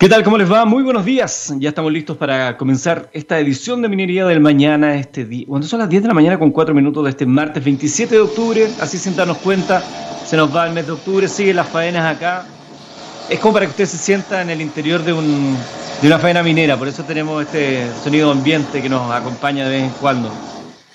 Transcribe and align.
¿Qué 0.00 0.08
tal? 0.08 0.24
¿Cómo 0.24 0.38
les 0.38 0.50
va? 0.50 0.64
Muy 0.64 0.82
buenos 0.82 1.04
días. 1.04 1.54
Ya 1.58 1.68
estamos 1.68 1.92
listos 1.92 2.16
para 2.16 2.56
comenzar 2.56 3.10
esta 3.12 3.38
edición 3.38 3.82
de 3.82 3.88
Minería 3.90 4.24
del 4.24 4.40
Mañana, 4.40 4.94
este 4.94 5.26
día. 5.26 5.44
Cuando 5.46 5.66
son 5.68 5.78
las 5.78 5.90
10 5.90 6.04
de 6.04 6.08
la 6.08 6.14
mañana 6.14 6.38
con 6.38 6.52
4 6.52 6.74
minutos 6.74 7.04
de 7.04 7.10
este 7.10 7.26
martes 7.26 7.62
27 7.62 8.14
de 8.14 8.20
octubre, 8.22 8.66
así 8.80 8.96
sin 8.96 9.14
darnos 9.14 9.36
cuenta, 9.36 9.82
se 10.24 10.38
nos 10.38 10.56
va 10.56 10.66
el 10.66 10.72
mes 10.72 10.86
de 10.86 10.92
octubre, 10.92 11.28
siguen 11.28 11.56
las 11.56 11.68
faenas 11.68 12.16
acá. 12.16 12.46
Es 13.28 13.38
como 13.40 13.52
para 13.52 13.66
que 13.66 13.72
usted 13.72 13.84
se 13.84 13.98
sienta 13.98 14.40
en 14.40 14.48
el 14.48 14.62
interior 14.62 15.02
de, 15.02 15.12
un, 15.12 15.54
de 16.00 16.06
una 16.06 16.18
faena 16.18 16.42
minera, 16.42 16.78
por 16.78 16.88
eso 16.88 17.04
tenemos 17.04 17.42
este 17.44 17.86
sonido 18.02 18.30
ambiente 18.30 18.80
que 18.80 18.88
nos 18.88 19.12
acompaña 19.12 19.68
de 19.68 19.70
vez 19.70 19.82
en 19.82 19.90
cuando. 20.00 20.32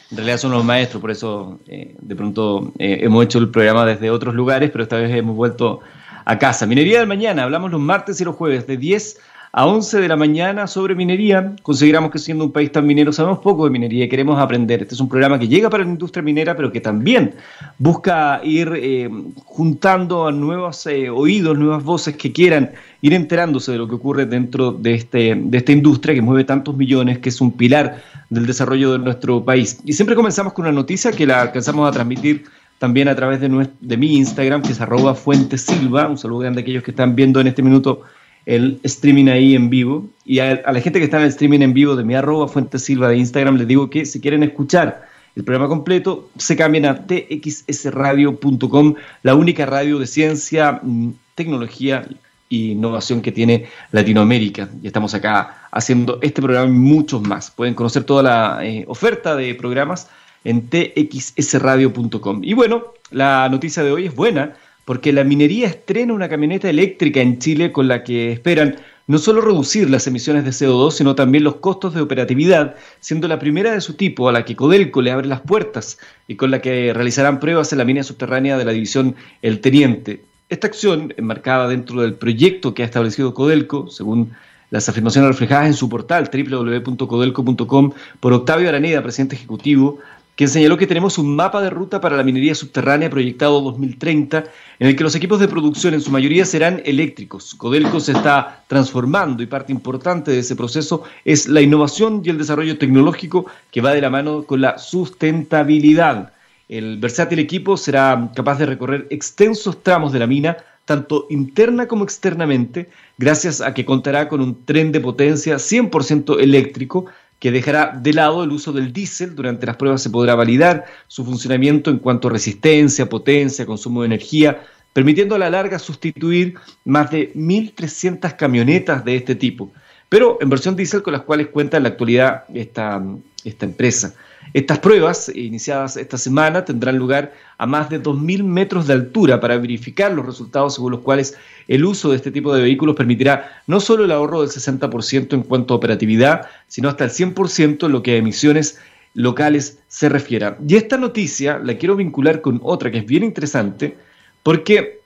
En 0.09 0.17
realidad 0.17 0.39
son 0.39 0.49
los 0.49 0.65
maestros, 0.65 0.99
por 0.99 1.11
eso 1.11 1.59
eh, 1.67 1.95
de 2.01 2.15
pronto 2.15 2.73
eh, 2.79 3.01
hemos 3.03 3.23
hecho 3.23 3.37
el 3.37 3.49
programa 3.49 3.85
desde 3.85 4.09
otros 4.09 4.33
lugares, 4.33 4.71
pero 4.71 4.83
esta 4.83 4.97
vez 4.97 5.15
hemos 5.15 5.35
vuelto 5.35 5.81
a 6.25 6.39
casa. 6.39 6.65
Minería 6.65 6.99
del 6.99 7.07
mañana, 7.07 7.43
hablamos 7.43 7.71
los 7.71 7.79
martes 7.79 8.19
y 8.19 8.25
los 8.25 8.35
jueves 8.35 8.67
de 8.67 8.77
10 8.77 9.17
a 9.57 9.67
11 9.67 10.01
de 10.01 10.07
la 10.09 10.17
mañana 10.17 10.67
sobre 10.67 10.95
minería. 10.95 11.53
Consideramos 11.61 12.11
que 12.11 12.19
siendo 12.19 12.43
un 12.43 12.51
país 12.51 12.73
tan 12.73 12.85
minero 12.85 13.13
sabemos 13.13 13.39
poco 13.39 13.63
de 13.63 13.69
minería 13.69 14.03
y 14.03 14.09
queremos 14.09 14.37
aprender. 14.37 14.81
Este 14.81 14.95
es 14.95 14.99
un 14.99 15.07
programa 15.07 15.39
que 15.39 15.47
llega 15.47 15.69
para 15.69 15.85
la 15.85 15.89
industria 15.89 16.21
minera, 16.21 16.57
pero 16.57 16.73
que 16.73 16.81
también 16.81 17.35
busca 17.77 18.41
ir 18.43 18.73
eh, 18.75 19.09
juntando 19.45 20.27
a 20.27 20.31
nuevos 20.33 20.85
eh, 20.87 21.09
oídos, 21.09 21.57
nuevas 21.57 21.85
voces 21.85 22.17
que 22.17 22.33
quieran 22.33 22.71
ir 23.01 23.13
enterándose 23.13 23.71
de 23.71 23.77
lo 23.77 23.87
que 23.87 23.95
ocurre 23.95 24.25
dentro 24.25 24.73
de, 24.73 24.95
este, 24.95 25.35
de 25.35 25.57
esta 25.57 25.71
industria 25.71 26.13
que 26.13 26.21
mueve 26.21 26.43
tantos 26.43 26.75
millones, 26.75 27.19
que 27.19 27.29
es 27.29 27.39
un 27.39 27.53
pilar 27.53 28.01
del 28.29 28.45
desarrollo 28.45 28.91
de 28.91 28.99
nuestro 28.99 29.45
país. 29.45 29.79
Y 29.85 29.93
siempre 29.93 30.17
comenzamos 30.17 30.51
con 30.51 30.65
una 30.65 30.73
noticia 30.73 31.13
que 31.13 31.25
la 31.25 31.43
alcanzamos 31.43 31.87
a 31.87 31.93
transmitir 31.93 32.43
también 32.77 33.07
a 33.07 33.15
través 33.15 33.39
de, 33.39 33.69
de 33.79 33.97
mi 33.97 34.17
Instagram, 34.17 34.61
que 34.61 34.71
es 34.71 34.81
arroba 34.81 35.15
Silva. 35.15 36.07
Un 36.07 36.17
saludo 36.17 36.39
grande 36.39 36.61
a 36.61 36.63
aquellos 36.63 36.83
que 36.83 36.91
están 36.91 37.15
viendo 37.15 37.39
en 37.39 37.47
este 37.47 37.61
minuto 37.61 38.03
el 38.45 38.79
streaming 38.83 39.27
ahí 39.27 39.55
en 39.55 39.69
vivo. 39.69 40.07
Y 40.23 40.39
a, 40.39 40.61
la 40.71 40.81
gente 40.81 40.99
que 40.99 41.05
está 41.05 41.17
en 41.17 41.23
el 41.23 41.29
streaming 41.29 41.61
en 41.61 41.73
vivo 41.73 41.95
de 41.95 42.03
mi 42.03 42.15
arroba 42.15 42.47
Silva 42.77 43.07
de 43.09 43.17
Instagram, 43.17 43.57
les 43.57 43.67
digo 43.67 43.89
que 43.89 44.05
si 44.05 44.21
quieren 44.21 44.43
escuchar 44.43 45.07
el 45.35 45.43
programa 45.43 45.67
completo, 45.67 46.29
se 46.37 46.55
cambien 46.55 46.85
a 46.85 47.05
txsradio.com, 47.05 48.95
la 49.23 49.35
única 49.35 49.65
radio 49.65 49.99
de 49.99 50.07
ciencia, 50.07 50.79
mm, 50.81 51.09
tecnología 51.35 52.07
e 52.49 52.55
innovación 52.55 53.21
que 53.21 53.31
tiene 53.31 53.65
Latinoamérica. 53.91 54.69
Y 54.81 54.87
estamos 54.87 55.13
acá 55.13 55.67
haciendo 55.71 56.19
este 56.21 56.41
programa 56.41 56.67
y 56.67 56.71
muchos 56.71 57.21
más. 57.21 57.51
Pueden 57.51 57.73
conocer 57.73 58.03
toda 58.05 58.23
la 58.23 58.65
eh, 58.65 58.85
oferta 58.87 59.35
de 59.35 59.55
programas 59.55 60.07
en 60.45 60.69
txsradio.com. 60.69 62.41
Y 62.43 62.53
bueno, 62.53 62.93
la 63.11 63.49
noticia 63.49 63.83
de 63.83 63.91
hoy 63.91 64.05
es 64.05 64.15
buena 64.15 64.55
porque 64.85 65.11
la 65.11 65.23
minería 65.23 65.67
estrena 65.67 66.13
una 66.13 66.29
camioneta 66.29 66.69
eléctrica 66.69 67.19
en 67.19 67.39
Chile 67.39 67.71
con 67.71 67.87
la 67.87 68.03
que 68.03 68.31
esperan 68.31 68.77
no 69.07 69.17
solo 69.17 69.41
reducir 69.41 69.89
las 69.89 70.07
emisiones 70.07 70.45
de 70.45 70.51
CO2, 70.51 70.91
sino 70.91 71.15
también 71.15 71.43
los 71.43 71.57
costos 71.57 71.93
de 71.93 72.01
operatividad, 72.01 72.75
siendo 72.99 73.27
la 73.27 73.39
primera 73.39 73.71
de 73.71 73.81
su 73.81 73.93
tipo 73.93 74.29
a 74.29 74.31
la 74.31 74.45
que 74.45 74.55
Codelco 74.55 75.01
le 75.01 75.11
abre 75.11 75.27
las 75.27 75.41
puertas 75.41 75.99
y 76.27 76.35
con 76.35 76.49
la 76.51 76.61
que 76.61 76.93
realizarán 76.93 77.39
pruebas 77.39 77.71
en 77.71 77.79
la 77.79 77.85
mina 77.85 78.03
subterránea 78.03 78.57
de 78.57 78.65
la 78.65 78.71
división 78.71 79.15
El 79.41 79.59
Teniente. 79.59 80.21
Esta 80.49 80.67
acción, 80.67 81.13
enmarcada 81.17 81.67
dentro 81.67 82.01
del 82.01 82.13
proyecto 82.15 82.73
que 82.73 82.83
ha 82.83 82.85
establecido 82.85 83.33
Codelco, 83.33 83.89
según 83.89 84.31
las 84.71 84.89
afirmaciones 84.89 85.29
reflejadas 85.29 85.67
en 85.67 85.73
su 85.73 85.87
portal 85.89 86.29
www.codelco.com 86.31 87.91
por 88.19 88.33
Octavio 88.33 88.69
Araneda, 88.69 89.01
presidente 89.03 89.35
ejecutivo, 89.35 89.99
que 90.35 90.47
señaló 90.47 90.77
que 90.77 90.87
tenemos 90.87 91.17
un 91.17 91.35
mapa 91.35 91.61
de 91.61 91.69
ruta 91.69 92.01
para 92.01 92.17
la 92.17 92.23
minería 92.23 92.55
subterránea 92.55 93.09
proyectado 93.09 93.61
2030, 93.61 94.43
en 94.79 94.87
el 94.87 94.95
que 94.95 95.03
los 95.03 95.15
equipos 95.15 95.39
de 95.39 95.47
producción 95.47 95.93
en 95.93 96.01
su 96.01 96.11
mayoría 96.11 96.45
serán 96.45 96.81
eléctricos. 96.85 97.55
Codelco 97.55 97.99
se 97.99 98.11
está 98.11 98.63
transformando 98.67 99.41
y 99.41 99.45
parte 99.45 99.71
importante 99.71 100.31
de 100.31 100.39
ese 100.39 100.55
proceso 100.55 101.03
es 101.23 101.47
la 101.47 101.61
innovación 101.61 102.21
y 102.25 102.29
el 102.29 102.37
desarrollo 102.37 102.77
tecnológico 102.77 103.45
que 103.71 103.81
va 103.81 103.93
de 103.93 104.01
la 104.01 104.09
mano 104.09 104.43
con 104.43 104.59
la 104.59 104.77
sustentabilidad. 104.77 106.33
El 106.67 106.97
versátil 106.97 107.39
equipo 107.39 107.77
será 107.77 108.31
capaz 108.35 108.57
de 108.57 108.65
recorrer 108.65 109.07
extensos 109.11 109.83
tramos 109.83 110.11
de 110.11 110.19
la 110.19 110.27
mina, 110.27 110.57
tanto 110.83 111.27
interna 111.29 111.87
como 111.87 112.03
externamente, 112.03 112.89
gracias 113.17 113.61
a 113.61 113.73
que 113.73 113.85
contará 113.85 114.27
con 114.27 114.41
un 114.41 114.65
tren 114.65 114.91
de 114.91 114.99
potencia 114.99 115.55
100% 115.55 116.39
eléctrico 116.39 117.05
que 117.39 117.51
dejará 117.51 117.97
de 118.01 118.13
lado 118.13 118.43
el 118.43 118.51
uso 118.51 118.71
del 118.71 118.93
diésel. 118.93 119.35
Durante 119.35 119.65
las 119.65 119.75
pruebas 119.75 120.01
se 120.01 120.09
podrá 120.09 120.35
validar 120.35 120.85
su 121.07 121.25
funcionamiento 121.25 121.89
en 121.89 121.99
cuanto 121.99 122.27
a 122.27 122.31
resistencia, 122.31 123.07
potencia, 123.07 123.65
consumo 123.65 124.01
de 124.01 124.07
energía, 124.07 124.61
permitiendo 124.93 125.35
a 125.35 125.39
la 125.39 125.49
larga 125.49 125.77
sustituir 125.77 126.55
más 126.85 127.11
de 127.11 127.33
1.300 127.33 128.35
camionetas 128.37 129.03
de 129.03 129.17
este 129.17 129.35
tipo, 129.35 129.71
pero 130.07 130.37
en 130.39 130.49
versión 130.49 130.75
diésel 130.75 131.03
con 131.03 131.13
las 131.13 131.23
cuales 131.23 131.47
cuenta 131.47 131.77
en 131.77 131.83
la 131.83 131.89
actualidad 131.89 132.45
esta, 132.53 133.03
esta 133.43 133.65
empresa. 133.65 134.15
Estas 134.55 134.79
pruebas, 134.79 135.29
iniciadas 135.35 135.97
esta 135.97 136.17
semana, 136.17 136.63
tendrán 136.63 136.97
lugar 136.97 137.33
a 137.57 137.65
más 137.65 137.89
de 137.89 138.01
2.000 138.01 138.41
metros 138.45 138.87
de 138.87 138.93
altura 138.93 139.41
para 139.41 139.57
verificar 139.57 140.13
los 140.13 140.25
resultados 140.25 140.75
según 140.75 140.93
los 140.93 141.01
cuales 141.01 141.35
el 141.67 141.83
uso 141.83 142.09
de 142.09 142.15
este 142.15 142.31
tipo 142.31 142.55
de 142.55 142.61
vehículos 142.61 142.95
permitirá 142.95 143.61
no 143.67 143.81
solo 143.81 144.05
el 144.05 144.11
ahorro 144.13 144.39
del 144.39 144.49
60% 144.49 145.33
en 145.33 145.43
cuanto 145.43 145.73
a 145.73 145.77
operatividad, 145.77 146.47
sino 146.69 146.87
hasta 146.87 147.03
el 147.03 147.09
100% 147.09 147.85
en 147.85 147.91
lo 147.91 148.01
que 148.01 148.13
a 148.13 148.15
emisiones 148.15 148.79
locales 149.13 149.79
se 149.89 150.07
refiera. 150.07 150.57
Y 150.65 150.77
esta 150.77 150.95
noticia 150.95 151.59
la 151.59 151.77
quiero 151.77 151.97
vincular 151.97 152.39
con 152.39 152.61
otra 152.63 152.91
que 152.91 152.99
es 152.99 153.05
bien 153.05 153.25
interesante, 153.25 153.97
porque 154.41 155.01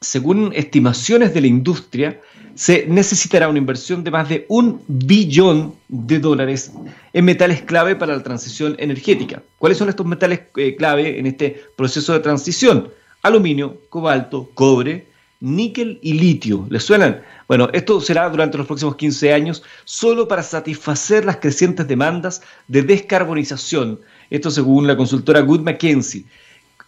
según 0.00 0.52
estimaciones 0.54 1.34
de 1.34 1.40
la 1.40 1.48
industria, 1.48 2.20
se 2.54 2.86
necesitará 2.86 3.48
una 3.48 3.58
inversión 3.58 4.04
de 4.04 4.10
más 4.10 4.28
de 4.28 4.46
un 4.48 4.82
billón 4.86 5.74
de 5.88 6.18
dólares 6.18 6.72
en 7.12 7.24
metales 7.24 7.62
clave 7.62 7.96
para 7.96 8.16
la 8.16 8.22
transición 8.22 8.76
energética. 8.78 9.42
¿Cuáles 9.58 9.78
son 9.78 9.88
estos 9.88 10.06
metales 10.06 10.40
eh, 10.56 10.76
clave 10.76 11.18
en 11.18 11.26
este 11.26 11.62
proceso 11.76 12.12
de 12.12 12.20
transición? 12.20 12.88
Aluminio, 13.22 13.78
cobalto, 13.88 14.50
cobre, 14.54 15.06
níquel 15.40 15.98
y 16.02 16.14
litio. 16.14 16.66
¿Les 16.70 16.84
suenan? 16.84 17.22
Bueno, 17.48 17.68
esto 17.72 18.00
será 18.00 18.28
durante 18.30 18.56
los 18.56 18.66
próximos 18.66 18.96
15 18.96 19.32
años 19.32 19.62
solo 19.84 20.28
para 20.28 20.42
satisfacer 20.42 21.24
las 21.24 21.36
crecientes 21.36 21.86
demandas 21.86 22.42
de 22.68 22.82
descarbonización. 22.82 24.00
Esto 24.30 24.50
según 24.50 24.86
la 24.86 24.96
consultora 24.96 25.40
Good 25.40 25.60
Mackenzie. 25.60 26.24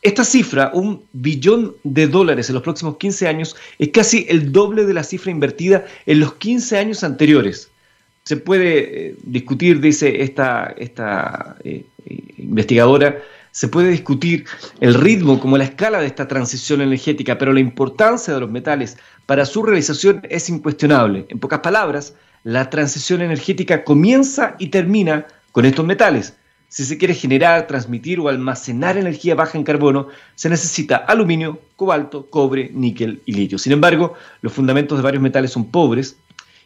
Esta 0.03 0.25
cifra, 0.25 0.71
un 0.73 1.03
billón 1.13 1.75
de 1.83 2.07
dólares 2.07 2.49
en 2.49 2.55
los 2.55 2.63
próximos 2.63 2.97
15 2.97 3.29
años, 3.29 3.57
es 3.79 3.89
casi 3.89 4.27
el 4.29 4.53
doble 4.53 4.85
de 4.85 4.95
la 4.95 5.03
cifra 5.03 5.31
invertida 5.31 5.85
en 6.07 6.21
los 6.21 6.35
15 6.35 6.79
años 6.79 7.03
anteriores. 7.03 7.71
Se 8.25 8.37
puede 8.37 9.09
eh, 9.09 9.17
discutir, 9.23 9.81
dice 9.81 10.23
esta, 10.23 10.75
esta 10.77 11.57
eh, 11.65 11.87
investigadora, 12.39 13.23
se 13.57 13.69
puede 13.69 13.89
discutir 13.89 14.45
el 14.81 14.93
ritmo 14.93 15.41
como 15.41 15.57
la 15.57 15.65
escala 15.65 16.01
de 16.01 16.07
esta 16.07 16.29
transición 16.29 16.83
energética, 16.83 17.39
pero 17.39 17.55
la 17.55 17.61
importancia 17.61 18.35
de 18.35 18.41
los 18.41 18.51
metales 18.51 18.99
para 19.25 19.47
su 19.47 19.63
realización 19.63 20.21
es 20.29 20.51
incuestionable. 20.51 21.25
En 21.31 21.39
pocas 21.39 21.61
palabras, 21.61 22.13
la 22.45 22.69
transición 22.69 23.23
energética 23.23 23.83
comienza 23.83 24.57
y 24.59 24.69
termina 24.69 25.27
con 25.53 25.65
estos 25.65 25.87
metales. 25.87 26.35
Si 26.69 26.85
se 26.85 26.99
quiere 26.99 27.15
generar, 27.15 27.67
transmitir 27.67 28.21
o 28.21 28.29
almacenar 28.29 28.97
energía 28.97 29.35
baja 29.35 29.57
en 29.57 29.65
carbono, 29.65 30.09
se 30.35 30.49
necesita 30.49 30.97
aluminio, 30.97 31.61
cobalto, 31.77 32.27
cobre, 32.27 32.71
níquel 32.73 33.23
y 33.25 33.33
litio. 33.33 33.59
Sin 33.59 33.73
embargo, 33.73 34.15
los 34.43 34.53
fundamentos 34.53 34.99
de 34.99 35.05
varios 35.05 35.23
metales 35.23 35.53
son 35.53 35.71
pobres 35.71 36.17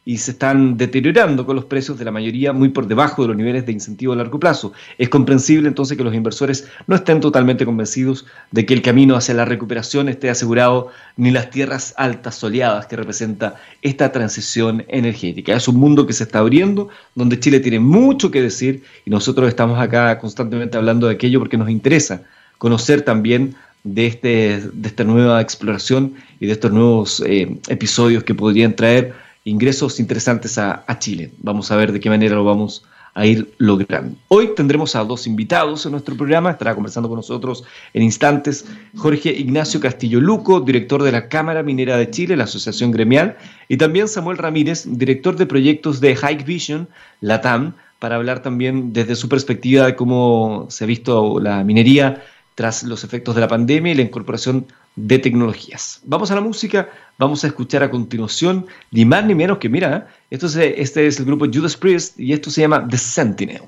y 0.05 0.19
se 0.19 0.33
están 0.33 0.77
deteriorando 0.77 1.44
con 1.44 1.56
los 1.56 1.66
precios 1.66 1.99
de 1.99 2.05
la 2.05 2.11
mayoría 2.11 2.53
muy 2.53 2.71
por 2.71 2.87
debajo 2.87 3.22
de 3.22 3.28
los 3.28 3.37
niveles 3.37 3.66
de 3.66 3.72
incentivo 3.72 4.12
a 4.12 4.16
largo 4.16 4.41
plazo. 4.41 4.72
Es 4.99 5.09
comprensible 5.09 5.69
entonces 5.69 5.97
que 5.97 6.05
los 6.05 6.15
inversores 6.15 6.69
no 6.87 6.97
estén 6.97 7.21
totalmente 7.21 7.66
convencidos 7.66 8.27
de 8.50 8.65
que 8.65 8.75
el 8.75 8.83
camino 8.83 9.15
hacia 9.15 9.34
la 9.34 9.44
recuperación 9.44 10.09
esté 10.09 10.31
asegurado 10.31 10.89
ni 11.16 11.31
las 11.31 11.50
tierras 11.50 11.94
altas 11.97 12.34
soleadas 12.34 12.87
que 12.87 12.97
representa 12.97 13.56
esta 13.83 14.10
transición 14.10 14.84
energética. 14.89 15.55
Es 15.55 15.69
un 15.69 15.77
mundo 15.77 16.07
que 16.07 16.13
se 16.15 16.24
está 16.24 16.39
abriendo, 16.39 16.89
donde 17.15 17.39
Chile 17.39 17.60
tiene 17.60 17.80
mucho 17.80 18.30
que 18.30 18.42
decir 18.42 18.83
y 19.04 19.10
nosotros 19.10 19.48
estamos 19.48 19.78
acá 19.78 20.19
constantemente 20.19 20.78
hablando 20.78 21.07
de 21.09 21.15
aquello 21.15 21.41
porque 21.41 21.59
nos 21.59 21.69
interesa 21.69 22.22
conocer 22.59 23.03
también 23.03 23.54
de, 23.84 24.07
este, 24.07 24.60
de 24.72 24.89
esta 24.89 25.04
nueva 25.04 25.41
exploración 25.41 26.15
y 26.39 26.47
de 26.47 26.53
estos 26.53 26.72
nuevos 26.72 27.22
eh, 27.27 27.59
episodios 27.69 28.24
que 28.24 28.34
podrían 28.34 28.74
traer 28.74 29.15
ingresos 29.45 30.01
interesantes 30.01 30.59
a, 30.59 30.84
Chile. 30.98 31.33
Vamos 31.39 31.71
a 31.71 31.77
ver 31.77 31.92
de 31.92 32.01
qué 32.01 32.10
manera 32.10 32.34
lo 32.34 32.45
vamos 32.45 32.84
a 33.15 33.27
ir 33.27 33.53
logrando. 33.59 34.16
Hoy 34.28 34.51
tendremos 34.54 34.95
a 34.95 35.04
dos 35.04 35.27
invitados 35.27 35.84
en 35.84 35.92
nuestro 35.92 36.16
programa. 36.16 36.53
Estará 36.53 36.75
conversando 36.75 37.09
con 37.09 37.16
nosotros 37.16 37.65
en 37.92 38.03
instantes 38.03 38.66
Jorge 38.97 39.31
Ignacio 39.31 39.81
Castillo 39.81 40.21
Luco, 40.21 40.60
director 40.60 41.03
de 41.03 41.13
la 41.13 41.28
Cámara 41.28 41.63
Minera 41.63 41.97
de 41.97 42.10
Chile, 42.10 42.37
la 42.37 42.45
Asociación 42.45 42.92
Gremial, 42.92 43.37
y 43.69 43.78
también 43.78 44.09
Samuel 44.09 44.39
Ramírez, 44.39 44.84
director 44.87 45.37
de 45.37 45.47
proyectos 45.47 46.01
de 46.01 46.15
Hike 46.15 46.45
Vision, 46.45 46.89
LATAM, 47.21 47.75
para 47.98 48.16
hablar 48.16 48.43
también 48.43 48.93
desde 48.93 49.16
su 49.16 49.28
perspectiva 49.28 49.86
de 49.86 49.97
cómo 49.97 50.66
se 50.71 50.84
ha 50.84 50.86
visto 50.86 51.41
la 51.41 51.65
minería 51.65 52.22
tras 52.60 52.83
los 52.83 53.04
efectos 53.04 53.34
de 53.34 53.41
la 53.41 53.48
pandemia 53.48 53.92
y 53.92 53.95
la 53.95 54.03
incorporación 54.03 54.66
de 54.95 55.18
tecnologías. 55.18 56.03
Vamos 56.04 56.30
a 56.30 56.34
la 56.34 56.42
música, 56.42 56.91
vamos 57.16 57.42
a 57.42 57.47
escuchar 57.47 57.83
a 57.83 57.91
continuación 57.91 58.66
ni 58.91 59.07
más 59.07 59.24
ni 59.24 59.34
menos 59.34 59.57
que, 59.57 59.71
mira, 59.71 60.09
esto 60.28 60.45
es, 60.45 60.57
este 60.57 61.07
es 61.07 61.18
el 61.18 61.24
grupo 61.24 61.47
Judas 61.51 61.74
Priest 61.74 62.21
y 62.21 62.34
esto 62.34 62.51
se 62.51 62.60
llama 62.60 62.86
The 62.86 62.98
Sentinel. 62.98 63.62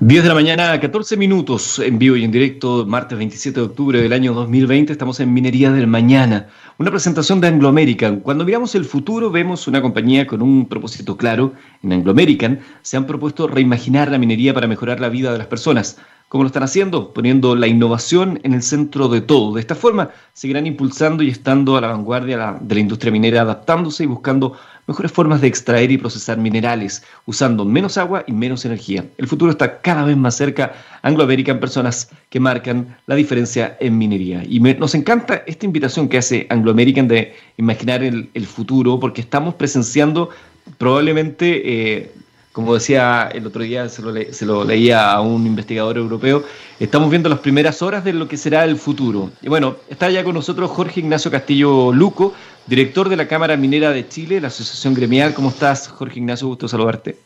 10 0.00 0.22
de 0.22 0.28
la 0.28 0.34
mañana, 0.34 0.80
14 0.80 1.16
minutos 1.16 1.78
en 1.78 1.98
vivo 1.98 2.16
y 2.16 2.24
en 2.24 2.30
directo, 2.30 2.84
martes 2.86 3.16
27 3.16 3.60
de 3.60 3.66
octubre 3.66 4.02
del 4.02 4.12
año 4.12 4.34
2020. 4.34 4.92
Estamos 4.92 5.20
en 5.20 5.32
Minería 5.32 5.70
del 5.70 5.86
Mañana, 5.86 6.48
una 6.78 6.90
presentación 6.90 7.40
de 7.40 7.48
Anglo 7.48 7.68
American. 7.68 8.20
Cuando 8.20 8.44
miramos 8.44 8.74
el 8.74 8.84
futuro, 8.84 9.30
vemos 9.30 9.66
una 9.68 9.82
compañía 9.82 10.26
con 10.26 10.42
un 10.42 10.66
propósito 10.68 11.16
claro. 11.16 11.54
En 11.82 11.92
Anglo 11.92 12.10
American 12.10 12.60
se 12.82 12.96
han 12.96 13.06
propuesto 13.06 13.48
reimaginar 13.48 14.10
la 14.10 14.18
minería 14.18 14.54
para 14.54 14.66
mejorar 14.66 15.00
la 15.00 15.08
vida 15.08 15.32
de 15.32 15.38
las 15.38 15.46
personas. 15.46 15.98
¿Cómo 16.28 16.42
lo 16.42 16.48
están 16.48 16.64
haciendo? 16.64 17.12
Poniendo 17.12 17.54
la 17.54 17.68
innovación 17.68 18.40
en 18.42 18.52
el 18.52 18.62
centro 18.62 19.08
de 19.08 19.20
todo. 19.20 19.54
De 19.54 19.60
esta 19.60 19.76
forma, 19.76 20.10
seguirán 20.32 20.66
impulsando 20.66 21.22
y 21.22 21.30
estando 21.30 21.76
a 21.76 21.80
la 21.80 21.88
vanguardia 21.88 22.58
de 22.60 22.74
la 22.74 22.80
industria 22.80 23.12
minera, 23.12 23.42
adaptándose 23.42 24.02
y 24.02 24.06
buscando 24.06 24.58
mejores 24.86 25.12
formas 25.12 25.40
de 25.40 25.48
extraer 25.48 25.90
y 25.90 25.98
procesar 25.98 26.38
minerales, 26.38 27.02
usando 27.26 27.64
menos 27.64 27.98
agua 27.98 28.24
y 28.26 28.32
menos 28.32 28.64
energía. 28.64 29.04
El 29.18 29.26
futuro 29.26 29.50
está 29.50 29.80
cada 29.80 30.04
vez 30.04 30.16
más 30.16 30.36
cerca. 30.36 30.74
Anglo 31.02 31.24
American, 31.24 31.60
personas 31.60 32.10
que 32.30 32.40
marcan 32.40 32.96
la 33.06 33.14
diferencia 33.14 33.76
en 33.80 33.98
minería. 33.98 34.42
Y 34.48 34.60
nos 34.60 34.94
encanta 34.94 35.42
esta 35.46 35.66
invitación 35.66 36.08
que 36.08 36.18
hace 36.18 36.46
Anglo 36.50 36.70
American 36.70 37.08
de 37.08 37.34
imaginar 37.56 38.02
el, 38.02 38.46
futuro, 38.46 38.98
porque 39.00 39.20
estamos 39.20 39.54
presenciando 39.54 40.30
probablemente... 40.78 41.62
Eh, 41.64 42.12
como 42.56 42.72
decía 42.72 43.28
el 43.34 43.46
otro 43.46 43.60
día, 43.60 43.86
se 43.90 44.00
lo, 44.00 44.14
se 44.32 44.46
lo, 44.46 44.64
leía 44.64 45.12
a 45.12 45.20
un 45.20 45.46
investigador 45.46 45.98
europeo, 45.98 46.42
estamos 46.80 47.10
viendo 47.10 47.28
las 47.28 47.40
primeras 47.40 47.82
horas 47.82 48.02
de 48.02 48.14
lo 48.14 48.28
que 48.28 48.38
será 48.38 48.64
el 48.64 48.78
futuro. 48.78 49.30
Y 49.42 49.50
bueno, 49.50 49.76
está 49.90 50.08
ya 50.08 50.24
con 50.24 50.32
nosotros 50.32 50.70
Jorge 50.70 51.00
Ignacio 51.00 51.30
Castillo 51.30 51.92
Luco, 51.92 52.32
director 52.66 53.10
de 53.10 53.16
la 53.16 53.28
Cámara 53.28 53.58
Minera 53.58 53.90
de 53.90 54.08
Chile, 54.08 54.40
la 54.40 54.48
Asociación 54.48 54.94
Gremial. 54.94 55.34
¿Cómo 55.34 55.50
estás, 55.50 55.86
Jorge 55.86 56.18
Ignacio? 56.18 56.48
Gusto 56.48 56.66
saludarte. 56.66 57.18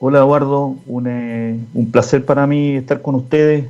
Hola, 0.00 0.18
Eduardo. 0.18 0.74
Un, 0.86 1.06
eh, 1.06 1.60
un 1.72 1.92
placer 1.92 2.24
para 2.24 2.48
mí 2.48 2.74
estar 2.74 3.02
con 3.02 3.14
ustedes. 3.14 3.66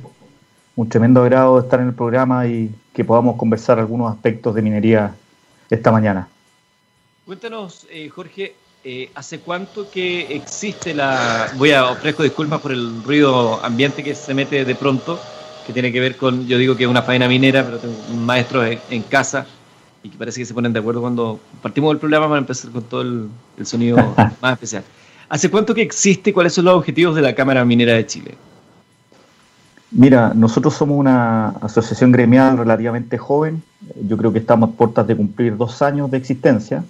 Un 0.75 0.89
tremendo 0.89 1.21
agrado 1.21 1.59
estar 1.59 1.79
en 1.81 1.89
el 1.89 1.93
programa 1.93 2.47
y 2.47 2.71
que 2.95 3.05
podamos 3.05 3.35
conversar 3.35 3.77
algunos 3.77 4.11
aspectos 4.11 4.55
de 4.55 4.63
minería 4.63 5.13
esta 5.69 5.91
mañana. 5.91 6.27
Cuéntanos, 7.27 7.85
eh, 7.91 8.09
Jorge, 8.09 8.55
eh, 8.83 9.09
¿hace 9.15 9.39
cuánto 9.39 9.89
que 9.89 10.35
existe 10.35 10.93
la... 10.93 11.51
Voy 11.57 11.71
a 11.71 11.89
ofrezco 11.89 12.23
disculpas 12.23 12.61
por 12.61 12.71
el 12.71 13.03
ruido 13.03 13.63
ambiente 13.63 14.03
que 14.03 14.15
se 14.15 14.33
mete 14.33 14.65
de 14.65 14.75
pronto, 14.75 15.19
que 15.65 15.73
tiene 15.73 15.91
que 15.91 15.99
ver 15.99 16.17
con, 16.17 16.47
yo 16.47 16.57
digo 16.57 16.75
que 16.75 16.83
es 16.83 16.89
una 16.89 17.01
faena 17.01 17.27
minera, 17.27 17.63
pero 17.65 17.77
tengo 17.79 17.95
un 18.11 18.25
maestro 18.25 18.63
en 18.65 19.01
casa 19.03 19.45
y 20.03 20.09
que 20.09 20.17
parece 20.17 20.39
que 20.39 20.45
se 20.45 20.53
ponen 20.53 20.73
de 20.73 20.79
acuerdo 20.79 21.01
cuando 21.01 21.39
partimos 21.61 21.91
del 21.91 21.99
programa 21.99 22.27
para 22.27 22.39
empezar 22.39 22.71
con 22.71 22.83
todo 22.83 23.01
el, 23.01 23.29
sonido 23.65 23.97
más 24.41 24.53
especial. 24.53 24.83
¿Hace 25.29 25.49
cuánto 25.49 25.73
que 25.73 25.81
existe? 25.81 26.33
¿Cuáles 26.33 26.53
son 26.53 26.65
los 26.65 26.75
objetivos 26.75 27.15
de 27.15 27.21
la 27.21 27.35
Cámara 27.35 27.65
Minera 27.65 27.93
de 27.93 28.05
Chile? 28.05 28.35
Mira, 29.91 30.33
nosotros 30.33 30.73
somos 30.73 30.97
una 30.97 31.49
asociación 31.61 32.11
gremial 32.11 32.57
relativamente 32.57 33.17
joven. 33.17 33.63
Yo 34.07 34.17
creo 34.17 34.31
que 34.31 34.39
estamos 34.39 34.69
a 34.69 34.73
puertas 34.73 35.07
de 35.07 35.15
cumplir 35.15 35.55
dos 35.57 35.81
años 35.81 36.11
de 36.11 36.17
existencia. 36.17 36.83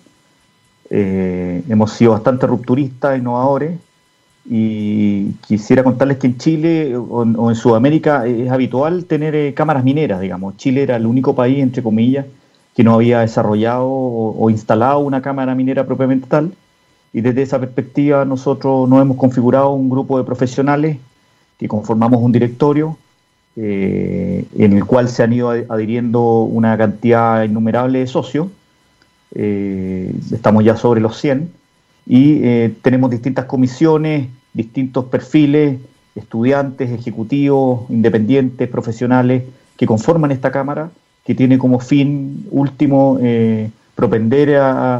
Eh, 0.90 1.64
hemos 1.70 1.92
sido 1.92 2.12
bastante 2.12 2.48
rupturistas, 2.48 3.18
innovadores. 3.18 3.80
Y 4.50 5.32
quisiera 5.46 5.84
contarles 5.84 6.18
que 6.18 6.28
en 6.28 6.38
Chile 6.38 6.96
o, 6.96 7.50
en 7.50 7.56
Sudamérica 7.56 8.26
es 8.26 8.50
habitual 8.50 9.04
tener 9.06 9.36
eh, 9.36 9.54
cámaras 9.54 9.84
mineras, 9.84 10.22
digamos. 10.22 10.56
Chile 10.56 10.84
era 10.84 10.96
el 10.96 11.06
único 11.06 11.36
país, 11.36 11.60
entre 11.60 11.84
comillas, 11.84 12.26
que 12.74 12.84
no 12.84 12.94
había 12.94 13.20
desarrollado 13.20 13.88
o, 13.90 14.50
instalado 14.50 15.00
una 15.00 15.22
cámara 15.22 15.54
minera 15.54 15.86
propiamente 15.86 16.28
tal. 16.28 16.54
Y 17.12 17.22
desde 17.22 17.42
esa 17.42 17.60
perspectiva 17.60 18.24
nosotros 18.24 18.88
nos 18.88 19.02
hemos 19.02 19.18
configurado 19.18 19.72
un 19.72 19.90
grupo 19.90 20.18
de 20.18 20.24
profesionales 20.24 20.98
que 21.58 21.68
conformamos 21.68 22.22
un 22.22 22.32
directorio 22.32 22.98
eh, 23.56 24.46
en 24.56 24.74
el 24.74 24.86
cual 24.86 25.10
se 25.10 25.24
han 25.24 25.34
ido 25.34 25.50
adhiriendo 25.50 26.44
una 26.44 26.78
cantidad 26.78 27.44
innumerable 27.44 28.00
de 28.00 28.08
socios. 28.08 28.48
Eh, 29.36 30.14
estamos 30.32 30.64
ya 30.64 30.78
sobre 30.78 31.02
los 31.02 31.18
100 31.18 31.52
y 32.06 32.40
eh, 32.44 32.74
tenemos 32.82 33.12
distintas 33.12 33.46
comisiones, 33.46 34.30
distintos 34.54 35.06
perfiles, 35.06 35.80
estudiantes, 36.16 36.90
ejecutivos, 36.92 37.90
independientes, 37.90 38.70
profesionales 38.70 39.44
que 39.76 39.86
conforman 39.86 40.32
esta 40.32 40.52
cámara 40.52 40.90
que 41.26 41.36
tiene 41.36 41.58
como 41.58 41.80
fin 41.80 42.48
último 42.52 43.20
eh, 43.22 43.70
propender 43.96 44.60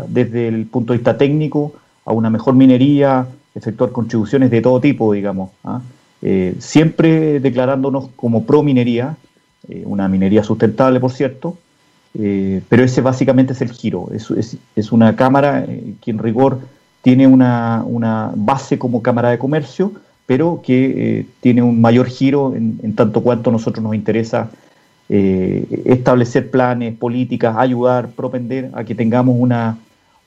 desde 0.10 0.50
el 0.50 0.66
punto 0.66 0.92
de 0.92 1.00
vista 1.00 1.18
técnico 1.18 1.74
a 2.04 2.12
una 2.12 2.30
mejor 2.30 2.54
minería, 2.54 3.28
efectuar 3.56 3.92
contribuciones 3.92 4.52
de 4.52 4.62
todo 4.62 4.82
tipo, 4.82 5.14
digamos. 5.14 5.52
¿ah? 5.64 5.82
Siempre 6.60 7.40
declarándonos 7.40 8.10
como 8.16 8.44
pro 8.44 8.64
minería, 8.64 9.16
una 9.86 10.08
minería 10.08 10.44
sustentable, 10.44 11.00
por 11.00 11.12
cierto, 11.12 11.58
pero 12.70 12.84
ese 12.84 13.02
básicamente 13.02 13.54
es 13.54 13.62
el 13.62 13.72
giro. 13.72 14.10
Es, 14.12 14.92
una 14.92 15.16
cámara 15.16 15.66
que 16.02 16.12
en 16.12 16.18
rigor 16.18 16.60
tiene 17.02 17.28
una, 17.28 17.84
base 18.36 18.80
como 18.80 19.02
cámara 19.02 19.30
de 19.30 19.38
comercio, 19.38 19.94
pero 20.26 20.62
que 20.64 21.26
tiene 21.42 21.62
un 21.62 21.80
mayor 21.80 22.08
giro 22.08 22.56
en, 22.56 22.94
tanto 22.96 23.22
cuanto 23.22 23.50
a 23.50 23.54
nosotros 23.54 23.84
nos 23.84 23.96
interesa 23.96 24.50
eh, 25.10 25.84
establecer 25.86 26.52
planes, 26.52 26.94
políticas, 26.96 27.56
ayudar, 27.58 28.10
propender 28.10 28.72
a 28.74 28.84
que 28.84 28.94
tengamos 28.94 29.38
una, 29.40 29.78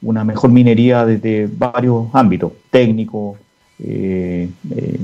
mejor 0.01 0.51
minería 0.51 1.05
desde 1.05 1.47
varios 1.47 2.07
ámbitos, 2.15 2.53
técnico, 2.71 3.37
eh, 3.79 4.49
eh, 4.75 5.01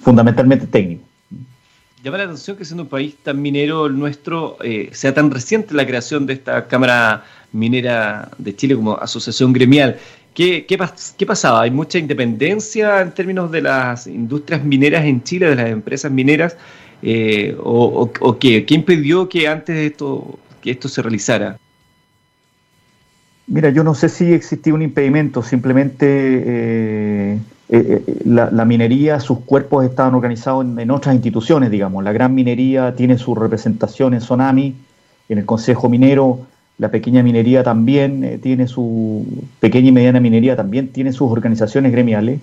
fundamentalmente 0.00 0.66
técnico. 0.66 1.04
Llama 2.02 2.18
la 2.18 2.24
atención 2.24 2.56
que 2.56 2.64
siendo 2.64 2.82
un 2.82 2.88
país 2.88 3.14
tan 3.22 3.40
minero 3.40 3.86
el 3.86 3.96
nuestro, 3.96 4.58
sea 4.90 5.14
tan 5.14 5.30
reciente 5.30 5.72
la 5.72 5.86
creación 5.86 6.26
de 6.26 6.32
esta 6.32 6.66
Cámara 6.66 7.24
Minera 7.52 8.28
de 8.38 8.56
Chile 8.56 8.74
como 8.74 8.96
asociación 8.96 9.52
gremial. 9.52 9.98
¿Qué, 10.34 10.64
qué, 10.66 11.26
pasaba? 11.26 11.62
¿Hay 11.62 11.70
mucha 11.70 11.98
independencia 11.98 13.02
en 13.02 13.12
términos 13.12 13.52
de 13.52 13.62
las 13.62 14.06
industrias 14.06 14.64
mineras 14.64 15.04
en 15.04 15.22
Chile, 15.22 15.50
de 15.50 15.56
las 15.56 15.68
empresas 15.68 16.10
mineras? 16.10 16.56
Eh, 17.02 17.54
o, 17.60 18.38
qué? 18.40 18.64
¿Qué 18.64 18.74
impidió 18.74 19.28
que 19.28 19.46
antes 19.46 19.76
de 19.76 19.86
esto, 19.86 20.38
que 20.62 20.70
esto 20.70 20.88
se 20.88 21.02
realizara? 21.02 21.58
Mira, 23.46 23.68
yo 23.70 23.84
no 23.84 23.94
sé 23.94 24.08
si 24.08 24.32
existía 24.32 24.72
un 24.72 24.82
impedimento, 24.82 25.42
simplemente 25.42 26.06
eh, 26.08 26.91
eh, 27.74 28.02
la, 28.26 28.64
minería, 28.66 29.18
sus 29.18 29.38
cuerpos 29.38 29.86
estaban 29.86 30.14
organizados 30.14 30.62
en, 30.62 30.90
otras 30.90 31.14
instituciones, 31.14 31.70
digamos. 31.70 32.04
La 32.04 32.12
gran 32.12 32.34
minería 32.34 32.94
tiene 32.94 33.16
su 33.16 33.34
representación 33.34 34.12
en 34.12 34.20
Sonami, 34.20 34.74
en 35.30 35.38
el 35.38 35.46
Consejo 35.46 35.88
Minero, 35.88 36.40
la 36.76 36.90
pequeña 36.90 37.22
minería 37.22 37.62
también 37.62 38.40
tiene 38.42 38.66
su, 38.66 39.26
pequeña 39.58 39.88
y 39.88 39.92
mediana 39.92 40.20
minería 40.20 40.54
también 40.54 40.88
tiene 40.88 41.14
sus 41.14 41.32
organizaciones 41.32 41.92
gremiales. 41.92 42.40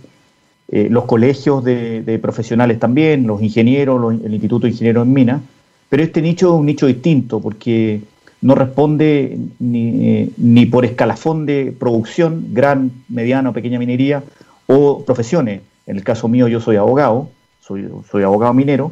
Eh, 0.71 0.87
los 0.89 1.05
colegios 1.05 1.63
de, 1.63 2.19
profesionales 2.19 2.79
también, 2.79 3.27
los 3.27 3.39
ingenieros, 3.39 4.15
el 4.23 4.33
Instituto 4.33 4.65
de 4.65 4.71
Ingenieros 4.71 5.05
en 5.05 5.13
Minas, 5.13 5.41
pero 5.89 6.01
este 6.01 6.23
nicho 6.23 6.55
es 6.55 6.59
un 6.59 6.65
nicho 6.65 6.87
distinto 6.87 7.39
porque 7.39 8.01
no 8.41 8.55
responde 8.55 9.37
ni, 9.59 10.31
ni 10.37 10.65
por 10.65 10.85
escalafón 10.85 11.45
de 11.45 11.71
producción, 11.77 12.47
gran, 12.51 12.91
mediana 13.09 13.51
o 13.51 13.53
pequeña 13.53 13.77
minería, 13.77 14.23
o 14.69 15.03
profesiones. 15.03 15.61
En 15.87 15.97
el 15.97 16.03
caso 16.03 16.27
mío 16.27 16.47
yo 16.47 16.61
soy 16.61 16.75
abogado, 16.75 17.27
soy, 17.59 17.89
soy 18.09 18.21
abogado 18.23 18.53
minero, 18.53 18.91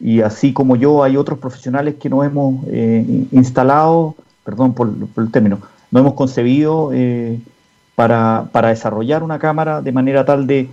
y 0.00 0.20
así 0.20 0.52
como 0.52 0.74
yo 0.74 1.04
hay 1.04 1.16
otros 1.16 1.38
profesionales 1.38 1.94
que 2.00 2.10
nos 2.10 2.26
hemos 2.26 2.64
eh, 2.66 3.04
instalado, 3.30 4.16
perdón 4.44 4.74
por, 4.74 4.90
el 5.16 5.30
término, 5.30 5.60
nos 5.92 6.00
hemos 6.00 6.14
concebido 6.14 6.90
eh, 6.92 7.38
para, 7.94 8.48
para 8.50 8.70
desarrollar 8.70 9.22
una 9.22 9.38
cámara 9.38 9.80
de 9.80 9.92
manera 9.92 10.24
tal 10.24 10.48
de 10.48 10.68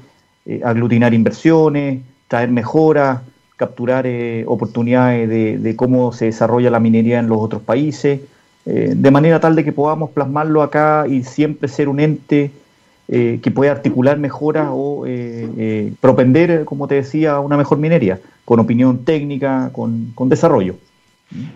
eh, 0.48 0.62
aglutinar 0.66 1.14
inversiones, 1.14 2.02
traer 2.28 2.50
mejoras, 2.50 3.22
capturar 3.56 4.08
eh, 4.08 4.46
oportunidades 4.48 5.30
de, 5.30 5.76
cómo 5.76 6.12
se 6.12 6.26
desarrolla 6.26 6.72
la 6.72 6.80
minería 6.80 7.20
en 7.20 7.28
los 7.28 7.40
otros 7.40 7.62
países, 7.62 8.22
de 8.66 9.12
manera 9.12 9.40
tal 9.40 9.56
de 9.56 9.64
que 9.64 9.72
podamos 9.72 10.12
plasmarlo 10.12 10.62
acá 10.62 11.06
y 11.08 11.24
siempre 11.24 11.68
ser 11.68 11.90
un 11.90 12.00
ente 12.00 12.52
que 13.10 13.52
pueda 13.52 13.72
articular 13.72 14.20
mejoras 14.20 14.68
o 14.72 15.06
propender, 16.00 16.64
como 16.66 16.88
te 16.88 16.96
decía, 16.96 17.34
a 17.34 17.40
una 17.40 17.58
mejor 17.58 17.80
minería, 17.80 18.20
con 18.46 18.60
opinión 18.60 19.04
técnica, 19.04 19.72
con, 19.74 20.14
desarrollo. 20.30 20.76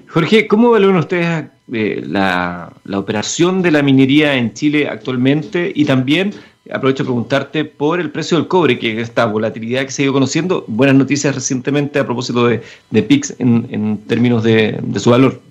Jorge, 0.10 0.48
¿cómo 0.48 0.72
valoran 0.72 0.98
ustedes 0.98 1.46
la, 1.68 2.74
la 2.84 3.00
operación 3.00 3.62
de 3.62 3.72
la 3.72 3.84
minería 3.84 4.36
en 4.36 4.54
Chile 4.54 4.88
actualmente 4.88 5.72
y 5.74 5.86
también 5.86 6.34
aprovecho 6.72 7.04
de 7.04 7.08
preguntarte 7.08 7.66
por 7.66 8.00
el 8.00 8.10
precio 8.10 8.38
del 8.38 8.48
cobre, 8.48 8.80
que 8.80 9.02
esta 9.02 9.26
volatilidad 9.26 9.86
que 9.86 9.92
se 9.92 10.02
ha 10.02 10.06
ido 10.06 10.14
conociendo, 10.14 10.64
buenas 10.68 10.96
noticias 10.96 11.36
recientemente 11.36 12.00
a 12.00 12.06
propósito 12.06 12.48
de, 12.48 12.62
de 12.90 13.04
PIX 13.04 13.36
en, 13.40 13.98
términos 14.08 14.44
de, 14.44 14.80
su 14.98 15.10
valor. 15.10 15.42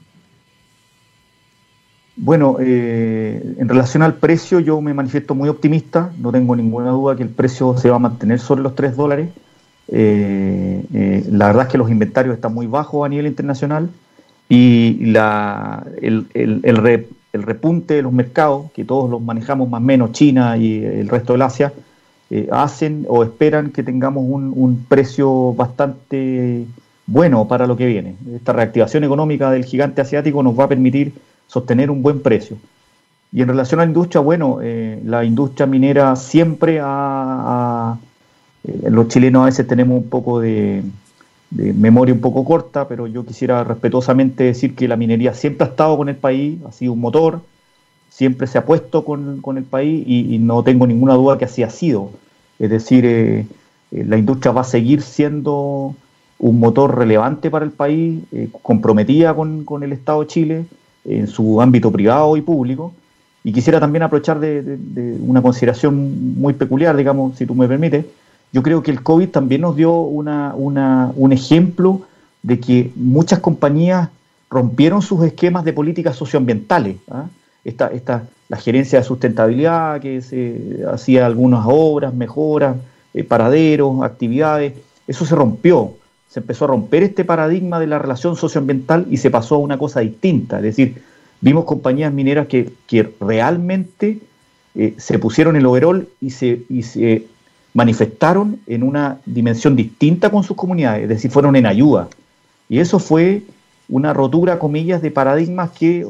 Bueno, 2.17 2.59
eh, 2.61 3.55
en 3.59 3.69
relación 3.69 4.03
al 4.03 4.15
precio 4.15 4.61
yo 4.61 4.81
me 4.83 4.93
manifiesto 4.93 5.35
muy 5.35 5.49
optimista, 5.49 6.13
no 6.19 6.31
tengo 6.31 6.55
ninguna 6.55 6.91
duda 6.91 7.17
que 7.17 7.23
el 7.23 7.31
precio 7.31 7.77
se 7.79 7.89
va 7.89 7.97
a 7.97 7.99
mantener 7.99 8.39
sobre 8.39 8.63
los 8.63 8.75
3 8.75 8.97
dólares. 8.97 9.31
Eh, 9.89 10.85
eh, 10.93 11.25
la 11.31 11.47
verdad 11.47 11.67
es 11.67 11.73
que 11.73 11.79
los 11.79 11.91
inventarios 11.91 12.35
están 12.35 12.53
muy 12.55 12.67
bajos 12.67 13.05
a 13.05 13.09
nivel 13.09 13.27
internacional 13.27 13.89
y 14.49 15.07
la, 15.07 15.87
el, 16.03 16.27
repunte 17.33 17.95
de 17.95 18.03
los 18.03 18.13
mercados, 18.13 18.71
que 18.73 18.85
todos 18.85 19.11
los 19.11 19.23
manejamos 19.23 19.71
más 19.71 19.81
o 19.81 19.85
menos, 19.85 20.13
China 20.13 20.59
y 20.59 20.85
el 20.85 21.09
resto 21.09 21.33
del 21.33 21.43
Asia, 21.43 21.73
hacen 22.51 23.07
o 23.09 23.23
esperan 23.23 23.71
que 23.71 23.83
tengamos 23.83 24.25
un 24.25 24.87
precio 24.89 25.55
bastante 25.55 26.67
bueno 27.07 27.49
para 27.49 27.67
lo 27.67 27.77
que 27.77 27.87
viene. 27.87 28.17
Esta 28.35 28.53
reactivación 28.53 29.05
económica 29.05 29.51
del 29.51 29.65
gigante 29.65 30.03
asiático 30.03 30.43
nos 30.43 30.59
va 30.59 30.65
a 30.65 30.69
permitir 30.69 31.13
sostener 31.53 31.91
un 31.91 32.03
buen 32.03 32.21
precio. 32.21 32.57
Y 33.31 33.43
en 33.43 33.49
relación 33.49 33.81
a 33.81 33.85
la 33.85 33.89
industria, 33.89 34.21
bueno, 34.21 34.61
eh, 34.63 35.01
la 35.05 35.23
industria 35.23 35.67
minera 35.67 36.17
siempre 36.17 36.81
ha, 36.83 37.99
eh, 38.65 38.89
los 38.91 39.09
chilenos 39.09 39.43
a 39.43 39.47
veces 39.47 39.67
tenemos 39.67 39.99
un 39.99 40.09
poco 40.09 40.41
de, 40.41 40.83
memoria 41.51 42.15
un 42.15 42.23
poco 42.23 42.43
corta, 42.45 42.89
pero 42.89 43.07
yo 43.07 43.27
quisiera 43.27 43.65
respetuosamente 43.65 44.45
decir 44.45 44.75
que 44.75 44.89
la 44.89 44.97
minería 44.97 45.35
siempre 45.35 45.67
ha 45.67 45.71
estado 45.71 45.99
con 45.99 46.09
el 46.09 46.17
país, 46.17 46.59
ha 46.67 46.73
sido 46.73 46.95
un 46.95 47.01
motor, 47.01 47.41
siempre 48.09 48.47
se 48.47 48.57
ha 48.57 48.65
puesto 48.65 49.05
con, 49.05 49.43
el 49.59 49.65
país 49.65 50.05
y, 50.07 50.39
no 50.39 50.63
tengo 50.63 50.87
ninguna 50.87 51.15
duda 51.15 51.37
que 51.37 51.45
así 51.45 51.63
ha 51.63 51.71
sido. 51.71 52.11
Es 52.59 52.71
decir, 52.71 53.05
eh, 53.05 53.47
la 53.91 54.17
industria 54.17 54.53
va 54.53 54.63
a 54.63 54.65
seguir 54.65 55.03
siendo 55.03 55.95
un 56.39 56.61
motor 56.61 56.97
relevante 56.97 57.51
para 57.51 57.67
el 57.67 57.73
país, 57.73 58.23
comprometida 58.63 59.35
con, 59.35 59.65
con 59.65 59.83
el 59.83 59.93
Estado 59.93 60.23
de 60.23 60.27
Chile 60.27 60.65
en 61.05 61.27
su 61.27 61.61
ámbito 61.61 61.91
privado 61.91 62.37
y 62.37 62.43
público. 62.43 62.93
Y 63.45 63.53
quisiera 63.53 63.81
también 63.81 64.05
aprovechar 64.05 64.39
de, 64.39 64.79
una 65.21 65.43
consideración 65.43 66.39
muy 66.39 66.55
peculiar, 66.55 66.97
digamos, 66.97 67.37
si 67.37 67.47
tú 67.47 67.55
me 67.55 67.67
permites. 67.67 68.05
Yo 68.53 68.63
creo 68.63 68.83
que 68.83 68.91
el 68.91 69.03
COVID 69.03 69.29
también 69.31 69.63
nos 69.63 69.77
dio 69.77 69.93
una, 70.01 70.55
un 70.55 71.33
ejemplo 71.33 72.03
de 72.43 72.61
que 72.61 72.93
muchas 72.95 73.41
compañías 73.41 74.11
rompieron 74.51 75.01
sus 75.03 75.25
esquemas 75.25 75.65
de 75.65 75.73
políticas 75.73 76.17
socioambientales. 76.17 76.97
¿ah? 77.11 77.27
Esta, 77.65 77.89
esta, 77.89 78.25
la 78.49 78.59
gerencia 78.59 78.99
de 78.99 79.05
sustentabilidad, 79.05 80.01
que 80.01 80.21
se 80.21 80.85
hacía 80.93 81.27
algunas 81.27 81.65
obras, 81.67 82.13
mejoras, 82.13 82.77
eh, 83.15 83.25
paraderos, 83.25 84.03
actividades, 84.03 84.75
eso 85.07 85.25
se 85.25 85.35
rompió 85.35 85.95
se 86.33 86.41
empezó 86.41 86.65
a 86.65 86.69
romper 86.69 87.03
este 87.03 87.27
paradigma 87.27 87.79
de 87.79 87.87
la 87.87 87.99
relación 87.99 88.37
socioambiental 88.37 89.07
y 89.11 89.19
se 89.19 89.31
pasó 89.31 89.57
a 89.57 89.59
una 89.59 89.77
cosa 89.77 90.01
distinta. 90.01 90.57
Es 90.57 90.63
decir, 90.63 91.03
vimos 91.43 91.67
compañías 91.67 92.11
mineras 92.11 92.47
que, 92.47 92.73
realmente 93.21 94.19
eh, 94.75 94.95
se 94.97 95.19
pusieron 95.19 95.57
el 95.57 95.67
overall 95.67 96.09
y 96.23 96.31
se, 96.31 96.63
y 96.71 96.85
se 96.85 97.27
manifestaron 97.75 98.61
en 98.67 98.83
una 98.83 99.19
dimensión 99.27 99.77
distinta 99.77 100.31
con 100.31 100.43
sus 100.43 100.57
comunidades, 100.57 101.03
es 101.03 101.09
decir, 101.11 101.31
fueron 101.31 101.55
en 101.55 101.67
ayuda. 101.67 102.09
Y 102.67 102.79
eso 102.79 102.99
fue 102.99 103.43
una 103.91 104.15
rotura, 104.15 104.59
comillas, 104.59 105.03
de 105.03 105.11
paradigmas 105.11 105.71
que, 105.73 106.07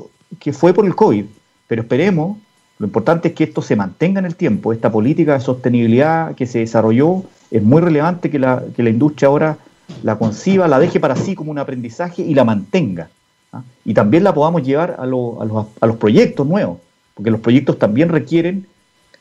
fue 0.52 0.73
por 0.73 0.87
el 0.87 0.95
COVID. 0.95 1.25
Pero 1.67 1.83
esperemos, 1.83 2.38
lo 2.79 2.87
importante 2.87 3.29
es 3.29 3.35
que 3.35 3.43
esto 3.43 3.61
se 3.61 3.75
mantenga 3.75 4.21
en 4.21 4.26
el 4.26 4.37
tiempo, 4.37 4.73
esta 4.73 4.93
política 4.93 5.33
de 5.33 5.41
sostenibilidad 5.41 6.37
que 6.37 6.47
se 6.47 6.61
desarrolló, 6.61 7.25
es 7.50 7.61
muy 7.61 7.83
relevante 7.83 8.31
que 8.31 8.38
la, 8.38 8.62
que 8.76 8.85
la 8.85 8.91
industria 8.91 9.26
ahora 9.26 9.59
la 10.03 10.17
conciba, 10.19 10.69
la 10.69 10.79
deje 10.79 11.01
para 11.01 11.17
sí 11.17 11.35
como 11.35 11.51
un 11.51 11.59
aprendizaje 11.59 12.23
y 12.23 12.35
la 12.35 12.45
mantenga. 12.45 13.11
¿ah? 13.53 13.62
Y 13.85 13.95
también 13.95 14.25
la 14.25 14.35
podamos 14.35 14.62
llevar 14.62 14.97
a, 14.99 15.07
los, 15.07 15.97
proyectos 15.97 16.47
nuevos, 16.47 16.79
porque 17.15 17.31
los 17.31 17.41
proyectos 17.41 17.79
también 17.79 18.09
requieren 18.09 18.67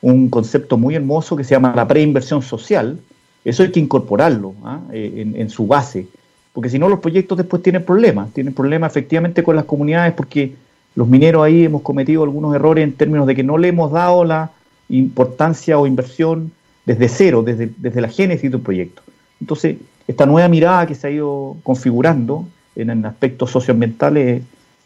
un 0.01 0.29
concepto 0.29 0.77
muy 0.77 0.95
hermoso 0.95 1.35
que 1.35 1.43
se 1.43 1.51
llama 1.51 1.73
la 1.75 1.87
preinversión 1.87 2.41
social. 2.41 2.99
Eso 3.43 3.63
hay 3.63 3.71
que 3.71 3.79
incorporarlo 3.79 4.53
¿ah? 4.63 4.79
eh, 4.91 5.33
en, 5.35 5.49
su 5.49 5.67
base, 5.67 6.07
porque 6.53 6.69
si 6.69 6.79
no 6.79 6.89
los 6.89 6.99
proyectos 6.99 7.37
después 7.37 7.61
tienen 7.63 7.83
problemas, 7.83 8.31
tienen 8.33 8.53
problemas 8.53 8.91
efectivamente 8.91 9.43
con 9.43 9.55
las 9.55 9.65
comunidades 9.65 10.13
porque 10.13 10.55
los 10.95 11.07
mineros 11.07 11.43
ahí 11.43 11.65
hemos 11.65 11.81
cometido 11.81 12.23
algunos 12.23 12.53
errores 12.53 12.83
en 12.83 12.93
términos 12.93 13.25
de 13.25 13.35
que 13.35 13.43
no 13.43 13.57
le 13.57 13.69
hemos 13.69 13.91
dado 13.91 14.25
la 14.25 14.51
importancia 14.89 15.79
o 15.79 15.87
inversión 15.87 16.51
desde 16.85 17.07
cero, 17.07 17.43
desde, 17.43 17.71
desde 17.77 18.01
la 18.01 18.09
génesis 18.09 18.49
de 18.49 18.57
un 18.57 18.63
proyecto. 18.63 19.01
Entonces, 19.39 19.77
esta 20.07 20.25
nueva 20.25 20.47
mirada 20.47 20.87
que 20.87 20.95
se 20.95 21.07
ha 21.07 21.09
ido 21.11 21.57
configurando 21.63 22.47
en, 22.75 23.05
aspectos 23.05 23.51
socioambientales 23.51 24.43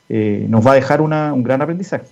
eh, 0.10 0.45
nos 0.50 0.65
va 0.65 0.72
a 0.72 0.75
dejar 0.75 1.01
un 1.01 1.43
gran 1.43 1.62
aprendizaje. 1.62 2.05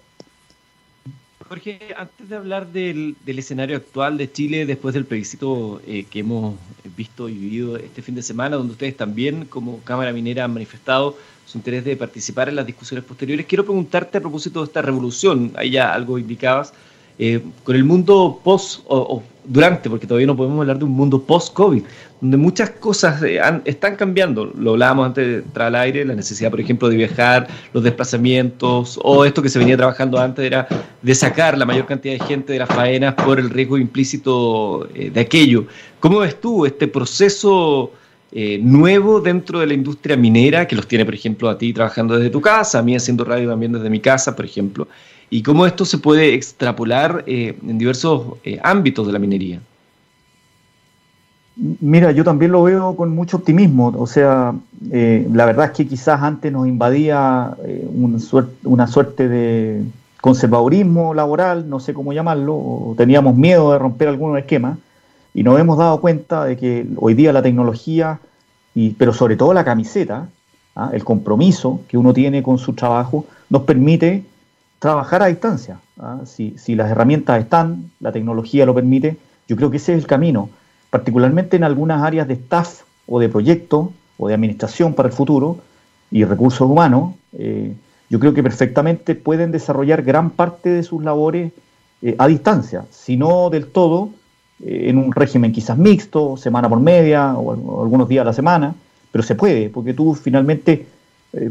Jorge, 1.54 1.80
antes 1.96 2.30
de 2.30 2.36
hablar 2.36 2.68
del, 2.68 3.16
escenario 3.28 3.78
actual 3.78 4.18
de 4.18 4.32
Chile 4.32 4.66
después 4.66 4.96
del 4.96 5.06
plebiscito 5.06 5.82
eh, 5.86 6.06
que 6.10 6.22
hemos 6.22 6.56
visto 6.98 7.30
y 7.30 7.36
vivido 7.36 7.78
este 7.78 8.02
fin 8.02 8.16
de 8.16 8.24
semana, 8.24 8.56
donde 8.56 8.72
ustedes 8.72 8.98
también 8.98 9.46
como 9.46 9.80
Cámara 9.82 10.12
Minera 10.14 10.46
han 10.46 10.54
manifestado 10.54 11.16
su 11.46 11.60
interés 11.60 11.86
de 11.86 11.96
participar 11.96 12.50
en 12.50 12.56
las 12.56 12.66
discusiones 12.66 13.06
posteriores, 13.06 13.46
quiero 13.46 13.66
preguntarte 13.66 14.18
a 14.18 14.22
propósito 14.22 14.62
de 14.62 14.66
esta 14.66 14.82
revolución, 14.82 15.52
ahí 15.56 15.70
ya 15.70 15.94
algo 15.94 16.18
indicabas, 16.18 16.74
eh, 17.20 17.42
con 17.64 17.76
el 17.76 17.84
mundo 17.84 18.40
post 18.44 18.82
o, 18.88 19.22
durante, 19.46 19.90
porque 19.90 20.08
todavía 20.08 20.28
no 20.28 20.36
podemos 20.36 20.60
hablar 20.62 20.80
de 20.80 20.86
un 20.86 20.92
mundo 20.92 21.22
post-COVID, 21.22 21.84
donde 22.22 22.38
muchas 22.38 22.72
cosas 22.72 23.22
eh, 23.24 23.40
están 23.66 23.96
cambiando. 23.96 24.46
Lo 24.58 24.72
hablábamos 24.72 25.08
antes 25.08 25.44
de 25.54 25.64
al 25.64 25.76
aire, 25.76 26.06
la 26.06 26.16
necesidad, 26.16 26.50
por 26.50 26.62
ejemplo, 26.62 26.90
de 26.90 26.96
viajar, 26.96 27.48
los 27.74 27.84
desplazamientos, 27.84 29.00
o 29.04 29.26
esto 29.26 29.42
que 29.42 29.50
se 29.50 29.60
venía 29.60 29.78
trabajando 29.78 30.18
antes 30.18 30.46
era 30.46 30.68
de 31.02 31.16
sacar 31.16 31.58
la 31.58 31.66
mayor 31.66 31.86
cantidad 31.86 32.14
de 32.14 32.26
gente 32.26 32.54
de 32.54 32.60
las 32.60 32.70
faenas 32.70 33.14
por 33.16 33.40
el 33.40 33.50
riesgo 33.50 33.78
implícito 33.78 34.88
eh, 34.96 35.12
de 35.12 35.20
aquello. 35.20 35.68
¿Cómo 36.00 36.20
ves 36.20 36.40
tú 36.40 36.66
este 36.66 36.88
proceso? 36.88 37.92
nuevo 38.62 39.22
dentro 39.22 39.60
de 39.60 39.68
la 39.68 39.76
industria 39.76 40.18
minera, 40.18 40.68
que 40.68 40.76
los 40.76 40.88
tiene, 40.88 41.06
por 41.06 41.14
ejemplo, 41.14 41.48
a 41.50 41.56
ti 41.56 41.72
trabajando 41.72 42.16
desde 42.18 42.32
tu 42.32 42.42
casa, 42.42 42.80
a 42.80 42.82
mí 42.82 42.96
haciendo 42.96 43.24
radio 43.24 43.48
también 43.48 43.74
desde 43.74 43.92
mi 43.92 44.00
casa, 44.00 44.36
por 44.36 44.44
ejemplo, 44.44 44.88
y 45.34 45.42
cómo 45.42 45.66
esto 45.66 45.84
se 45.84 45.98
puede 45.98 46.36
extrapolar 46.36 47.24
eh, 47.26 47.58
en 47.68 47.80
diversos 47.80 48.38
eh, 48.44 48.60
ámbitos 48.62 49.08
de 49.08 49.14
la 49.14 49.18
minería. 49.18 49.60
Mira, 51.56 52.12
yo 52.12 52.24
también 52.24 52.52
lo 52.52 52.62
veo 52.62 52.96
con 52.96 53.16
mucho 53.16 53.38
optimismo. 53.38 53.92
O 53.98 54.06
sea, 54.06 54.54
eh, 54.92 55.28
la 55.34 55.48
verdad 55.48 55.66
es 55.66 55.72
que 55.72 55.88
quizás 55.88 56.22
antes 56.22 56.52
nos 56.52 56.68
invadía 56.68 57.58
una 57.96 58.86
suerte 58.86 59.28
de 59.28 59.84
conservadurismo 60.22 61.16
laboral, 61.16 61.68
no 61.68 61.80
sé 61.80 61.96
cómo 61.96 62.14
llamarlo, 62.14 62.54
o 62.54 62.94
teníamos 62.96 63.36
miedo 63.36 63.72
de 63.72 63.80
romper 63.80 64.10
algunos 64.10 64.38
esquemas, 64.38 64.78
y 65.34 65.42
nos 65.42 65.60
hemos 65.60 65.80
dado 65.80 66.00
cuenta 66.00 66.46
de 66.46 66.58
que 66.58 66.86
hoy 66.98 67.16
día 67.16 67.34
la 67.34 67.42
tecnología, 67.42 68.20
y, 68.76 68.92
pero 68.92 69.14
sobre 69.14 69.36
todo 69.36 69.52
la 69.52 69.66
camiseta, 69.66 70.30
¿ah? 70.76 70.92
el 70.94 71.04
compromiso 71.04 71.82
que 71.88 71.98
uno 71.98 72.14
tiene 72.14 72.44
con 72.44 72.60
su 72.60 72.74
trabajo, 72.74 73.26
nos 73.50 73.64
permite 73.64 74.26
trabajar 74.84 75.24
a 75.24 75.28
distancia. 75.28 75.80
¿ah? 75.98 76.20
Si, 76.26 76.76
las 76.76 76.92
herramientas 76.92 77.40
están, 77.40 77.90
la 78.02 78.12
tecnología 78.12 78.66
lo 78.66 78.76
permite, 78.76 79.16
yo 79.48 79.56
creo 79.56 79.72
que 79.72 79.78
ese 79.78 79.94
es 79.94 80.00
el 80.00 80.06
camino, 80.06 80.50
particularmente 80.90 81.56
en 81.56 81.64
algunas 81.64 82.04
áreas 82.04 82.28
de 82.28 82.34
staff 82.34 82.82
o 83.08 83.22
de 83.22 83.30
proyecto 83.30 83.94
o 84.18 84.28
de 84.28 84.34
administración 84.34 84.94
para 84.94 85.08
el 85.08 85.16
futuro 85.16 85.60
y 86.12 86.26
recursos 86.26 86.70
humanos, 86.70 87.16
eh, 87.32 87.74
yo 88.10 88.20
creo 88.20 88.34
que 88.34 88.44
perfectamente 88.44 89.16
pueden 89.16 89.54
desarrollar 89.54 90.04
gran 90.04 90.32
parte 90.32 90.70
de 90.70 90.84
sus 90.84 91.02
labores 91.02 91.54
eh, 92.02 92.16
a 92.18 92.28
distancia, 92.28 92.84
si 92.92 93.16
no 93.16 93.50
del 93.50 93.68
todo, 93.68 94.10
eh, 94.66 94.90
en 94.90 94.98
un 94.98 95.14
régimen 95.14 95.54
quizás 95.54 95.78
mixto, 95.78 96.36
semana 96.36 96.68
por 96.68 96.82
media 96.82 97.36
o, 97.36 97.84
algunos 97.84 98.10
días 98.10 98.24
a 98.24 98.26
la 98.26 98.34
semana, 98.34 98.76
pero 99.14 99.24
se 99.24 99.36
puede, 99.36 99.70
porque 99.70 99.94
tú 99.94 100.14
finalmente, 100.14 100.88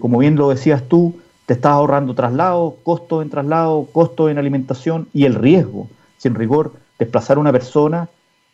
como 0.01 0.19
bien 0.19 0.37
lo 0.37 0.51
decías 0.51 0.83
tú, 0.87 1.15
te 1.47 1.55
estás 1.55 1.73
ahorrando 1.73 2.15
traslado, 2.15 2.77
costos 2.83 3.23
en 3.23 3.31
traslado, 3.31 3.87
costos 3.93 4.31
en 4.31 4.39
alimentación 4.39 5.09
y 5.13 5.25
el 5.25 5.35
riesgo. 5.35 5.89
sin 6.19 6.35
rigor, 6.35 6.73
desplazar 6.99 7.37
a 7.37 7.41
una 7.41 7.51
persona, 7.51 8.09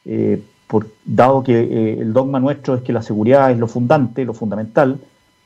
eh, 0.06 0.42
por, 0.66 0.86
dado 1.04 1.42
que 1.42 1.60
eh, 1.60 2.00
el 2.00 2.14
dogma 2.14 2.40
nuestro 2.40 2.74
es 2.74 2.82
que 2.82 2.94
la 2.94 3.02
seguridad 3.02 3.50
es 3.50 3.58
lo 3.58 3.68
fundante, 3.68 4.24
lo 4.24 4.32
fundamental, 4.32 4.98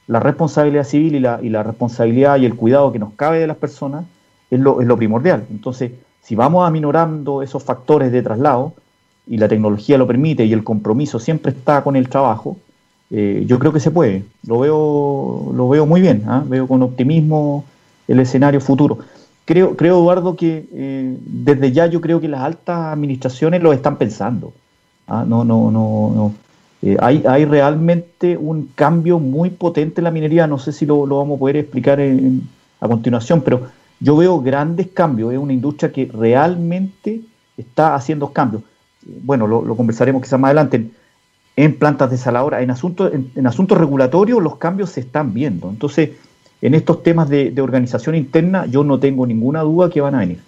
la 0.06 0.20
responsabilidad 0.20 0.84
civil 0.84 1.16
y 1.16 1.20
la, 1.20 1.40
y 1.42 1.49
la 1.49 1.64
responsabilidad 1.64 2.38
y 2.38 2.44
el 2.44 2.54
cuidado 2.54 2.92
que 2.92 3.00
nos 3.00 3.14
cabe 3.14 3.40
de 3.40 3.49
las 3.49 3.56
personas 3.56 4.04
es 4.50 4.61
lo, 4.61 4.80
es 4.80 4.87
lo 4.87 4.96
primordial. 4.96 5.46
Entonces, 5.50 5.92
si 6.20 6.37
vamos 6.37 6.66
aminorando 6.66 7.42
esos 7.42 7.64
factores 7.64 8.12
de 8.12 8.22
traslado, 8.22 8.75
y 9.26 9.37
la 9.38 9.49
tecnología 9.49 9.99
lo 9.99 10.06
permite 10.06 10.44
y 10.44 10.52
el 10.52 10.64
compromiso 10.64 11.18
siempre 11.18 11.52
está 11.52 11.82
con 11.84 11.96
el 11.96 12.08
trabajo, 12.08 12.56
eh, 13.14 13.45
yo 13.47 13.59
creo 13.59 13.75
que 13.75 13.81
se 13.81 13.90
puede. 13.90 14.25
Lo 14.47 14.61
veo, 14.61 15.52
lo 15.54 15.69
veo 15.69 15.85
muy 15.85 16.00
bien, 16.00 16.25
¿ah? 16.26 16.42
veo 16.47 16.66
con 16.66 16.83
optimismo 16.83 17.64
el 18.09 18.21
escenario 18.21 18.59
futuro. 18.59 18.99
Creo, 19.45 19.76
creo 19.76 19.99
Eduardo, 19.99 20.35
que 20.35 20.66
eh, 20.73 21.16
desde 21.21 21.73
ya 21.73 21.87
yo 21.87 22.00
creo 22.00 22.23
que 22.23 22.28
las 22.28 22.40
altas 22.40 22.92
administraciones 22.92 23.62
lo 23.62 23.75
están 23.75 23.99
pensando. 23.99 24.54
¿ah? 25.07 25.26
No, 25.28 25.45
no, 25.45 25.71
no, 25.71 26.12
no. 26.14 26.35
Eh, 26.81 26.97
hay, 27.00 27.23
hay 27.28 27.45
realmente 27.45 28.38
un 28.38 28.71
cambio 28.75 29.19
muy 29.19 29.50
potente 29.50 30.00
en 30.00 30.04
la 30.04 30.11
minería. 30.11 30.47
No 30.47 30.59
sé 30.59 30.73
si 30.73 30.87
lo, 30.87 31.07
vamos 31.07 31.37
a 31.37 31.40
poder 31.40 31.57
explicar 31.59 32.00
a 32.81 32.88
continuación, 32.88 33.42
pero 33.42 33.69
yo 34.00 34.16
veo 34.16 34.40
grandes 34.40 34.88
cambios, 34.88 35.33
es 35.35 35.38
una 35.38 35.52
industria 35.52 35.92
que 35.92 36.07
realmente 36.07 37.21
está 37.59 37.95
haciendo 37.95 38.33
cambios. 38.33 38.62
Bueno, 39.04 39.47
lo, 39.47 39.76
conversaremos 39.76 40.23
quizás 40.23 40.40
más 40.40 40.49
adelante. 40.49 40.88
En, 41.54 41.78
plantas 41.78 42.11
desaladoras, 42.11 42.62
en 42.62 42.71
asuntos, 42.71 43.12
en, 43.12 43.47
asuntos 43.47 43.76
regulatorios, 43.76 44.42
los 44.42 44.56
cambios 44.56 44.90
se 44.90 45.00
están 45.00 45.35
viendo. 45.35 45.68
Entonces, 45.68 46.11
en 46.62 46.75
estos 46.75 47.02
temas 47.02 47.28
de 47.28 47.61
organización 47.61 48.14
interna, 48.14 48.66
yo 48.66 48.85
no 48.85 48.99
tengo 48.99 49.26
ninguna 49.26 49.61
duda 49.61 49.90
que 49.90 50.00
van 50.00 50.14
a 50.14 50.21
venir. 50.21 50.40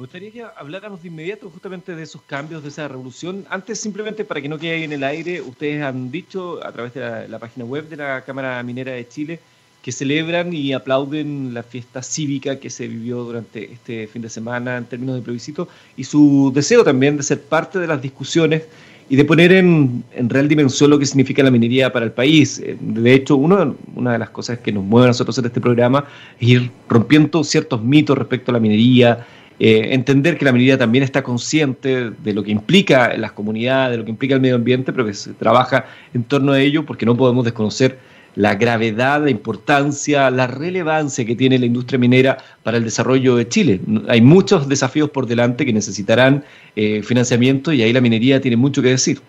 Me 0.00 0.04
gustaría 0.04 0.30
que 0.30 0.42
habláramos 0.56 1.02
de 1.02 1.08
inmediato 1.08 1.50
justamente 1.50 1.94
de 1.94 2.02
esos 2.02 2.22
cambios, 2.22 2.62
de 2.62 2.70
esa 2.70 2.88
revolución. 2.88 3.44
Antes, 3.50 3.80
simplemente 3.80 4.24
para 4.24 4.40
que 4.40 4.48
no 4.48 4.58
quede 4.58 4.76
ahí 4.76 4.84
en 4.84 4.94
el 4.94 5.04
aire, 5.04 5.42
ustedes 5.42 5.82
han 5.82 6.10
dicho 6.10 6.58
a 6.64 6.72
través 6.72 6.94
de 6.94 7.28
la, 7.28 7.38
página 7.38 7.66
web 7.66 7.86
de 7.86 7.98
la 7.98 8.22
Cámara 8.24 8.62
Minera 8.62 8.92
de 8.92 9.06
Chile 9.06 9.40
que 9.82 9.92
celebran 9.92 10.54
y 10.54 10.72
aplauden 10.72 11.52
la 11.52 11.62
fiesta 11.62 12.02
cívica 12.02 12.58
que 12.58 12.70
se 12.70 12.88
vivió 12.88 13.24
durante 13.24 13.74
este 13.74 14.06
fin 14.06 14.22
de 14.22 14.30
semana 14.30 14.78
en 14.78 14.86
términos 14.86 15.16
de 15.16 15.20
plebiscito 15.20 15.68
y 15.98 16.04
su 16.04 16.50
deseo 16.54 16.82
también 16.82 17.18
de 17.18 17.22
ser 17.22 17.42
parte 17.42 17.78
de 17.78 17.86
las 17.86 18.00
discusiones 18.00 18.62
y 19.10 19.16
de 19.16 19.24
poner 19.24 19.50
en, 19.50 20.04
real 20.28 20.48
dimensión 20.48 20.88
lo 20.88 20.98
que 20.98 21.04
significa 21.04 21.42
la 21.42 21.50
minería 21.50 21.92
para 21.92 22.06
el 22.06 22.12
país. 22.12 22.60
Eh, 22.60 22.76
de 22.80 23.12
hecho, 23.12 23.34
uno, 23.34 23.74
una 23.96 24.12
de 24.12 24.18
las 24.20 24.30
cosas 24.30 24.60
que 24.60 24.70
nos 24.70 24.84
mueve 24.84 25.06
a 25.06 25.08
nosotros 25.08 25.36
en 25.38 25.46
este 25.46 25.60
programa 25.60 26.04
es 26.38 26.48
ir 26.48 26.70
rompiendo 26.88 27.42
ciertos 27.42 27.82
mitos 27.82 28.16
respecto 28.16 28.52
a 28.52 28.54
la 28.54 28.60
minería, 28.60 29.26
eh, 29.58 29.88
entender 29.90 30.38
que 30.38 30.44
la 30.44 30.52
minería 30.52 30.78
también 30.78 31.02
está 31.02 31.24
consciente 31.24 32.10
de 32.10 32.32
lo 32.32 32.44
que 32.44 32.52
implica 32.52 33.16
las 33.18 33.32
comunidades, 33.32 33.90
de 33.90 33.98
lo 33.98 34.04
que 34.04 34.10
implica 34.10 34.36
el 34.36 34.40
medio 34.40 34.54
ambiente, 34.54 34.92
pero 34.92 35.04
que 35.04 35.14
se 35.14 35.32
trabaja 35.32 35.86
en 36.14 36.22
torno 36.22 36.52
a 36.52 36.60
ello 36.60 36.86
porque 36.86 37.04
no 37.04 37.16
podemos 37.16 37.44
desconocer 37.44 37.98
la 38.36 38.54
gravedad, 38.54 39.22
la 39.22 39.30
importancia, 39.30 40.30
la 40.30 40.46
relevancia 40.46 41.24
que 41.24 41.36
tiene 41.36 41.58
la 41.58 41.66
industria 41.66 41.98
minera 41.98 42.38
para 42.62 42.76
el 42.76 42.84
desarrollo 42.84 43.36
de 43.36 43.48
Chile. 43.48 43.80
Hay 44.08 44.20
muchos 44.20 44.68
desafíos 44.68 45.10
por 45.10 45.26
delante 45.26 45.66
que 45.66 45.72
necesitarán 45.72 46.44
eh, 46.76 47.02
financiamiento 47.02 47.72
y 47.72 47.82
ahí 47.82 47.92
la 47.92 48.00
minería 48.00 48.40
tiene 48.40 48.56
mucho 48.56 48.82
que 48.82 48.88
decir. 48.88 49.20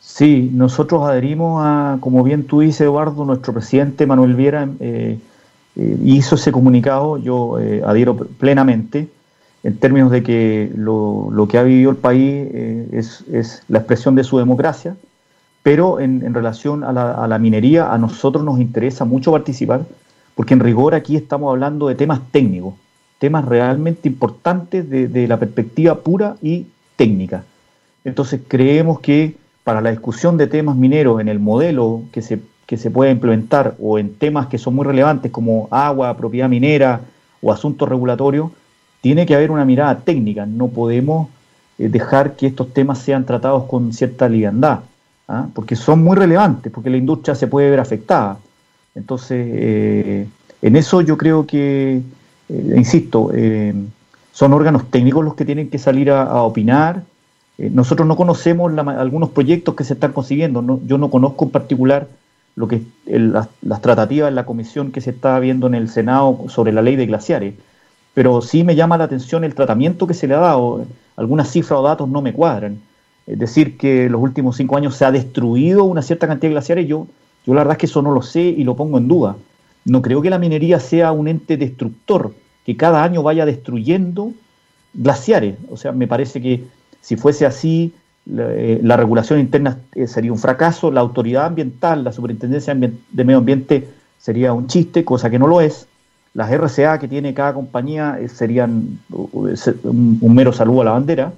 Sí, 0.00 0.50
nosotros 0.52 1.02
adherimos 1.08 1.62
a, 1.64 1.98
como 2.00 2.24
bien 2.24 2.44
tú 2.44 2.60
dices, 2.60 2.82
Eduardo, 2.82 3.24
nuestro 3.24 3.52
presidente 3.52 4.06
Manuel 4.06 4.34
Viera 4.34 4.68
eh, 4.80 5.18
eh, 5.76 5.98
hizo 6.04 6.34
ese 6.34 6.50
comunicado, 6.50 7.18
yo 7.18 7.58
adhiero 7.84 8.16
plenamente, 8.16 9.08
en 9.62 9.76
términos 9.76 10.10
de 10.10 10.22
que 10.22 10.70
lo, 10.74 11.46
que 11.50 11.58
ha 11.58 11.62
vivido 11.62 11.90
el 11.90 11.96
país 11.96 12.48
eh, 12.52 12.88
es, 12.92 13.62
la 13.68 13.78
expresión 13.78 14.14
de 14.14 14.24
su 14.24 14.38
democracia, 14.38 14.96
pero 15.62 16.00
en, 16.00 16.32
relación 16.32 16.84
a 16.84 16.92
la, 16.92 17.38
minería, 17.38 17.92
a 17.92 17.98
nosotros 17.98 18.44
nos 18.44 18.60
interesa 18.60 19.04
mucho 19.04 19.32
participar, 19.32 19.82
porque 20.34 20.54
en 20.54 20.60
rigor 20.60 20.94
aquí 20.94 21.16
estamos 21.16 21.50
hablando 21.50 21.88
de 21.88 21.94
temas 21.94 22.20
técnicos, 22.30 22.74
temas 23.18 23.44
realmente 23.44 24.08
importantes 24.08 24.88
de 24.88 25.28
la 25.28 25.38
perspectiva 25.38 25.96
pura 25.96 26.36
y 26.40 26.66
técnica. 26.96 27.44
Entonces 28.04 28.40
creemos 28.46 29.00
que 29.00 29.36
para 29.64 29.80
la 29.80 29.90
discusión 29.90 30.36
de 30.36 30.46
temas 30.46 30.76
mineros 30.76 31.20
en 31.20 31.28
el 31.28 31.40
modelo 31.40 32.02
que 32.12 32.22
se 32.22 32.40
que 32.68 32.76
se 32.76 32.90
puede 32.90 33.10
implementar 33.10 33.76
o 33.80 33.98
en 33.98 34.14
temas 34.14 34.48
que 34.48 34.58
son 34.58 34.74
muy 34.74 34.84
relevantes 34.84 35.32
como 35.32 35.68
agua, 35.70 36.14
propiedad 36.18 36.50
minera 36.50 37.00
o 37.40 37.50
asuntos 37.50 37.88
regulatorios, 37.88 38.50
tiene 39.00 39.24
que 39.24 39.34
haber 39.34 39.50
una 39.50 39.64
mirada 39.64 40.00
técnica. 40.00 40.44
No 40.44 40.68
podemos 40.68 41.28
eh, 41.78 41.88
dejar 41.88 42.36
que 42.36 42.46
estos 42.46 42.74
temas 42.74 42.98
sean 42.98 43.24
tratados 43.24 43.64
con 43.64 43.94
cierta 43.94 44.28
liviandad, 44.28 44.80
¿ah? 45.28 45.46
porque 45.54 45.76
son 45.76 46.02
muy 46.02 46.16
relevantes, 46.16 46.72
porque 46.72 46.90
la 46.90 46.96
industria 46.96 47.34
se 47.34 47.46
puede 47.46 47.70
ver 47.70 47.80
afectada. 47.80 48.38
Entonces, 48.94 49.46
eh, 49.50 50.26
en 50.62 50.76
eso 50.76 51.00
yo 51.02 51.16
creo 51.16 51.46
que, 51.46 52.02
eh, 52.48 52.74
insisto, 52.76 53.30
son 54.32 54.52
órganos 54.52 54.90
técnicos 54.90 55.24
los 55.24 55.34
que 55.34 55.44
tienen 55.44 55.70
que 55.70 55.78
salir 55.78 56.10
a, 56.10 56.42
opinar. 56.42 57.02
nosotros 57.58 58.06
no 58.08 58.16
conocemos 58.16 58.72
algunos 58.78 59.30
proyectos 59.30 59.74
que 59.74 59.84
se 59.84 59.94
están 59.94 60.12
consiguiendo. 60.12 60.80
yo 60.86 60.98
no 60.98 61.10
conozco 61.10 61.44
en 61.44 61.50
particular 61.50 62.08
lo 62.58 62.66
que 62.66 62.82
las, 63.06 63.48
tratativas 63.80 64.28
en 64.28 64.34
la 64.34 64.44
comisión 64.44 64.90
que 64.90 65.00
se 65.00 65.10
está 65.10 65.38
viendo 65.38 65.68
en 65.68 65.76
el 65.76 65.88
Senado 65.88 66.46
sobre 66.48 66.72
la 66.72 66.82
ley 66.82 66.96
de 66.96 67.06
glaciares. 67.06 67.54
Pero 68.14 68.42
sí 68.42 68.64
me 68.64 68.74
llama 68.74 68.98
la 68.98 69.04
atención 69.04 69.44
el 69.44 69.54
tratamiento 69.54 70.08
que 70.08 70.14
se 70.14 70.26
le 70.26 70.34
ha 70.34 70.40
dado. 70.40 70.84
Algunas 71.16 71.52
cifras 71.52 71.78
o 71.78 71.82
datos 71.84 72.08
no 72.08 72.20
me 72.20 72.32
cuadran. 72.32 72.80
Decir, 73.36 73.76
que 73.76 74.08
los 74.08 74.20
últimos 74.20 74.56
cinco 74.56 74.76
años 74.76 74.96
se 74.96 75.04
ha 75.04 75.12
destruido 75.12 75.84
una 75.84 76.02
cierta 76.02 76.26
cantidad 76.26 76.48
de 76.48 76.54
glaciares. 76.54 76.86
Yo, 76.86 77.06
yo 77.46 77.54
la 77.54 77.60
verdad 77.60 77.72
es 77.72 77.78
que 77.78 77.86
eso 77.86 78.02
no 78.02 78.10
lo 78.10 78.22
sé 78.22 78.40
y 78.42 78.64
lo 78.64 78.76
pongo 78.76 78.98
en 78.98 79.08
duda. 79.08 79.36
No 79.84 80.02
creo 80.02 80.22
que 80.22 80.30
la 80.30 80.38
minería 80.38 80.80
sea 80.80 81.12
un 81.12 81.28
ente 81.28 81.56
destructor 81.56 82.32
que 82.64 82.76
cada 82.76 83.02
año 83.02 83.22
vaya 83.22 83.46
destruyendo 83.46 84.32
glaciares. 84.94 85.56
O 85.70 85.76
sea, 85.76 85.92
me 85.92 86.06
parece 86.06 86.40
que 86.40 86.64
si 87.00 87.16
fuese 87.16 87.46
así, 87.46 87.92
eh, 88.36 88.80
la, 88.82 88.96
regulación 88.96 89.38
interna 89.38 89.78
eh, 89.94 90.06
sería 90.06 90.32
un 90.32 90.38
fracaso, 90.38 90.90
la 90.90 91.00
autoridad 91.00 91.46
ambiental, 91.46 92.04
la 92.04 92.12
superintendencia 92.12 92.74
de 92.74 93.24
medio 93.24 93.38
ambiente 93.38 93.88
sería 94.18 94.52
un 94.52 94.66
chiste, 94.66 95.04
cosa 95.04 95.30
que 95.30 95.38
no 95.38 95.46
lo 95.46 95.60
es. 95.60 95.86
Las 96.34 96.50
RCA 96.50 96.98
que 96.98 97.08
tiene 97.08 97.32
cada 97.32 97.54
compañía 97.54 98.18
eh, 98.20 98.28
serían 98.28 98.98
un, 99.10 100.34
mero 100.34 100.52
saludo 100.52 100.82
a 100.82 100.84
la 100.84 100.90
bandera. 100.92 101.32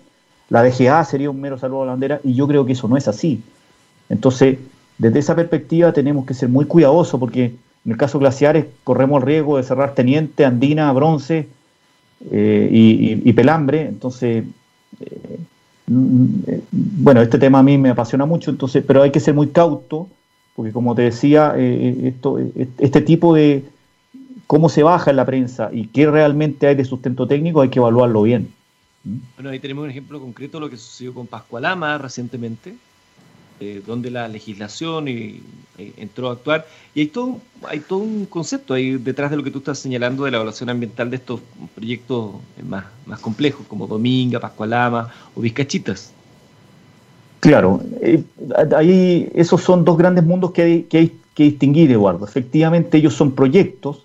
La 0.51 0.63
DGA 0.63 1.05
sería 1.05 1.31
un 1.31 1.41
mero 1.41 1.59
saludo 1.59 1.83
a 1.83 1.87
la 1.87 1.93
bandera 1.93 2.21
y 2.23 2.35
yo 2.35 2.47
creo 2.47 2.67
que 2.67 2.73
eso 2.73 2.89
no 2.89 2.97
es 2.97 3.09
así. 3.09 3.43
Entonces, 4.09 4.59
desde 4.99 5.19
esa 5.21 5.35
perspectiva 5.35 5.93
tenemos 5.93 6.27
que 6.27 6.35
ser 6.35 6.49
muy 6.49 6.67
cuidadosos 6.67 7.19
porque 7.19 7.55
en 7.85 7.93
el 7.93 7.97
caso 7.97 8.19
glaciares 8.19 8.67
corremos 8.85 9.23
el 9.23 9.27
riesgo 9.27 9.57
de 9.57 9.63
cerrar 9.63 9.95
Teniente, 9.95 10.45
Andina, 10.45 10.93
Bronce 10.93 11.49
y, 12.31 13.33
Pelambre. 13.33 13.87
Entonces, 13.87 14.45
bueno, 15.91 17.21
este 17.21 17.39
tema 17.39 17.59
a 17.59 17.63
mí 17.63 17.79
me 17.79 17.91
apasiona 17.91 18.27
mucho, 18.27 18.51
entonces, 18.51 18.85
pero 18.87 19.03
hay 19.03 19.11
que 19.11 19.19
ser 19.21 19.35
muy 19.35 19.49
cauto, 19.49 20.09
porque 20.55 20.73
como 20.73 20.95
te 20.95 21.03
decía, 21.03 21.55
eh, 21.57 21.97
eh, 22.05 22.09
esto, 22.09 22.39
eh, 22.39 22.69
este 22.79 23.01
tipo 23.01 23.35
de 23.35 23.65
cómo 24.47 24.69
se 24.69 24.83
baja 24.83 25.11
en 25.11 25.17
la 25.17 25.25
prensa 25.27 25.71
y 25.73 25.87
qué 25.89 26.09
realmente 26.09 26.67
hay 26.67 26.75
de 26.75 26.85
sustento 26.85 27.27
técnico, 27.27 27.61
hay 27.61 27.71
que 27.71 27.79
evaluarlo 27.79 28.23
bien. 28.23 28.53
Bueno, 29.03 29.51
ahí 29.51 29.59
tenemos 29.59 29.85
un 29.85 29.91
ejemplo 29.91 30.21
concreto 30.21 30.59
de 30.59 30.67
lo 30.67 30.71
que 30.71 30.77
sucedió 30.77 31.15
con 31.15 31.27
Pascualama 31.27 31.97
recientemente, 31.97 32.75
eh, 33.59 33.83
donde 33.87 34.11
la 34.11 34.29
legislación 34.29 35.09
eh, 35.09 35.41
entró 35.97 36.29
a 36.29 36.33
actuar. 36.33 36.67
Y 36.95 37.01
hay 37.01 37.07
todo, 37.07 37.41
hay 37.67 37.81
todo 37.81 38.01
un 38.01 38.27
concepto 38.27 38.75
ahí 38.75 38.93
detrás 38.99 39.31
de 39.31 39.39
lo 39.39 39.43
que 39.43 39.51
tú 39.51 39.59
estás 39.59 39.79
señalando 39.79 40.25
de 40.25 40.31
la 40.31 40.37
evaluación 40.37 40.69
ambiental 40.69 41.09
de 41.11 41.17
estos 41.17 41.41
proyectos 41.75 42.33
más, 42.67 42.85
más 43.07 43.21
complejos, 43.21 43.67
como 43.67 43.87
Dominga, 43.87 44.39
Pascualama 44.39 45.11
o 45.35 45.41
Vizcachitas. 45.41 46.13
Claro, 47.41 47.81
eh, 48.03 48.23
ahí 48.77 49.31
esos 49.35 49.63
son 49.63 49.83
dos 49.83 49.97
grandes 49.97 50.25
mundos 50.25 50.53
que 50.53 50.63
hay, 50.63 50.83
que 50.83 50.99
hay 50.99 51.19
que 51.35 51.45
distinguir, 51.45 51.91
Eduardo. 51.91 52.27
Efectivamente, 52.27 52.99
ellos 52.99 53.15
son 53.15 53.33
proyectos 53.33 54.05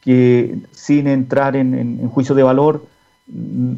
que 0.00 0.56
sin 0.70 1.06
entrar 1.06 1.54
en, 1.54 1.74
en 1.74 2.08
juicio 2.08 2.34
de 2.34 2.42
valor, 2.42 2.86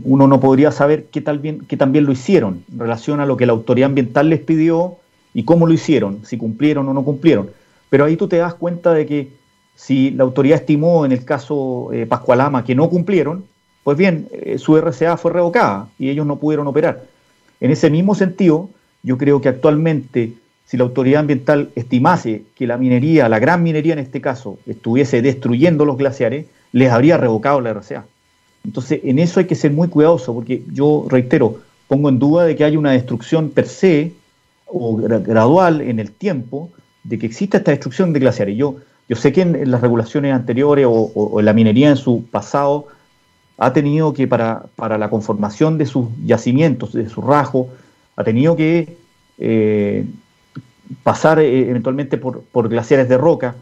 uno 0.04 0.26
no 0.26 0.40
podría 0.40 0.72
saber 0.72 1.06
qué, 1.12 1.20
tal 1.20 1.38
bien, 1.38 1.60
qué 1.68 1.76
tan 1.76 1.92
bien 1.92 2.06
lo 2.06 2.12
hicieron 2.12 2.64
en 2.72 2.78
relación 2.78 3.20
a 3.20 3.26
lo 3.26 3.36
que 3.36 3.46
la 3.46 3.52
autoridad 3.52 3.88
ambiental 3.88 4.28
les 4.28 4.40
pidió 4.40 4.96
y 5.32 5.44
cómo 5.44 5.66
lo 5.66 5.72
hicieron, 5.72 6.24
si 6.24 6.36
cumplieron 6.36 6.88
o 6.88 6.94
no 6.94 7.04
cumplieron. 7.04 7.50
Pero 7.90 8.04
ahí 8.04 8.16
tú 8.16 8.26
te 8.26 8.36
das 8.36 8.54
cuenta 8.54 8.92
de 8.92 9.06
que 9.06 9.28
si 9.76 10.10
la 10.10 10.24
autoridad 10.24 10.58
estimó 10.58 11.04
en 11.04 11.12
el 11.12 11.24
caso 11.24 11.90
eh, 11.92 12.06
Pascualama 12.06 12.64
que 12.64 12.74
no 12.74 12.88
cumplieron, 12.88 13.44
pues 13.84 13.96
bien, 13.96 14.28
eh, 14.32 14.58
su 14.58 14.76
RCA 14.76 15.16
fue 15.16 15.32
revocada 15.32 15.88
y 15.98 16.08
ellos 16.08 16.26
no 16.26 16.36
pudieron 16.36 16.66
operar. 16.66 17.04
En 17.60 17.70
ese 17.70 17.90
mismo 17.90 18.14
sentido, 18.14 18.70
yo 19.02 19.18
creo 19.18 19.40
que 19.40 19.48
actualmente, 19.48 20.32
si 20.64 20.76
la 20.76 20.84
autoridad 20.84 21.20
ambiental 21.20 21.70
estimase 21.74 22.44
que 22.56 22.66
la 22.66 22.78
minería, 22.78 23.28
la 23.28 23.38
gran 23.38 23.62
minería 23.62 23.92
en 23.92 23.98
este 23.98 24.20
caso, 24.20 24.58
estuviese 24.66 25.22
destruyendo 25.22 25.84
los 25.84 25.98
glaciares, 25.98 26.46
les 26.72 26.90
habría 26.90 27.18
revocado 27.18 27.60
la 27.60 27.70
RCA. 27.70 28.06
Entonces, 28.64 29.00
en 29.04 29.18
eso 29.18 29.40
hay 29.40 29.46
que 29.46 29.54
ser 29.54 29.72
muy 29.72 29.88
cuidadoso, 29.88 30.34
porque 30.34 30.62
yo 30.72 31.06
reitero, 31.08 31.60
pongo 31.86 32.08
en 32.08 32.18
duda 32.18 32.44
de 32.44 32.56
que 32.56 32.64
haya 32.64 32.78
una 32.78 32.92
destrucción 32.92 33.50
per 33.50 33.68
se 33.68 34.12
o 34.66 34.96
gradual 34.96 35.82
en 35.82 36.00
el 36.00 36.10
tiempo 36.10 36.70
de 37.04 37.18
que 37.18 37.26
exista 37.26 37.58
esta 37.58 37.70
destrucción 37.70 38.12
de 38.12 38.20
glaciares. 38.20 38.56
Yo, 38.56 38.76
yo 39.08 39.16
sé 39.16 39.32
que 39.32 39.42
en, 39.42 39.70
las 39.70 39.80
regulaciones 39.82 40.32
anteriores 40.32 40.86
o, 40.88 41.38
en 41.38 41.44
la 41.44 41.52
minería 41.52 41.90
en 41.90 41.96
su 41.96 42.24
pasado 42.24 42.86
ha 43.58 43.72
tenido 43.72 44.14
que, 44.14 44.26
para, 44.26 44.64
para 44.74 44.98
la 44.98 45.10
conformación 45.10 45.78
de 45.78 45.86
sus 45.86 46.08
yacimientos, 46.24 46.92
de 46.92 47.08
su 47.08 47.20
rajo, 47.20 47.68
ha 48.16 48.24
tenido 48.24 48.56
que 48.56 48.96
eh, 49.38 50.06
pasar 51.02 51.38
eh, 51.38 51.68
eventualmente 51.68 52.16
por, 52.16 52.42
por, 52.42 52.68
glaciares 52.68 53.08
de 53.08 53.18
roca 53.18 53.54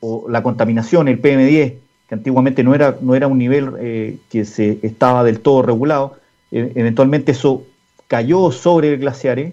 o 0.00 0.26
la 0.28 0.42
contaminación, 0.42 1.08
el 1.08 1.20
PM10, 1.20 1.74
que 2.08 2.14
antiguamente 2.14 2.62
no 2.62 2.74
era, 2.74 2.96
no 3.00 3.14
era 3.14 3.26
un 3.26 3.38
nivel 3.38 3.72
eh, 3.78 4.18
que 4.30 4.44
se 4.44 4.78
estaba 4.82 5.24
del 5.24 5.40
todo 5.40 5.62
regulado, 5.62 6.18
eventualmente 6.50 7.32
eso 7.32 7.64
cayó 8.06 8.52
sobre 8.52 8.96
glaciares 8.96 9.52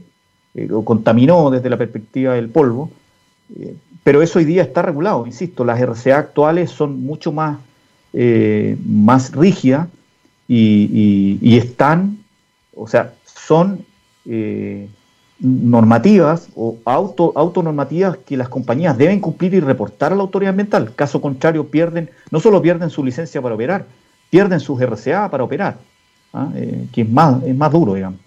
eh, 0.54 0.70
o 0.72 0.86
contaminó 0.86 1.50
desde 1.50 1.70
la 1.70 1.78
perspectiva 1.78 2.34
del 2.34 2.50
polvo, 2.50 2.92
eh, 3.60 3.76
pero 4.04 4.22
eso 4.22 4.38
hoy 4.40 4.46
día 4.46 4.62
está 4.62 4.82
regulado, 4.82 5.26
insisto, 5.26 5.66
las 5.66 5.80
RCA 5.80 6.18
actuales 6.20 6.70
son 6.70 7.02
mucho 7.02 7.32
más, 7.32 7.58
más 8.86 9.32
rígidas 9.32 9.88
y, 10.48 11.58
están, 11.58 12.20
o 12.76 12.88
sea, 12.88 13.14
son 13.26 13.84
normativas 15.40 16.50
o 16.56 16.78
auto, 16.86 17.34
autonormativas 17.36 18.18
que 18.18 18.38
las 18.38 18.50
compañías 18.50 18.98
deben 18.98 19.20
cumplir 19.20 19.54
y 19.54 19.60
reportar 19.60 20.14
a 20.14 20.16
la 20.16 20.22
autoridad 20.22 20.52
ambiental. 20.52 20.94
Caso 20.96 21.22
contrario, 21.22 21.68
pierden, 21.68 22.10
no 22.32 22.40
solo 22.40 22.62
pierden 22.62 22.90
su 22.90 23.04
licencia 23.04 23.42
para 23.42 23.56
operar, 23.56 23.86
pierden 24.30 24.60
sus 24.60 24.80
RCA 24.82 25.30
para 25.30 25.44
operar, 25.44 25.78
¿ah? 26.34 26.50
eh, 26.56 26.88
que 26.92 27.02
es 27.02 27.10
más, 27.10 27.44
es 27.44 27.56
más 27.56 27.72
duro, 27.72 27.94
digamos. 27.94 28.20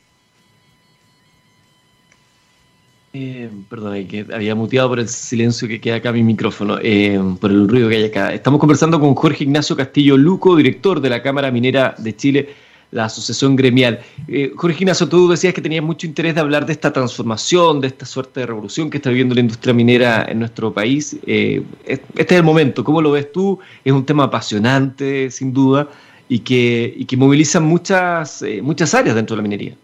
Eh, 3.19 3.49
perdón, 3.71 3.95
había 4.35 4.55
muteado 4.55 4.90
por 4.90 4.99
el 4.99 5.09
silencio 5.09 5.66
que 5.66 5.81
queda 5.81 5.97
acá 5.97 6.12
mi 6.12 6.23
micrófono, 6.23 6.77
eh, 6.83 7.19
por 7.40 7.51
el 7.51 7.66
ruido 7.66 7.88
que 7.88 7.97
hay 7.97 8.05
acá. 8.05 8.35
Estamos 8.35 8.61
conversando 8.61 9.01
con 9.01 9.14
Jorge 9.14 9.45
Ignacio 9.45 9.75
Castillo 9.75 10.19
Luco, 10.19 10.55
director 10.55 11.01
de 11.01 11.09
la 11.09 11.23
Cámara 11.23 11.51
Minera 11.51 11.95
de 11.97 12.14
Chile, 12.14 12.51
la 12.90 13.07
asociación 13.07 13.57
gremial. 13.57 14.01
Eh, 14.29 14.53
Jorge 14.57 14.79
Ignacio, 14.81 15.09
tú 15.09 15.29
decías 15.29 15.53
que 15.55 15.61
tenías 15.61 15.85
mucho 15.85 16.07
interés 16.07 16.35
de 16.35 16.40
hablar 16.40 16.66
de 16.66 16.72
esta 16.72 16.92
transformación, 16.92 17.81
de 17.81 17.88
esta 17.88 18.07
suerte 18.07 18.40
de 18.40 18.46
revolución 18.46 18.90
que 18.90 18.99
está 18.99 19.11
viviendo 19.11 19.35
la 19.35 19.40
industria 19.40 19.75
minera 19.75 20.25
en 20.29 20.38
nuestro 20.38 20.72
país. 20.72 21.16
este 21.27 22.01
es 22.16 22.33
el 22.33 22.42
momento, 22.42 22.85
¿cómo 22.85 23.03
lo 23.03 23.11
ves 23.12 23.33
tú? 23.33 23.59
Es 23.85 23.92
un 23.92 24.05
tema 24.05 24.25
apasionante, 24.25 25.31
sin 25.31 25.53
duda, 25.53 25.88
y 26.29 26.40
que, 26.40 26.94
y 26.96 27.05
que 27.05 27.16
moviliza 27.16 27.61
muchas, 27.61 28.44
muchas 28.62 28.94
áreas 28.94 29.14
dentro 29.14 29.37
de 29.37 29.38
la 29.38 29.42
minería. 29.42 29.77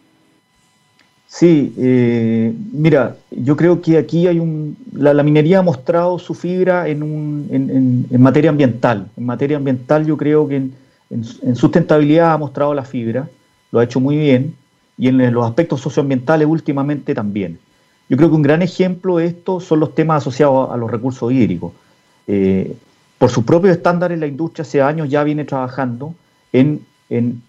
Sí, 1.33 1.73
eh, 1.79 2.53
mira, 2.73 3.17
yo 3.31 3.57
creo 3.57 3.81
que 3.81 3.97
aquí 3.97 4.27
hay 4.27 4.39
un. 4.39 4.77
La, 4.93 5.23
minería 5.23 5.61
ha 5.61 5.63
mostrado 5.63 6.19
su 6.19 6.35
fibra 6.35 6.89
en, 6.89 7.03
un, 7.03 8.07
en, 8.11 8.21
materia 8.23 8.51
ambiental. 8.51 9.09
En 9.17 9.25
materia 9.25 9.57
ambiental, 9.57 10.05
yo 10.05 10.19
creo 10.19 10.47
que 10.47 10.57
en, 10.57 10.75
sustentabilidad 11.55 12.33
ha 12.33 12.39
mostrado 12.39 12.75
la 12.75 12.85
fibra, 12.85 13.29
lo 13.71 13.81
ha 13.81 13.85
hecho 13.85 14.01
muy 14.01 14.17
bien, 14.17 14.55
y 14.99 15.09
en 15.09 15.33
los 15.33 15.47
aspectos 15.47 15.81
socioambientales 15.81 16.47
últimamente 16.47 17.15
también. 17.15 17.59
Yo 18.09 18.17
creo 18.17 18.29
que 18.29 18.37
un 18.37 18.43
gran 18.43 18.63
ejemplo 18.63 19.17
de 19.17 19.27
esto 19.27 19.61
son 19.61 19.81
los 19.81 19.95
temas 19.95 20.23
asociados 20.23 20.71
a, 20.71 20.77
los 20.77 20.91
recursos 20.91 21.33
hídricos. 21.33 21.73
Eh, 22.27 22.77
por 23.19 23.31
sus 23.31 23.45
propios 23.45 23.77
estándares, 23.77 24.19
la 24.19 24.27
industria 24.27 24.63
hace 24.63 24.83
años 24.83 25.09
ya 25.09 25.25
viene 25.25 25.45
trabajando 25.45 26.15
en, 26.53 26.85
en 27.09 27.43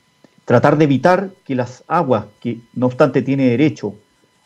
tratar 0.45 0.77
de 0.77 0.85
evitar 0.85 1.31
que 1.45 1.55
las 1.55 1.83
aguas, 1.87 2.25
que 2.39 2.59
no 2.73 2.85
obstante 2.85 3.21
tiene 3.21 3.49
derecho 3.49 3.95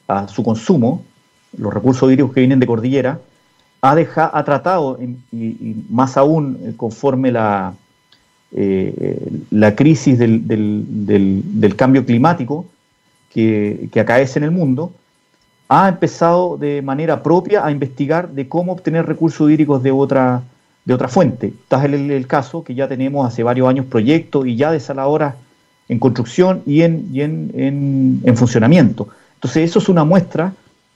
a 0.08 0.27
su 0.27 0.43
consumo, 0.43 1.03
los 1.58 1.73
recursos 1.73 2.10
hídricos 2.10 2.34
que 2.34 2.41
vienen 2.41 2.60
de 2.60 2.67
cordillera, 2.67 3.19
ha, 3.82 3.95
dejado, 3.95 4.36
ha 4.36 4.43
tratado, 4.43 4.99
y, 5.32 5.84
más 5.89 6.17
aún 6.17 6.58
eh, 6.63 6.73
conforme 6.75 7.32
la, 7.32 7.73
eh, 8.51 9.19
la 9.51 9.75
crisis 9.75 10.17
del, 10.17 11.73
cambio 11.75 12.05
climático 12.05 12.65
que, 13.33 13.89
que 13.91 13.99
acaece 13.99 14.39
en 14.39 14.43
el 14.43 14.51
mundo, 14.51 14.91
ha 15.69 15.89
empezado 15.89 16.57
de 16.57 16.81
manera 16.81 17.21
propia 17.21 17.65
a 17.65 17.71
investigar 17.71 18.29
de 18.29 18.47
cómo 18.47 18.71
obtener 18.71 19.05
recursos 19.05 19.49
hídricos 19.51 19.83
de 19.83 19.91
otra, 19.91 20.43
de 20.86 20.93
otra 20.93 21.07
fuente. 21.07 21.47
Está 21.47 21.83
el, 21.86 22.10
el 22.12 22.27
caso 22.27 22.63
que 22.63 22.73
ya 22.73 22.88
tenemos 22.88 23.27
hace 23.27 23.43
varios 23.43 23.67
años 23.67 23.86
proyectos 23.86 24.47
y 24.47 24.55
ya 24.55 24.71
desaladoras 24.71 25.36
en 25.89 25.99
construcción 25.99 26.63
y 26.65 26.81
en, 26.81 27.10
en, 28.23 28.38
funcionamiento. 28.38 29.07
Entonces 29.36 29.69
eso 29.69 29.79
es 29.79 29.89
una 29.89 30.03
muestra 30.03 30.53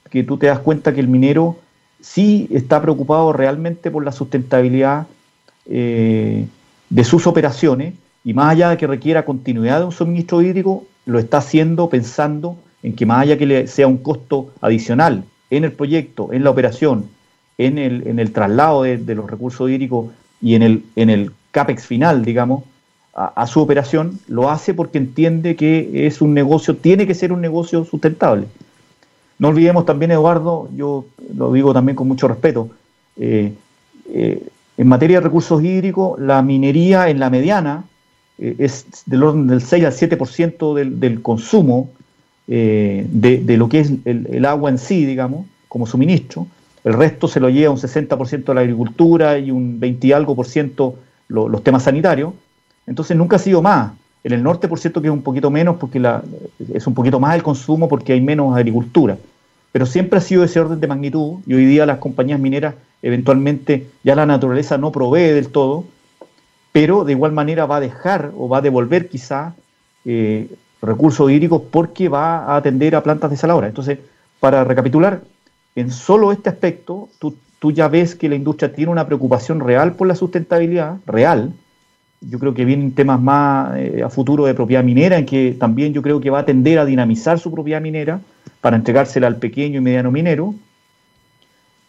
que 0.10 0.24
tú 0.24 0.38
te 0.38 0.48
das 0.48 0.60
cuenta 0.60 0.94
que 0.94 1.00
el 1.00 1.08
minero 1.08 1.58
sí 2.02 2.48
está 2.52 2.82
preocupado 2.82 3.32
realmente 3.32 3.92
por 3.92 4.04
la 4.04 4.12
sustentabilidad 4.12 5.08
eh, 5.66 6.48
de 6.92 7.04
sus 7.06 7.26
operaciones 7.26 7.96
y 8.24 8.34
más 8.34 8.52
allá 8.52 8.70
de 8.70 8.78
que 8.78 8.86
requiera 8.86 9.26
continuidad 9.26 9.80
de 9.80 9.86
un 9.86 9.92
suministro 9.92 10.42
hídrico, 10.42 10.86
lo 11.06 11.18
está 11.18 11.38
haciendo 11.38 11.90
pensando 11.90 12.58
en 12.84 12.96
que 12.96 13.06
más 13.06 13.22
allá 13.24 13.38
que 13.38 13.46
le 13.46 13.68
sea 13.68 13.88
un 13.88 13.98
costo 13.98 14.52
adicional 14.62 15.24
en 15.50 15.64
el 15.64 15.72
proyecto, 15.72 16.32
en 16.34 16.44
la 16.44 16.52
operación, 16.52 17.06
en 17.58 17.78
el, 17.78 18.08
en 18.08 18.20
el 18.20 18.32
traslado 18.32 18.84
de, 18.84 19.16
los 19.16 19.30
recursos 19.30 19.70
hídricos 19.70 20.12
y 20.42 20.56
en 20.56 20.64
el, 20.64 20.84
en 20.96 21.10
el 21.10 21.32
CAPEX 21.52 21.86
final, 21.86 22.26
digamos, 22.26 22.64
a, 23.14 23.46
su 23.46 23.60
operación, 23.60 24.20
lo 24.28 24.50
hace 24.50 24.74
porque 24.74 24.98
entiende 24.98 25.56
que 25.56 26.08
es 26.08 26.22
un 26.22 26.34
negocio, 26.34 26.78
tiene 26.78 27.06
que 27.06 27.14
ser 27.14 27.34
un 27.34 27.42
negocio 27.42 27.84
sustentable. 27.84 28.48
No 29.38 29.50
olvidemos 29.50 29.86
también, 29.86 30.12
Eduardo, 30.12 30.70
yo 30.76 31.06
lo 31.36 31.52
digo 31.52 31.74
también 31.74 31.96
con 31.96 32.08
mucho 32.08 32.28
respeto, 32.28 32.70
eh, 33.18 33.54
eh, 34.14 34.48
en 34.82 34.88
materia 34.88 35.20
de 35.20 35.26
recursos 35.26 35.64
hídricos, 35.64 36.20
la 36.20 36.42
minería 36.42 37.08
en 37.08 37.20
la 37.20 37.30
mediana 37.30 37.84
eh, 38.40 38.56
es 38.58 38.88
del 39.06 39.22
orden 39.22 39.46
del 39.46 39.62
6 39.62 39.86
al 39.86 39.92
7% 39.92 40.74
del, 40.74 41.00
del 41.00 41.22
consumo 41.22 41.92
de, 42.48 43.56
lo 43.60 43.70
que 43.70 43.80
es 43.80 43.92
el, 44.06 44.44
agua 44.44 44.72
en 44.72 44.80
sí, 44.80 45.06
digamos, 45.06 45.46
como 45.68 45.86
suministro. 45.86 46.48
El 46.84 46.94
resto 46.94 47.28
se 47.28 47.40
lo 47.40 47.50
lleva 47.50 47.72
un 47.72 47.78
60% 47.78 48.44
de 48.44 48.54
la 48.56 48.62
agricultura 48.62 49.38
y 49.38 49.52
un 49.52 49.80
20 49.80 50.08
y 50.08 50.12
algo 50.14 50.36
por 50.36 50.48
ciento 50.48 50.96
los 51.28 51.64
temas 51.64 51.84
sanitarios. 51.84 52.34
Entonces 52.88 53.16
nunca 53.16 53.36
ha 53.36 53.40
sido 53.40 53.62
más. 53.62 53.92
En 54.24 54.34
el 54.34 54.42
norte, 54.42 54.68
por 54.68 54.80
cierto, 54.80 55.00
que 55.00 55.10
es 55.10 55.14
un 55.14 55.22
poquito 55.22 55.52
menos 55.52 55.78
porque 55.78 56.00
la, 56.00 56.24
es 56.74 56.88
un 56.88 56.96
poquito 56.96 57.20
más 57.20 57.36
el 57.36 57.44
consumo 57.44 57.88
porque 57.88 58.14
hay 58.14 58.22
menos 58.22 58.58
agricultura. 58.58 59.16
Pero 59.72 59.86
siempre 59.86 60.20
ha 60.20 60.22
sido 60.22 60.44
ese 60.44 60.60
orden 60.60 60.80
de 60.80 60.88
magnitud 60.88 61.40
y 61.46 61.54
hoy 61.54 61.66
día 61.66 61.86
las 61.86 62.00
compañías 62.00 62.40
mineras 62.40 62.76
eventualmente 63.02 63.88
ya 64.04 64.16
la 64.16 64.26
naturaleza 64.26 64.78
no 64.78 64.92
provee 64.92 65.32
del 65.32 65.50
todo, 65.50 65.86
pero 66.72 67.04
de 67.04 67.14
igual 67.14 67.32
manera 67.32 67.66
va 67.66 67.78
a 67.78 67.82
dejar 67.82 68.32
o 68.38 68.48
va 68.48 68.60
a 68.60 68.62
devolver 68.62 69.10
quizá 69.10 69.56
eh, 70.06 70.50
recursos 70.82 71.30
hídricos 71.32 71.62
porque 71.72 72.10
va 72.10 72.46
a 72.46 72.58
atender 72.58 72.96
a 72.96 73.04
plantas 73.04 73.32
desaladoras. 73.32 73.70
Entonces, 73.70 74.00
para 74.40 74.64
recapitular, 74.64 75.22
en 75.76 75.92
solo 75.92 76.32
este 76.32 76.50
aspecto, 76.50 77.10
tú, 77.20 77.36
tú 77.60 77.72
ya 77.72 77.88
ves 77.88 78.16
que 78.16 78.30
la 78.30 78.36
industria 78.36 78.74
tiene 78.74 78.92
una 78.92 79.06
preocupación 79.06 79.60
real 79.60 79.94
por 79.94 80.08
la 80.08 80.16
sustentabilidad, 80.16 80.98
real, 81.06 81.54
yo 82.22 82.38
creo 82.38 82.54
que 82.54 82.66
vienen 82.66 82.94
temas 82.94 83.20
más 83.20 83.78
eh, 83.78 84.04
a 84.04 84.10
futuro 84.10 84.46
de 84.46 84.54
propiedad 84.54 84.84
minera, 84.84 85.18
en 85.18 85.26
que 85.26 85.56
también 85.60 85.92
yo 85.94 86.02
creo 86.02 86.22
que 86.22 86.30
va 86.30 86.40
a 86.40 86.46
tender 86.46 86.78
a 86.78 86.86
dinamizar 86.86 87.40
su 87.40 87.52
propiedad 87.52 87.82
minera 87.82 88.22
para 88.62 88.78
entregársela 88.78 89.28
al 89.28 89.38
pequeño 89.38 89.80
y 89.80 89.82
mediano 89.82 90.12
minero. 90.12 90.56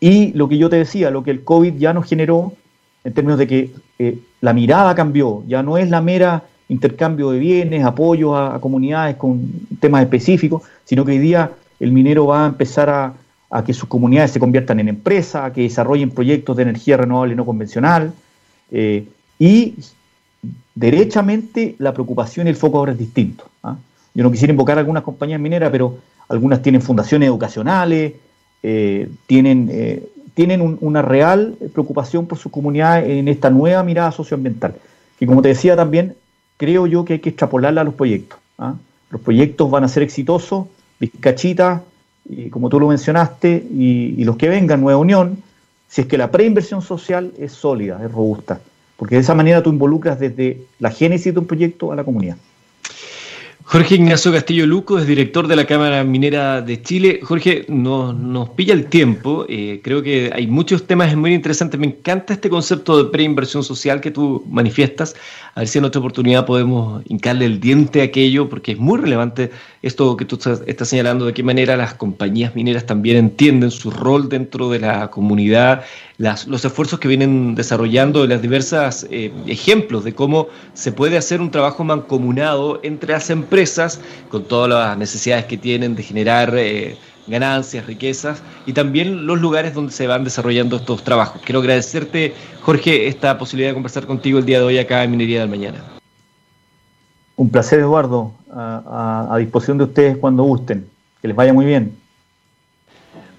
Y 0.01 0.33
lo 0.33 0.49
que 0.49 0.59
yo 0.59 0.69
te 0.69 0.77
decía, 0.77 1.11
lo 1.11 1.23
que 1.23 1.31
el 1.31 1.45
COVID 1.45 1.75
ya 1.75 1.93
nos 1.93 2.07
generó, 2.09 2.55
en 3.05 3.13
términos 3.13 3.39
de 3.39 3.47
que 3.47 3.71
eh, 3.99 4.19
la 4.41 4.53
mirada 4.53 4.95
cambió, 4.95 5.45
ya 5.47 5.63
no 5.63 5.79
es 5.79 5.91
la 5.91 6.01
mera 6.01 6.45
intercambio 6.69 7.31
de 7.31 7.39
bienes, 7.39 7.85
apoyo 7.85 8.37
a, 8.37 8.61
comunidades 8.61 9.17
con 9.17 9.49
temas 9.79 10.03
específicos, 10.03 10.63
sino 10.85 11.05
que 11.05 11.13
hoy 11.13 11.19
día 11.19 11.53
el 11.79 11.93
minero 11.93 12.27
va 12.27 12.45
a 12.45 12.49
empezar 12.49 12.89
a, 12.89 13.15
a 13.51 13.63
que 13.63 13.75
sus 13.75 13.89
comunidades 13.89 14.31
se 14.31 14.41
conviertan 14.41 14.81
en 14.81 14.89
empresas, 14.89 15.45
a 15.45 15.53
que 15.53 15.63
desarrollen 15.63 16.11
proyectos 16.11 16.57
de 16.57 16.63
energía 16.63 16.97
renovable 16.97 17.37
no 17.37 17.45
convencional. 17.45 18.13
Eh, 18.71 19.07
y 19.39 19.75
derechamente 20.75 21.77
la 21.79 21.93
preocupación 21.93 22.47
y 22.47 22.51
el 22.51 22.57
foco 22.57 22.79
ahora 22.79 22.93
es 22.93 22.99
distinto. 22.99 23.45
¿ah? 23.63 23.77
Yo 24.15 24.23
no 24.25 24.31
quisiera 24.31 24.53
invocar 24.53 24.79
algunas 24.79 25.03
compañías 25.03 25.39
mineras, 25.39 25.71
pero 25.71 25.99
algunas 26.29 26.63
tienen 26.63 26.83
fundaciones 26.83 27.29
educacionales, 27.29 28.15
eh, 28.63 29.09
tienen, 29.27 29.69
eh, 29.71 30.09
tienen 30.35 30.79
una 30.81 31.03
real 31.03 31.57
preocupación 31.73 32.27
por 32.27 32.39
su 32.39 32.51
comunidad 32.51 33.05
en 33.05 33.29
esta 33.29 33.51
nueva 33.51 33.83
mirada 33.83 34.13
socioambiental, 34.13 34.75
que 35.19 35.27
como 35.27 35.43
te 35.43 35.49
decía 35.49 35.77
también, 35.77 36.15
creo 36.57 36.87
yo 36.87 37.05
que 37.05 37.15
hay 37.15 37.19
que 37.19 37.31
extrapolarla 37.31 37.81
a 37.83 37.85
los 37.85 37.95
proyectos. 37.95 38.39
¿ah? 38.59 38.75
Los 39.11 39.21
proyectos 39.21 39.71
van 39.71 39.85
a 39.85 39.89
ser 39.89 40.03
exitosos, 40.03 40.67
Vizcachita, 40.99 41.83
y 42.29 42.49
como 42.51 42.69
tú 42.69 42.79
lo 42.79 42.89
mencionaste, 42.89 43.67
y, 43.73 44.15
y 44.17 44.25
los 44.25 44.37
que 44.37 44.49
vengan, 44.49 44.81
Nueva 44.81 44.99
Unión, 44.99 45.43
si 45.89 46.03
es 46.03 46.07
que 46.07 46.17
la 46.17 46.31
preinversión 46.31 46.81
social 46.81 47.33
es 47.39 47.53
sólida, 47.53 48.01
es 48.03 48.11
robusta 48.11 48.61
porque 49.03 49.17
de 49.17 49.23
esa 49.23 49.35
manera 49.35 49.61
tú 49.65 49.71
involucras 49.71 50.21
desde 50.21 50.65
la 50.79 50.89
génesis 50.89 51.35
de 51.35 51.41
un 51.41 51.47
proyecto 51.47 51.91
a 51.91 51.97
la 51.97 52.05
comunidad. 52.05 52.37
Jorge 53.65 53.95
Ignacio 53.95 54.33
Castillo 54.33 54.67
Luco 54.67 54.99
es 54.99 55.07
director 55.07 55.47
de 55.47 55.55
la 55.55 55.65
Cámara 55.65 56.03
Minera 56.03 56.61
de 56.61 56.83
Chile. 56.83 57.21
Jorge, 57.23 57.65
nos, 57.69 58.15
nos 58.15 58.51
pilla 58.51 58.75
el 58.75 58.87
tiempo. 58.87 59.47
Eh, 59.49 59.81
creo 59.85 60.03
que 60.03 60.31
hay 60.35 60.47
muchos 60.47 60.87
temas 60.87 61.15
muy 61.17 61.33
interesantes. 61.33 61.79
Me 61.79 61.87
encanta 61.87 62.35
este 62.35 62.51
concepto 62.51 63.03
de 63.03 63.11
preinversión 63.11 63.63
social 63.63 64.01
que 64.01 64.11
tú 64.11 64.45
manifiestas. 64.51 65.15
A 65.55 65.61
ver 65.61 65.69
si 65.69 65.79
en 65.79 65.85
otra 65.85 66.01
oportunidad 66.01 66.45
podemos 66.45 67.03
hincarle 67.07 67.47
el 67.47 67.61
diente 67.61 68.01
a 68.01 68.05
aquello, 68.05 68.49
porque 68.49 68.73
es 68.73 68.79
muy 68.79 68.99
relevante 68.99 69.51
esto 69.83 70.17
que 70.17 70.25
tú 70.25 70.37
estás, 70.37 70.89
señalando, 70.89 71.27
de 71.27 71.33
qué 71.33 71.43
manera 71.43 71.77
las 71.77 71.95
compañías 71.95 72.55
mineras 72.55 72.85
también 72.87 73.17
entienden 73.17 73.71
su 73.71 73.91
rol 73.91 74.29
dentro 74.29 74.71
de 74.71 74.81
la 74.81 75.11
comunidad, 75.11 75.85
los 76.19 76.65
esfuerzos 76.65 77.01
que 77.01 77.09
vienen 77.09 77.55
desarrollando, 77.55 78.27
los 78.27 78.41
diversos 78.41 79.07
eh, 79.11 79.33
ejemplos 79.47 80.05
de 80.05 80.15
cómo 80.15 80.49
se 80.73 80.93
puede 80.93 81.17
hacer 81.17 81.41
un 81.41 81.51
trabajo 81.51 81.85
mancomunado 81.85 82.81
entre 82.83 83.13
las 83.13 83.29
empresas 83.29 83.52
con 84.31 84.45
todas 84.45 84.71
las 84.71 84.99
necesidades 84.99 85.45
que 85.47 85.57
tienen 85.57 85.95
de 85.95 86.03
generar... 86.03 86.55
Eh, 86.57 86.97
ganancias, 87.27 87.87
riquezas 87.87 88.43
y 88.67 88.73
también 88.73 89.27
los 89.27 89.41
lugares 89.41 89.75
donde 89.75 89.93
se 89.93 90.07
van 90.07 90.25
desarrollando 90.25 90.77
estos 90.77 91.05
trabajos. 91.05 91.41
Quiero 91.45 91.61
agradecerte, 91.61 92.35
Jorge, 92.63 93.07
esta 93.07 93.39
posibilidad 93.39 93.71
de 93.71 93.75
conversar 93.75 94.07
contigo 94.07 94.39
el 94.39 94.45
día 94.45 94.59
de 94.59 94.65
hoy 94.65 94.79
acá 94.79 95.05
en 95.05 95.13
Minería 95.13 95.41
del 95.41 95.49
Mañana. 95.49 95.85
Un 97.37 97.49
placer, 97.51 97.81
Eduardo, 97.81 98.33
a, 98.51 99.37
disposición 99.39 99.79
de 99.79 99.85
ustedes 99.85 100.17
cuando 100.17 100.43
gusten. 100.43 100.87
Que 101.21 101.29
les 101.29 101.37
vaya 101.37 101.53
muy 101.53 101.65
bien. 101.65 101.97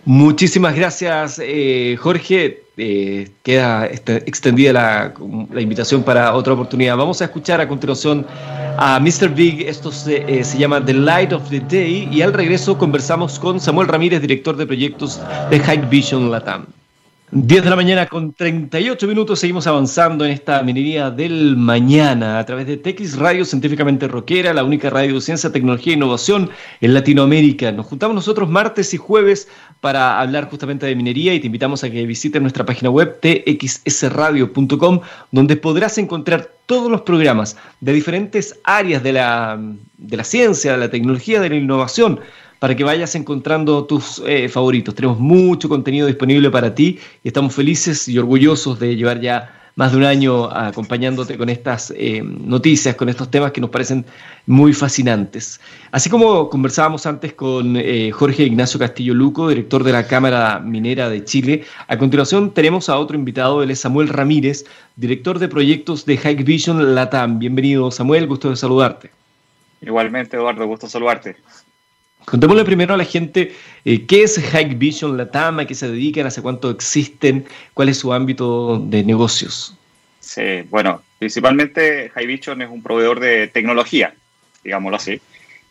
Muchísimas 0.06 0.76
gracias, 0.76 1.40
eh, 1.44 1.98
Jorge. 2.00 2.64
Eh, 2.76 3.30
queda 3.44 3.86
extendida 3.86 4.74
la, 4.74 5.62
invitación 5.62 6.04
para 6.04 6.34
otra 6.34 6.54
oportunidad. 6.54 6.98
Vamos 6.98 7.22
a 7.22 7.26
escuchar 7.26 7.62
a 7.62 7.68
continuación 7.68 8.26
a 8.78 9.00
Mr. 9.00 9.34
Big. 9.34 9.62
Esto 9.62 9.92
se, 9.92 10.24
eh, 10.28 10.44
se, 10.44 10.58
llama 10.58 10.84
The 10.84 10.94
Light 10.94 11.34
of 11.34 11.50
the 11.50 11.60
Day. 11.60 12.08
Y 12.12 12.22
al 12.22 12.34
regreso 12.34 12.78
conversamos 12.78 13.40
con 13.40 13.60
Samuel 13.60 13.88
Ramírez, 13.88 14.22
director 14.22 14.56
de 14.56 14.66
proyectos 14.66 15.20
de 15.50 15.60
High 15.60 15.90
Vision 15.90 16.32
Latam. 16.32 16.66
10 17.36 17.64
de 17.64 17.70
la 17.72 17.76
mañana 17.76 18.06
con 18.06 18.32
38 18.32 19.08
minutos 19.08 19.40
seguimos 19.40 19.66
avanzando 19.66 20.24
en 20.24 20.30
esta 20.30 20.62
minería 20.62 21.10
del 21.10 21.58
mañana 21.58 22.38
a 22.38 22.46
través 22.46 22.68
de 22.68 22.78
TX 22.78 23.18
Radio 23.18 23.44
Científicamente 23.44 24.08
Rockera, 24.08 24.54
la 24.54 24.64
única 24.64 24.92
radio 24.92 25.16
de 25.16 25.22
ciencia, 25.22 25.52
tecnología 25.52 25.94
e 25.94 25.96
innovación 25.96 26.52
en 26.80 26.94
Latinoamérica. 26.94 27.72
Nos 27.72 27.88
juntamos 27.88 28.14
nosotros 28.14 28.52
martes 28.52 28.94
y 28.94 28.98
jueves 28.98 29.48
para 29.82 30.22
hablar 30.22 30.48
justamente 30.48 30.86
de 30.86 30.96
minería 30.96 31.34
y 31.34 31.40
te 31.40 31.48
invitamos 31.48 31.84
a 31.84 31.90
que 31.90 32.06
visites 32.06 32.40
nuestra 32.40 32.68
página 32.68 32.92
web 32.92 33.20
txsradio.com 33.20 35.00
donde 35.32 35.56
podrás 35.56 35.98
encontrar 35.98 36.52
todos 36.68 36.92
los 36.92 37.02
programas 37.02 37.58
de 37.82 37.94
diferentes 37.94 38.60
áreas 38.64 39.02
de 39.02 39.12
la, 39.12 39.60
de 39.98 40.18
la 40.18 40.24
ciencia, 40.24 40.74
de 40.74 40.78
la 40.78 40.92
tecnología, 40.92 41.42
de 41.42 41.50
la 41.50 41.56
innovación 41.56 42.20
para 42.64 42.78
que 42.78 42.86
vayas 42.86 43.14
encontrando 43.16 43.84
tus 43.84 44.24
eh, 44.26 44.48
favoritos. 44.48 44.96
Tenemos 44.96 45.20
mucho 45.20 45.68
contenido 45.68 46.08
disponible 46.08 46.50
para 46.50 46.74
ti 46.74 46.98
y 47.22 47.28
estamos 47.28 47.54
felices 47.54 48.08
y 48.08 48.18
orgullosos 48.18 48.80
de 48.80 48.96
llevar 48.96 49.20
ya 49.20 49.54
más 49.76 49.92
de 49.92 49.98
un 49.98 50.06
año 50.06 50.46
acompañándote 50.50 51.38
con 51.38 51.50
estas 51.50 51.92
eh, 51.98 52.24
noticias, 52.24 52.96
con 52.96 53.10
estos 53.10 53.30
temas 53.30 53.52
que 53.52 53.60
nos 53.60 53.70
parecen 53.70 54.06
muy 54.46 54.72
fascinantes. 54.72 55.60
Así 55.92 56.10
como 56.10 56.50
conversábamos 56.50 57.06
antes 57.06 57.34
con 57.34 57.76
eh, 57.76 58.12
Jorge 58.12 58.44
Ignacio 58.44 58.80
Castillo 58.80 59.14
Luco, 59.14 59.50
director 59.50 59.84
de 59.84 59.92
la 59.92 60.08
Cámara 60.08 60.62
Minera 60.62 61.10
de 61.10 61.26
Chile, 61.26 61.66
a 61.90 61.98
continuación 61.98 62.54
tenemos 62.54 62.88
a 62.88 62.98
otro 62.98 63.18
invitado, 63.18 63.62
él 63.62 63.72
es 63.72 63.82
Samuel 63.82 64.08
Ramírez, 64.08 64.64
director 64.96 65.38
de 65.38 65.50
proyectos 65.50 66.06
de 66.06 66.16
High 66.16 66.44
Vision 66.44 66.96
Latam. 66.96 67.40
Bienvenido 67.40 67.92
Samuel, 67.92 68.26
gusto 68.26 68.50
de 68.50 68.56
saludarte. 68.56 69.12
Igualmente 69.82 70.38
Eduardo, 70.38 70.66
gusto 70.66 70.88
saludarte. 70.88 71.36
Contémosle 72.26 72.64
primero 72.64 72.94
a 72.94 72.98
la 72.98 73.06
gente 73.06 73.54
eh, 73.86 74.06
qué 74.06 74.24
es 74.24 74.40
High 74.40 74.76
Vision 74.76 75.18
Latam, 75.18 75.60
a 75.60 75.66
qué 75.66 75.76
se 75.76 75.90
dedican, 75.90 76.26
hace 76.26 76.42
cuánto 76.42 76.70
existen, 76.70 77.46
cuál 77.74 77.90
es 77.90 77.98
su 77.98 78.14
ámbito 78.14 78.80
de 78.80 79.04
negocios. 79.04 79.78
Sí, 80.20 80.62
bueno, 80.70 81.02
principalmente 81.20 82.10
High 82.10 82.28
Vision 82.28 82.62
es 82.62 82.70
un 82.70 82.82
proveedor 82.82 83.20
de 83.20 83.48
tecnología, 83.48 84.14
digámoslo 84.64 84.98
así. 84.98 85.22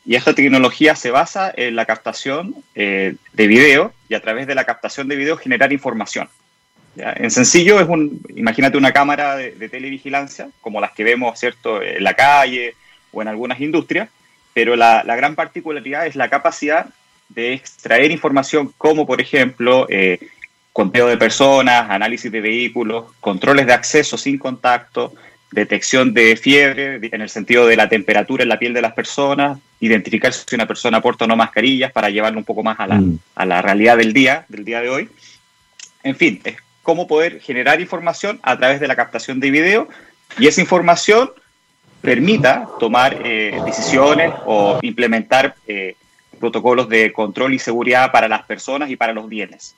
Y 0.04 0.16
esta 0.16 0.34
tecnología 0.34 0.94
se 0.94 1.10
basa 1.10 1.52
en 1.56 1.76
la 1.76 1.86
captación 1.86 2.54
eh, 2.74 3.14
de 3.32 3.46
video 3.46 3.92
y 4.08 4.14
a 4.14 4.20
través 4.20 4.46
de 4.46 4.54
la 4.54 4.64
captación 4.64 5.08
de 5.08 5.16
video 5.16 5.36
generar 5.36 5.72
información. 5.72 6.28
En 6.96 7.30
sencillo, 7.30 7.80
es 7.80 7.88
un, 7.88 8.20
imagínate 8.36 8.76
una 8.76 8.92
cámara 8.92 9.36
de, 9.36 9.52
de 9.52 9.68
televigilancia, 9.70 10.50
como 10.60 10.78
las 10.78 10.92
que 10.92 11.04
vemos 11.04 11.38
¿cierto? 11.40 11.80
en 11.80 12.04
la 12.04 12.12
calle 12.12 12.74
o 13.12 13.22
en 13.22 13.28
algunas 13.28 13.60
industrias, 13.60 14.10
pero 14.54 14.76
la, 14.76 15.02
gran 15.04 15.34
particularidad 15.34 16.06
es 16.06 16.16
la 16.16 16.28
capacidad 16.28 16.86
de 17.28 17.54
extraer 17.54 18.10
información 18.10 18.72
como, 18.76 19.06
por 19.06 19.20
ejemplo, 19.20 19.86
eh, 19.88 20.18
conteo 20.72 21.06
de 21.06 21.16
personas, 21.16 21.90
análisis 21.90 22.30
de 22.30 22.40
vehículos, 22.40 23.12
controles 23.20 23.66
de 23.66 23.72
acceso 23.72 24.16
sin 24.16 24.38
contacto, 24.38 25.14
detección 25.50 26.14
de 26.14 26.36
fiebre 26.36 26.98
en 27.02 27.20
el 27.20 27.28
sentido 27.28 27.66
de 27.66 27.76
la 27.76 27.88
temperatura 27.88 28.42
en 28.42 28.48
la 28.48 28.58
piel 28.58 28.72
de 28.72 28.82
las 28.82 28.94
personas, 28.94 29.58
identificar 29.80 30.32
si 30.32 30.54
una 30.54 30.66
persona 30.66 31.00
porta 31.00 31.24
o 31.24 31.28
no 31.28 31.36
mascarillas 31.36 31.92
para 31.92 32.10
llevarlo 32.10 32.38
un 32.38 32.44
poco 32.44 32.62
más 32.62 32.80
a 32.80 32.86
la, 32.86 32.94
mm. 32.96 33.18
a 33.34 33.44
la 33.44 33.62
realidad 33.62 33.96
del 33.98 34.12
día, 34.12 34.46
del 34.48 34.64
día 34.64 34.80
de 34.80 34.88
hoy. 34.88 35.08
En 36.02 36.16
fin, 36.16 36.40
es 36.44 36.56
cómo 36.82 37.06
poder 37.06 37.40
generar 37.40 37.80
información 37.80 38.40
a 38.42 38.56
través 38.58 38.80
de 38.80 38.88
la 38.88 38.96
captación 38.96 39.40
de 39.40 39.50
video 39.50 39.88
y 40.38 40.46
esa 40.46 40.60
información 40.60 41.30
permita 42.02 42.68
tomar 42.78 43.16
eh, 43.24 43.58
decisiones 43.64 44.32
o 44.44 44.78
implementar 44.82 45.54
eh, 45.66 45.94
protocolos 46.38 46.88
de 46.88 47.12
control 47.12 47.54
y 47.54 47.58
seguridad 47.58 48.10
para 48.12 48.28
las 48.28 48.42
personas 48.42 48.90
y 48.90 48.96
para 48.96 49.12
los 49.12 49.28
bienes. 49.28 49.76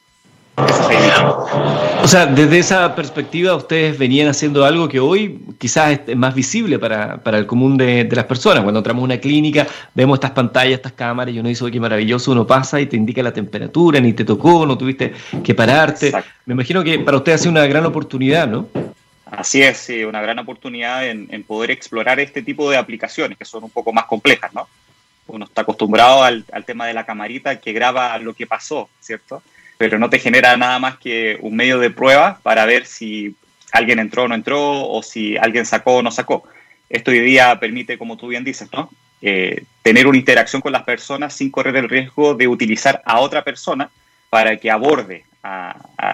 O 2.03 2.07
sea, 2.07 2.27
desde 2.27 2.59
esa 2.59 2.95
perspectiva 2.95 3.57
ustedes 3.57 3.99
venían 3.99 4.29
haciendo 4.29 4.65
algo 4.65 4.89
que 4.89 5.01
hoy 5.01 5.41
quizás 5.59 6.01
es 6.07 6.17
más 6.17 6.35
visible 6.35 6.79
para, 6.79 7.21
el 7.25 7.47
común 7.47 7.77
de, 7.77 8.09
las 8.11 8.25
personas. 8.25 8.63
Cuando 8.63 8.79
entramos 8.79 9.03
a 9.03 9.05
una 9.05 9.19
clínica, 9.19 9.67
vemos 9.95 10.17
estas 10.17 10.31
pantallas, 10.31 10.75
estas 10.75 10.93
cámaras, 10.93 11.35
y 11.35 11.41
uno 11.41 11.49
dice, 11.49 11.69
qué 11.71 11.81
maravilloso, 11.81 12.33
uno 12.33 12.47
pasa 12.47 12.81
y 12.81 12.87
te 12.87 12.97
indica 12.97 13.23
la 13.23 13.33
temperatura, 13.33 13.99
ni 14.01 14.13
te 14.13 14.25
tocó, 14.25 14.65
no 14.65 14.79
tuviste 14.79 15.13
que 15.43 15.55
pararte. 15.55 16.13
Me 16.47 16.55
imagino 16.55 16.85
que 16.85 17.01
para 17.01 17.17
ustedes 17.17 17.41
ha 17.41 17.43
sido 17.43 17.53
una 17.53 17.67
gran 17.67 17.85
oportunidad, 17.85 18.47
¿no? 18.47 18.69
Así 19.37 19.63
es, 19.63 19.79
sí, 19.79 20.05
una 20.05 20.23
gran 20.23 20.39
oportunidad 20.39 21.07
en, 21.09 21.43
poder 21.45 21.71
explorar 21.71 22.21
este 22.21 22.43
tipo 22.43 22.71
de 22.71 22.77
aplicaciones 22.77 23.37
que 23.39 23.45
son 23.45 23.65
un 23.65 23.71
poco 23.71 23.93
más 23.93 24.05
complejas, 24.05 24.53
¿no? 24.55 24.69
Uno 25.27 25.47
está 25.47 25.63
acostumbrado 25.63 26.23
al, 26.23 26.45
tema 26.67 26.87
de 26.87 26.95
la 26.95 27.07
camarita 27.07 27.59
que 27.61 27.73
graba 27.73 28.17
lo 28.19 28.35
que 28.35 28.47
pasó, 28.47 28.89
¿cierto? 29.01 29.43
Pero 29.79 29.99
no 29.99 30.11
te 30.11 30.19
genera 30.19 30.57
nada 30.57 30.79
más 30.79 30.99
que 30.99 31.39
un 31.41 31.57
medio 31.57 31.79
de 31.79 31.91
prueba 31.91 32.39
para 32.43 32.65
ver 32.67 32.87
si 32.87 33.35
alguien 33.73 33.99
entró 33.99 34.25
o 34.25 34.29
no 34.29 34.35
entró 34.35 34.89
o 34.89 35.03
si 35.03 35.37
alguien 35.37 35.67
sacó 35.67 35.97
o 35.97 36.03
no 36.03 36.11
sacó. 36.11 36.45
Esto 36.89 37.11
hoy 37.11 37.21
día 37.21 37.59
permite, 37.59 37.99
como 37.99 38.17
tú 38.17 38.29
bien 38.29 38.45
dices, 38.45 38.69
¿no? 38.73 38.91
Eh, 39.21 39.65
tener 39.83 40.07
una 40.07 40.19
interacción 40.19 40.61
con 40.61 40.73
las 40.73 40.83
personas 40.83 41.35
sin 41.35 41.51
correr 41.51 41.77
el 41.77 41.89
riesgo 41.89 42.35
de 42.35 42.47
utilizar 42.47 43.03
a 43.05 43.21
otra 43.21 43.43
persona 43.43 43.91
para 44.29 44.59
que 44.59 44.71
aborde 44.71 45.25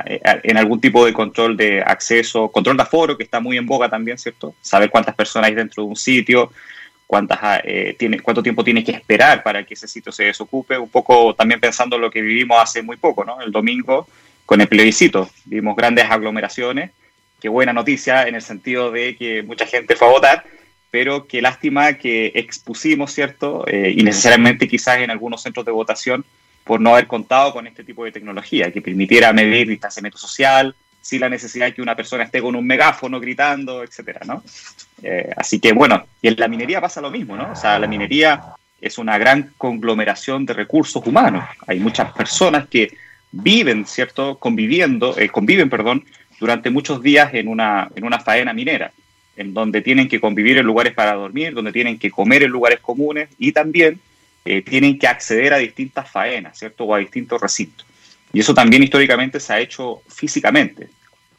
en 0.04 0.56
algún 0.56 0.80
tipo 0.80 1.06
de 1.06 1.12
control 1.12 1.56
de 1.56 1.80
acceso, 1.80 2.50
control 2.50 2.76
de 2.76 2.82
aforo, 2.82 3.16
que 3.16 3.24
está 3.24 3.40
muy 3.40 3.56
en 3.56 3.66
boga 3.66 3.88
también, 3.88 4.18
¿cierto? 4.18 4.54
Saber 4.60 4.90
cuántas 4.90 5.14
personas 5.14 5.48
hay 5.48 5.54
dentro 5.54 5.84
de 5.84 5.88
un 5.88 5.96
sitio, 5.96 6.50
cuántas, 7.06 7.38
ah, 7.42 7.60
eh, 7.64 7.94
tiene, 7.98 8.20
cuánto 8.20 8.42
tiempo 8.42 8.64
tienes 8.64 8.84
que 8.84 8.92
esperar 8.92 9.42
para 9.42 9.64
que 9.64 9.74
ese 9.74 9.88
sitio 9.88 10.12
se 10.12 10.24
desocupe, 10.24 10.78
un 10.78 10.88
poco 10.88 11.34
también 11.34 11.60
pensando 11.60 11.96
en 11.96 12.02
lo 12.02 12.10
que 12.10 12.22
vivimos 12.22 12.58
hace 12.60 12.82
muy 12.82 12.96
poco, 12.96 13.24
¿no? 13.24 13.40
El 13.40 13.52
domingo 13.52 14.06
con 14.46 14.60
el 14.60 14.68
plebiscito, 14.68 15.30
vimos 15.44 15.76
grandes 15.76 16.10
aglomeraciones, 16.10 16.90
qué 17.40 17.48
buena 17.48 17.72
noticia 17.72 18.26
en 18.26 18.34
el 18.34 18.42
sentido 18.42 18.90
de 18.90 19.16
que 19.16 19.42
mucha 19.42 19.66
gente 19.66 19.96
fue 19.96 20.08
a 20.08 20.12
votar, 20.12 20.44
pero 20.90 21.26
qué 21.26 21.40
lástima 21.40 21.94
que 21.94 22.32
expusimos, 22.34 23.12
¿cierto? 23.12 23.64
Eh, 23.68 23.94
y 23.96 24.02
necesariamente 24.02 24.66
quizás 24.66 24.98
en 24.98 25.10
algunos 25.10 25.42
centros 25.42 25.64
de 25.64 25.72
votación 25.72 26.24
por 26.70 26.80
no 26.80 26.92
haber 26.92 27.08
contado 27.08 27.52
con 27.52 27.66
este 27.66 27.82
tipo 27.82 28.04
de 28.04 28.12
tecnología 28.12 28.70
que 28.70 28.80
permitiera 28.80 29.32
medir 29.32 29.66
distanciamiento 29.66 30.18
social, 30.18 30.72
sin 31.00 31.20
la 31.20 31.28
necesidad 31.28 31.66
de 31.66 31.74
que 31.74 31.82
una 31.82 31.96
persona 31.96 32.22
esté 32.22 32.40
con 32.40 32.54
un 32.54 32.64
megáfono 32.64 33.18
gritando, 33.18 33.82
etcétera, 33.82 34.20
¿no? 34.24 34.44
Eh, 35.02 35.32
así 35.36 35.58
que 35.58 35.72
bueno, 35.72 36.04
y 36.22 36.28
en 36.28 36.36
la 36.38 36.46
minería 36.46 36.80
pasa 36.80 37.00
lo 37.00 37.10
mismo, 37.10 37.36
¿no? 37.36 37.50
O 37.50 37.56
sea, 37.56 37.76
la 37.80 37.88
minería 37.88 38.40
es 38.80 38.98
una 38.98 39.18
gran 39.18 39.52
conglomeración 39.58 40.46
de 40.46 40.52
recursos 40.52 41.04
humanos. 41.04 41.42
Hay 41.66 41.80
muchas 41.80 42.12
personas 42.12 42.68
que 42.68 42.96
viven, 43.32 43.84
¿cierto? 43.84 44.38
Conviviendo, 44.38 45.18
eh, 45.18 45.28
conviven, 45.28 45.68
perdón, 45.68 46.04
durante 46.38 46.70
muchos 46.70 47.02
días 47.02 47.34
en 47.34 47.48
una, 47.48 47.88
en 47.96 48.04
una 48.04 48.20
faena 48.20 48.52
minera, 48.52 48.92
en 49.36 49.52
donde 49.52 49.80
tienen 49.80 50.06
que 50.06 50.20
convivir 50.20 50.56
en 50.58 50.66
lugares 50.66 50.94
para 50.94 51.14
dormir, 51.14 51.52
donde 51.52 51.72
tienen 51.72 51.98
que 51.98 52.12
comer 52.12 52.44
en 52.44 52.52
lugares 52.52 52.78
comunes 52.78 53.28
y 53.40 53.50
también 53.50 54.00
eh, 54.44 54.62
tienen 54.62 54.98
que 54.98 55.06
acceder 55.06 55.52
a 55.52 55.58
distintas 55.58 56.10
faenas, 56.10 56.58
¿cierto? 56.58 56.84
O 56.84 56.94
a 56.94 56.98
distintos 56.98 57.40
recintos. 57.40 57.86
Y 58.32 58.40
eso 58.40 58.54
también 58.54 58.82
históricamente 58.82 59.40
se 59.40 59.52
ha 59.52 59.60
hecho 59.60 60.02
físicamente, 60.08 60.88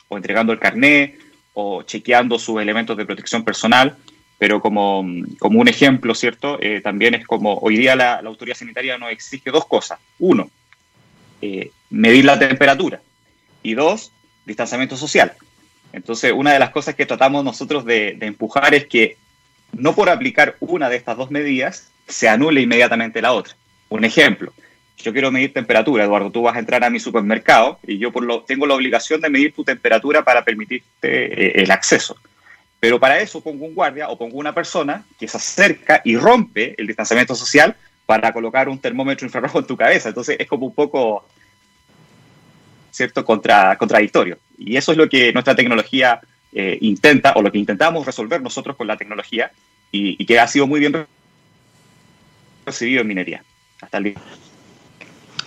o 0.08 0.18
entregando 0.18 0.54
el 0.54 0.60
carné, 0.60 1.18
o 1.54 1.84
chequeando 1.84 2.38
sus 2.38 2.62
elementos 2.62 2.96
de 2.98 3.06
protección 3.06 3.44
personal, 3.44 3.98
pero 4.38 4.62
como, 4.62 5.06
como 5.40 5.60
un 5.60 5.68
ejemplo, 5.68 6.16
¿cierto? 6.16 6.58
Eh, 6.62 6.82
también 6.82 7.14
es 7.14 7.26
como 7.26 7.56
hoy 7.60 7.78
día 7.78 7.96
la, 7.96 8.16
autoridad 8.20 8.58
sanitaria 8.58 8.98
nos 8.98 9.12
exige 9.12 9.52
dos 9.52 9.66
cosas. 9.66 10.00
Uno, 10.20 10.50
eh, 11.42 11.72
medir 11.90 12.26
la 12.26 12.40
temperatura. 12.40 13.02
Y 13.64 13.76
dos, 13.76 14.12
distanciamiento 14.46 14.98
social. 14.98 15.34
Entonces, 15.94 16.34
una 16.36 16.54
de 16.54 16.60
las 16.60 16.72
cosas 16.72 16.96
que 16.96 17.06
tratamos 17.06 17.44
nosotros 17.44 17.86
de, 17.86 18.16
de 18.18 18.26
empujar 18.26 18.74
es 18.74 18.88
que 18.88 19.18
no 19.74 19.94
por 19.94 20.10
aplicar 20.10 20.56
una 20.60 20.90
de 20.90 20.98
estas 20.98 21.18
dos 21.18 21.32
medidas 21.32 21.92
se 22.12 22.30
anule 22.30 22.62
inmediatamente 22.62 23.22
la 23.22 23.34
otra. 23.34 23.56
Un 23.90 24.06
ejemplo, 24.06 24.54
yo 24.98 25.12
quiero 25.12 25.32
medir 25.32 25.54
temperatura, 25.54 26.04
Eduardo, 26.04 26.32
tú 26.32 26.44
vas 26.44 26.56
a 26.56 26.60
entrar 26.60 26.84
a 26.84 26.90
mi 26.90 27.00
supermercado 27.00 27.80
y 27.86 27.98
yo 27.98 28.12
por 28.12 28.24
lo, 28.24 28.44
tengo 28.44 28.66
la 28.68 28.76
obligación 28.76 29.22
de 29.22 29.30
medir 29.30 29.54
tu 29.54 29.64
temperatura 29.64 30.24
para 30.24 30.44
permitirte 30.44 30.86
eh, 31.02 31.64
el 31.64 31.72
acceso. 31.72 32.16
Pero 32.80 33.00
para 33.00 33.20
eso 33.20 33.42
pongo 33.42 33.66
un 33.66 33.76
guardia 33.76 34.10
o 34.10 34.18
pongo 34.18 34.38
una 34.38 34.54
persona 34.54 35.06
que 35.20 35.28
se 35.28 35.38
acerca 35.38 36.02
y 36.04 36.18
rompe 36.18 36.76
el 36.78 36.88
distanciamiento 36.88 37.36
social 37.36 37.76
para 38.06 38.34
colocar 38.34 38.68
un 38.70 38.80
termómetro 38.80 39.26
infrarrojo 39.26 39.60
en 39.60 39.68
tu 39.68 39.78
cabeza. 39.78 40.10
Entonces 40.10 40.36
es 40.40 40.48
como 40.48 40.66
un 40.66 40.74
poco, 40.74 41.28
¿cierto?, 42.90 43.24
Contra, 43.24 43.78
contradictorio. 43.78 44.38
Y 44.58 44.78
eso 44.78 44.92
es 44.92 44.98
lo 44.98 45.08
que 45.08 45.32
nuestra 45.32 45.56
tecnología 45.56 46.20
eh, 46.54 46.78
intenta, 46.82 47.34
o 47.36 47.42
lo 47.42 47.52
que 47.52 47.58
intentamos 47.58 48.06
resolver 48.06 48.42
nosotros 48.42 48.76
con 48.76 48.88
la 48.88 48.98
tecnología, 48.98 49.52
y, 49.92 50.26
que 50.26 50.40
ha 50.40 50.48
sido 50.48 50.68
muy 50.68 50.80
bien 50.80 51.06
recibido 52.66 53.02
en 53.02 53.08
minería 53.08 53.44
hasta. 53.82 54.00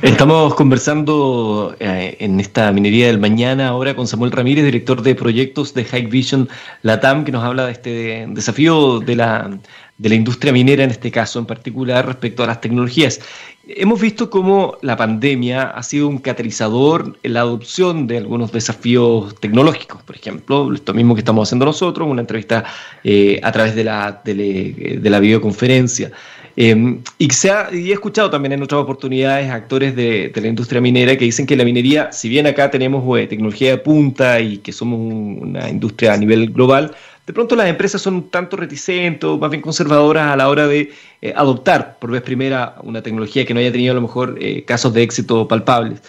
Estamos 0.03 0.55
conversando 0.55 1.77
eh, 1.79 2.17
en 2.19 2.41
esta 2.41 2.73
minería 2.73 3.07
del 3.07 3.19
mañana 3.19 3.69
ahora 3.69 3.95
con 3.95 4.07
Samuel 4.07 4.33
Ramírez, 4.33 4.65
director 4.65 5.01
de 5.03 5.15
proyectos 5.15 5.73
de 5.73 5.85
High 5.85 6.07
Vision 6.07 6.49
Latam, 6.83 7.25
que 7.25 7.33
nos 7.33 7.45
habla 7.45 7.67
de 7.67 7.73
este 7.73 8.27
desafío 8.29 8.99
de 8.99 9.17
la, 9.17 9.57
de 9.97 10.09
la 10.09 10.15
industria 10.17 10.53
minera 10.53 10.83
en 10.83 10.91
este 10.91 11.11
caso 11.11 11.39
en 11.39 11.47
particular 11.47 12.05
respecto 12.05 12.43
a 12.43 12.49
las 12.49 12.61
tecnologías. 12.61 13.21
Hemos 13.67 14.01
visto 14.01 14.29
cómo 14.29 14.77
la 14.83 14.97
pandemia 14.97 15.71
ha 15.71 15.83
sido 15.83 16.09
un 16.09 16.19
catalizador 16.19 17.17
en 17.23 17.33
la 17.33 17.41
adopción 17.41 18.07
de 18.07 18.19
algunos 18.19 18.53
desafíos 18.53 19.35
tecnológicos, 19.41 20.03
por 20.03 20.17
ejemplo, 20.17 20.75
esto 20.75 20.93
mismo 20.93 21.15
que 21.15 21.21
estamos 21.21 21.49
haciendo 21.49 21.65
nosotros, 21.65 22.07
una 22.07 22.21
entrevista 22.21 22.65
eh, 23.05 23.41
a 23.43 23.53
través 23.53 23.75
de 23.75 23.85
la, 23.85 24.21
de 24.25 25.01
la 25.09 25.21
videoconferencia. 25.21 26.11
Em, 26.57 27.03
y, 27.19 27.31
se 27.31 27.51
ha, 27.51 27.69
y, 27.73 27.91
he 27.91 27.95
escuchado 27.95 28.31
también 28.31 28.53
en 28.53 28.63
otras 28.63 28.81
oportunidades 28.81 29.51
actores 29.51 29.97
de, 29.97 30.31
la 30.35 30.47
industria 30.47 30.81
minera 30.81 31.17
que 31.17 31.25
dicen 31.25 31.47
que 31.47 31.57
la 31.57 31.65
minería, 31.65 32.13
si 32.13 32.29
bien 32.29 32.47
acá 32.47 32.71
tenemos 32.71 33.03
eh, 33.19 33.27
tecnología 33.27 33.71
de 33.71 33.79
punta 33.79 34.41
y 34.41 34.59
que 34.59 34.73
somos 34.73 35.01
una 35.01 35.69
industria 35.69 36.13
a 36.13 36.17
nivel 36.17 36.51
global, 36.51 36.95
de 37.27 37.33
pronto 37.33 37.57
las 37.57 37.69
empresas 37.69 38.03
son 38.03 38.15
un 38.15 38.31
tanto 38.31 38.57
reticentes 38.57 39.29
más 39.39 39.51
bien 39.51 39.63
conservadoras 39.63 40.31
a 40.31 40.37
la 40.37 40.49
hora 40.49 40.69
de 40.69 40.93
eh, 41.23 41.33
adoptar 41.35 41.99
por 41.99 42.11
vez 42.11 42.23
primera 42.23 42.77
una 42.83 43.03
tecnología 43.03 43.45
que 43.45 43.55
no 43.55 43.61
haya 43.61 43.73
tenido 43.73 43.93
a 43.93 43.95
lo 43.95 44.03
mejor 44.03 44.37
eh, 44.41 44.63
casos 44.65 44.93
de 44.95 45.03
éxito 45.03 45.49
palpables. 45.49 46.01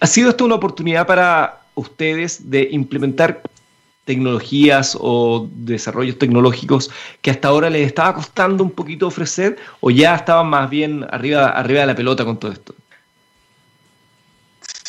¿Ha 0.00 0.06
sido 0.06 0.28
esto 0.28 0.44
una 0.44 0.56
oportunidad 0.56 1.06
para 1.06 1.60
ustedes 1.74 2.50
de 2.50 2.68
implementar 2.70 3.40
tecnologías 4.04 4.96
o 5.00 5.48
desarrollos 5.50 6.18
tecnológicos 6.18 6.90
que 7.22 7.30
hasta 7.30 7.48
ahora 7.48 7.70
les 7.70 7.86
estaba 7.86 8.14
costando 8.14 8.62
un 8.62 8.70
poquito 8.70 9.06
ofrecer 9.06 9.56
o 9.80 9.90
ya 9.90 10.14
estaban 10.14 10.48
más 10.48 10.68
bien 10.68 11.06
arriba, 11.10 11.48
arriba 11.48 11.80
de 11.80 11.86
la 11.86 11.94
pelota 11.94 12.24
con 12.24 12.38
todo 12.38 12.52
esto? 12.52 12.74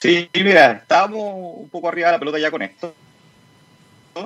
Sí, 0.02 0.30
mira, 0.34 0.74
estábamos 0.74 1.34
un 1.58 1.70
poco 1.70 1.90
arriba 1.90 2.10
de 2.10 2.14
la 2.14 2.20
pelota 2.20 2.38
ya 2.38 2.52
con 2.52 2.62
esto, 2.62 2.94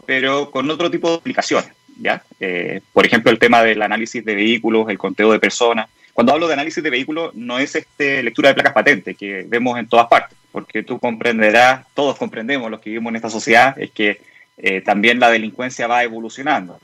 pero 0.06 0.52
con 0.52 0.70
otro 0.70 0.92
tipo 0.92 1.10
de 1.10 1.16
aplicaciones. 1.16 1.72
¿ya? 2.02 2.24
Eh, 2.40 2.82
por 2.92 3.06
ejemplo, 3.06 3.32
el 3.32 3.40
tema 3.40 3.64
del 3.64 3.82
análisis 3.82 4.24
de 4.26 4.36
vehículos, 4.36 4.90
el 4.90 4.98
conteo 4.98 5.32
de 5.32 5.40
personas. 5.40 5.90
Cuando 6.14 6.34
hablo 6.34 6.48
de 6.48 6.54
análisis 6.54 6.84
de 6.84 6.90
vehículos, 6.90 7.34
no 7.36 7.60
es 7.60 7.76
este 7.76 8.24
lectura 8.24 8.50
de 8.50 8.56
placas 8.56 8.74
patentes 8.74 9.16
que 9.16 9.46
vemos 9.48 9.80
en 9.80 9.88
todas 9.88 10.08
partes, 10.08 10.38
porque 10.52 10.84
tú 10.84 11.00
comprenderás, 11.00 11.86
todos 11.94 12.18
comprendemos, 12.18 12.70
los 12.70 12.80
que 12.80 12.90
vivimos 12.90 13.12
en 13.12 13.16
esta 13.18 13.30
sociedad, 13.30 13.80
es 13.80 13.92
que 13.92 14.20
eh, 14.60 14.82
también 14.82 15.20
la 15.20 15.30
delincuencia 15.30 15.88
va 15.88 16.04
evolucionando. 16.04 16.80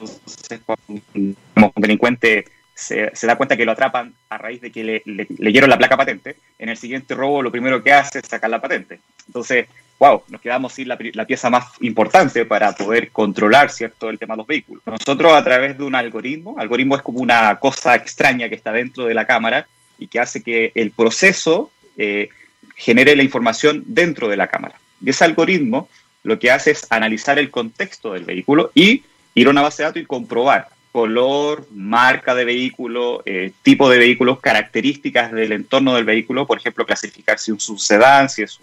Entonces, 0.00 0.60
cuando 0.64 1.02
un 1.14 1.72
delincuente 1.76 2.44
se, 2.74 3.26
da 3.26 3.36
cuenta 3.36 3.56
que 3.56 3.64
lo 3.64 3.72
atrapan 3.72 4.14
a 4.28 4.38
raíz 4.38 4.60
de 4.60 4.70
que 4.70 4.84
le, 4.84 5.02
leyeron 5.38 5.70
la 5.70 5.78
placa 5.78 5.96
patente, 5.96 6.36
en 6.58 6.68
el 6.68 6.76
siguiente 6.76 7.14
robo 7.14 7.42
lo 7.42 7.50
primero 7.50 7.82
que 7.82 7.92
hace 7.92 8.20
es 8.20 8.26
sacar 8.26 8.50
la 8.50 8.60
patente. 8.60 9.00
Entonces, 9.26 9.66
wow, 9.98 10.22
nos 10.28 10.40
quedamos 10.40 10.72
sin 10.72 10.88
la, 10.88 10.96
pieza 10.96 11.50
más 11.50 11.66
importante 11.80 12.44
para 12.44 12.72
poder 12.72 13.10
controlar 13.10 13.70
¿cierto? 13.70 14.10
el 14.10 14.18
tema 14.18 14.34
de 14.34 14.38
los 14.38 14.46
vehículos. 14.46 14.82
Nosotros 14.86 15.32
a 15.32 15.44
través 15.44 15.78
de 15.78 15.84
un 15.84 15.94
algoritmo, 15.94 16.56
algoritmo 16.58 16.96
es 16.96 17.02
como 17.02 17.20
una 17.20 17.58
cosa 17.58 17.94
extraña 17.94 18.48
que 18.48 18.54
está 18.54 18.72
dentro 18.72 19.04
de 19.04 19.14
la 19.14 19.26
cámara 19.26 19.66
y 19.98 20.08
que 20.08 20.18
hace 20.18 20.42
que 20.42 20.72
el 20.74 20.90
proceso 20.90 21.70
eh, 21.96 22.28
genere 22.74 23.14
la 23.14 23.22
información 23.22 23.84
dentro 23.86 24.28
de 24.28 24.36
la 24.36 24.48
cámara. 24.48 24.74
Y 25.04 25.10
ese 25.10 25.24
algoritmo 25.24 25.88
lo 26.22 26.38
que 26.38 26.50
hace 26.50 26.70
es 26.70 26.86
analizar 26.90 27.38
el 27.38 27.50
contexto 27.50 28.12
del 28.12 28.24
vehículo 28.24 28.70
y 28.74 29.02
ir 29.34 29.46
a 29.46 29.50
una 29.50 29.62
base 29.62 29.82
de 29.82 29.88
datos 29.88 30.02
y 30.02 30.06
comprobar 30.06 30.68
color, 30.92 31.66
marca 31.72 32.34
de 32.34 32.44
vehículo, 32.44 33.22
eh, 33.24 33.52
tipo 33.62 33.88
de 33.88 33.98
vehículo, 33.98 34.38
características 34.38 35.32
del 35.32 35.52
entorno 35.52 35.94
del 35.94 36.04
vehículo, 36.04 36.46
por 36.46 36.58
ejemplo, 36.58 36.84
clasificar 36.84 37.38
si 37.38 37.50
es 37.50 37.68
un 37.68 37.78
sedán, 37.78 38.28
si 38.28 38.42
es 38.42 38.60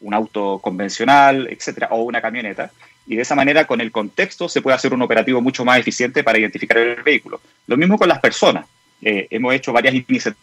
un, 0.00 0.12
auto 0.12 0.58
convencional, 0.58 1.48
etcétera, 1.50 1.88
o 1.90 2.02
una 2.02 2.20
camioneta. 2.20 2.70
Y 3.06 3.16
de 3.16 3.22
esa 3.22 3.34
manera, 3.34 3.66
con 3.66 3.80
el 3.80 3.90
contexto, 3.90 4.50
se 4.50 4.60
puede 4.60 4.76
hacer 4.76 4.92
un 4.92 5.00
operativo 5.00 5.40
mucho 5.40 5.64
más 5.64 5.78
eficiente 5.78 6.22
para 6.22 6.38
identificar 6.38 6.76
el 6.76 7.02
vehículo. 7.02 7.40
Lo 7.66 7.78
mismo 7.78 7.96
con 7.96 8.08
las 8.08 8.20
personas. 8.20 8.66
Eh, 9.00 9.26
hemos 9.30 9.54
hecho 9.54 9.72
varias 9.72 9.94
iniciativas 9.94 10.36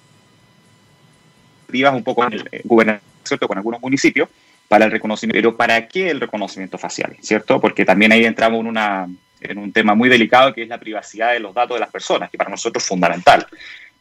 un 1.94 2.04
poco 2.04 2.26
en 2.26 2.34
el 2.34 2.50
eh, 2.52 2.64
con 3.48 3.58
algunos 3.58 3.80
municipios, 3.80 4.28
para 4.72 4.86
el 4.86 4.92
reconocimiento. 4.92 5.38
Pero 5.38 5.58
¿para 5.58 5.86
qué 5.86 6.10
el 6.10 6.22
reconocimiento 6.22 6.78
facial? 6.78 7.18
¿Cierto? 7.20 7.60
Porque 7.60 7.84
también 7.84 8.14
ahí 8.14 8.24
entramos 8.24 8.62
en, 8.62 8.68
una, 8.68 9.06
en 9.42 9.58
un 9.58 9.74
tema 9.74 9.96
muy 9.96 10.08
delicado 10.08 10.54
que 10.54 10.64
es 10.64 10.70
la 10.70 10.80
privacidad 10.80 11.34
de 11.34 11.42
los 11.42 11.54
datos 11.54 11.76
de 11.76 11.82
las 11.82 11.92
personas, 11.92 12.30
que 12.30 12.38
para 12.38 12.50
nosotros 12.50 12.82
es 12.82 12.88
fundamental. 12.88 13.46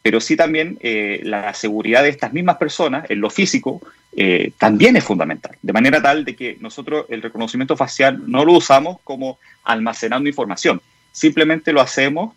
Pero 0.00 0.20
sí 0.20 0.37
también 0.37 0.78
eh, 0.80 1.22
la 1.24 1.52
seguridad 1.54 2.04
de 2.04 2.11
estas 2.11 2.33
mismas 2.33 2.56
personas 2.56 3.04
en 3.11 3.20
lo 3.20 3.30
físico 3.30 3.80
eh, 4.16 4.52
también 4.59 4.94
es 4.94 5.02
fundamental. 5.02 5.56
De 5.61 5.72
manera 5.72 6.00
tal 6.00 6.24
de 6.24 6.37
que 6.37 6.56
nosotros 6.61 7.04
el 7.09 7.20
reconocimiento 7.20 7.76
facial 7.76 8.22
no 8.30 8.44
lo 8.44 8.52
usamos 8.52 8.98
como 9.02 9.40
almacenando 9.64 10.28
información. 10.28 10.80
Simplemente 11.11 11.72
lo 11.72 11.80
hacemos 11.80 12.33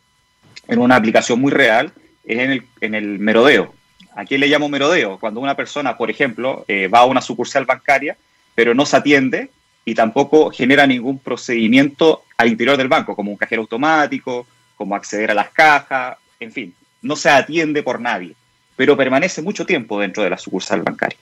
en 0.67 0.79
una 0.79 0.95
aplicación 0.95 1.39
muy 1.39 1.51
real, 1.51 1.93
es 2.25 2.39
en 2.39 2.51
el, 2.51 2.63
en 2.81 2.95
el 2.95 3.19
merodeo. 3.19 3.75
¿A 4.15 4.25
qué 4.25 4.37
le 4.37 4.47
llamo 4.47 4.69
merodeo? 4.69 5.17
Cuando 5.19 5.39
una 5.39 5.55
persona, 5.55 5.97
por 5.97 6.09
ejemplo, 6.09 6.65
eh, 6.67 6.87
va 6.87 6.99
a 6.99 7.05
una 7.05 7.21
sucursal 7.21 7.65
bancaria, 7.65 8.15
pero 8.55 8.73
no 8.73 8.85
se 8.85 8.97
atiende 8.97 9.49
y 9.85 9.95
tampoco 9.95 10.51
genera 10.51 10.87
ningún 10.87 11.19
procedimiento 11.19 12.23
al 12.37 12.49
interior 12.49 12.77
del 12.77 12.87
banco, 12.87 13.15
como 13.15 13.31
un 13.31 13.37
cajero 13.37 13.63
automático, 13.63 14.47
como 14.75 14.95
acceder 14.95 15.31
a 15.31 15.33
las 15.33 15.49
cajas, 15.49 16.17
en 16.39 16.51
fin, 16.51 16.73
no 17.01 17.15
se 17.15 17.29
atiende 17.29 17.83
por 17.83 17.99
nadie, 17.99 18.35
pero 18.75 18.97
permanece 18.97 19.41
mucho 19.41 19.65
tiempo 19.65 19.99
dentro 19.99 20.23
de 20.23 20.29
la 20.29 20.37
sucursal 20.37 20.81
bancaria. 20.81 21.17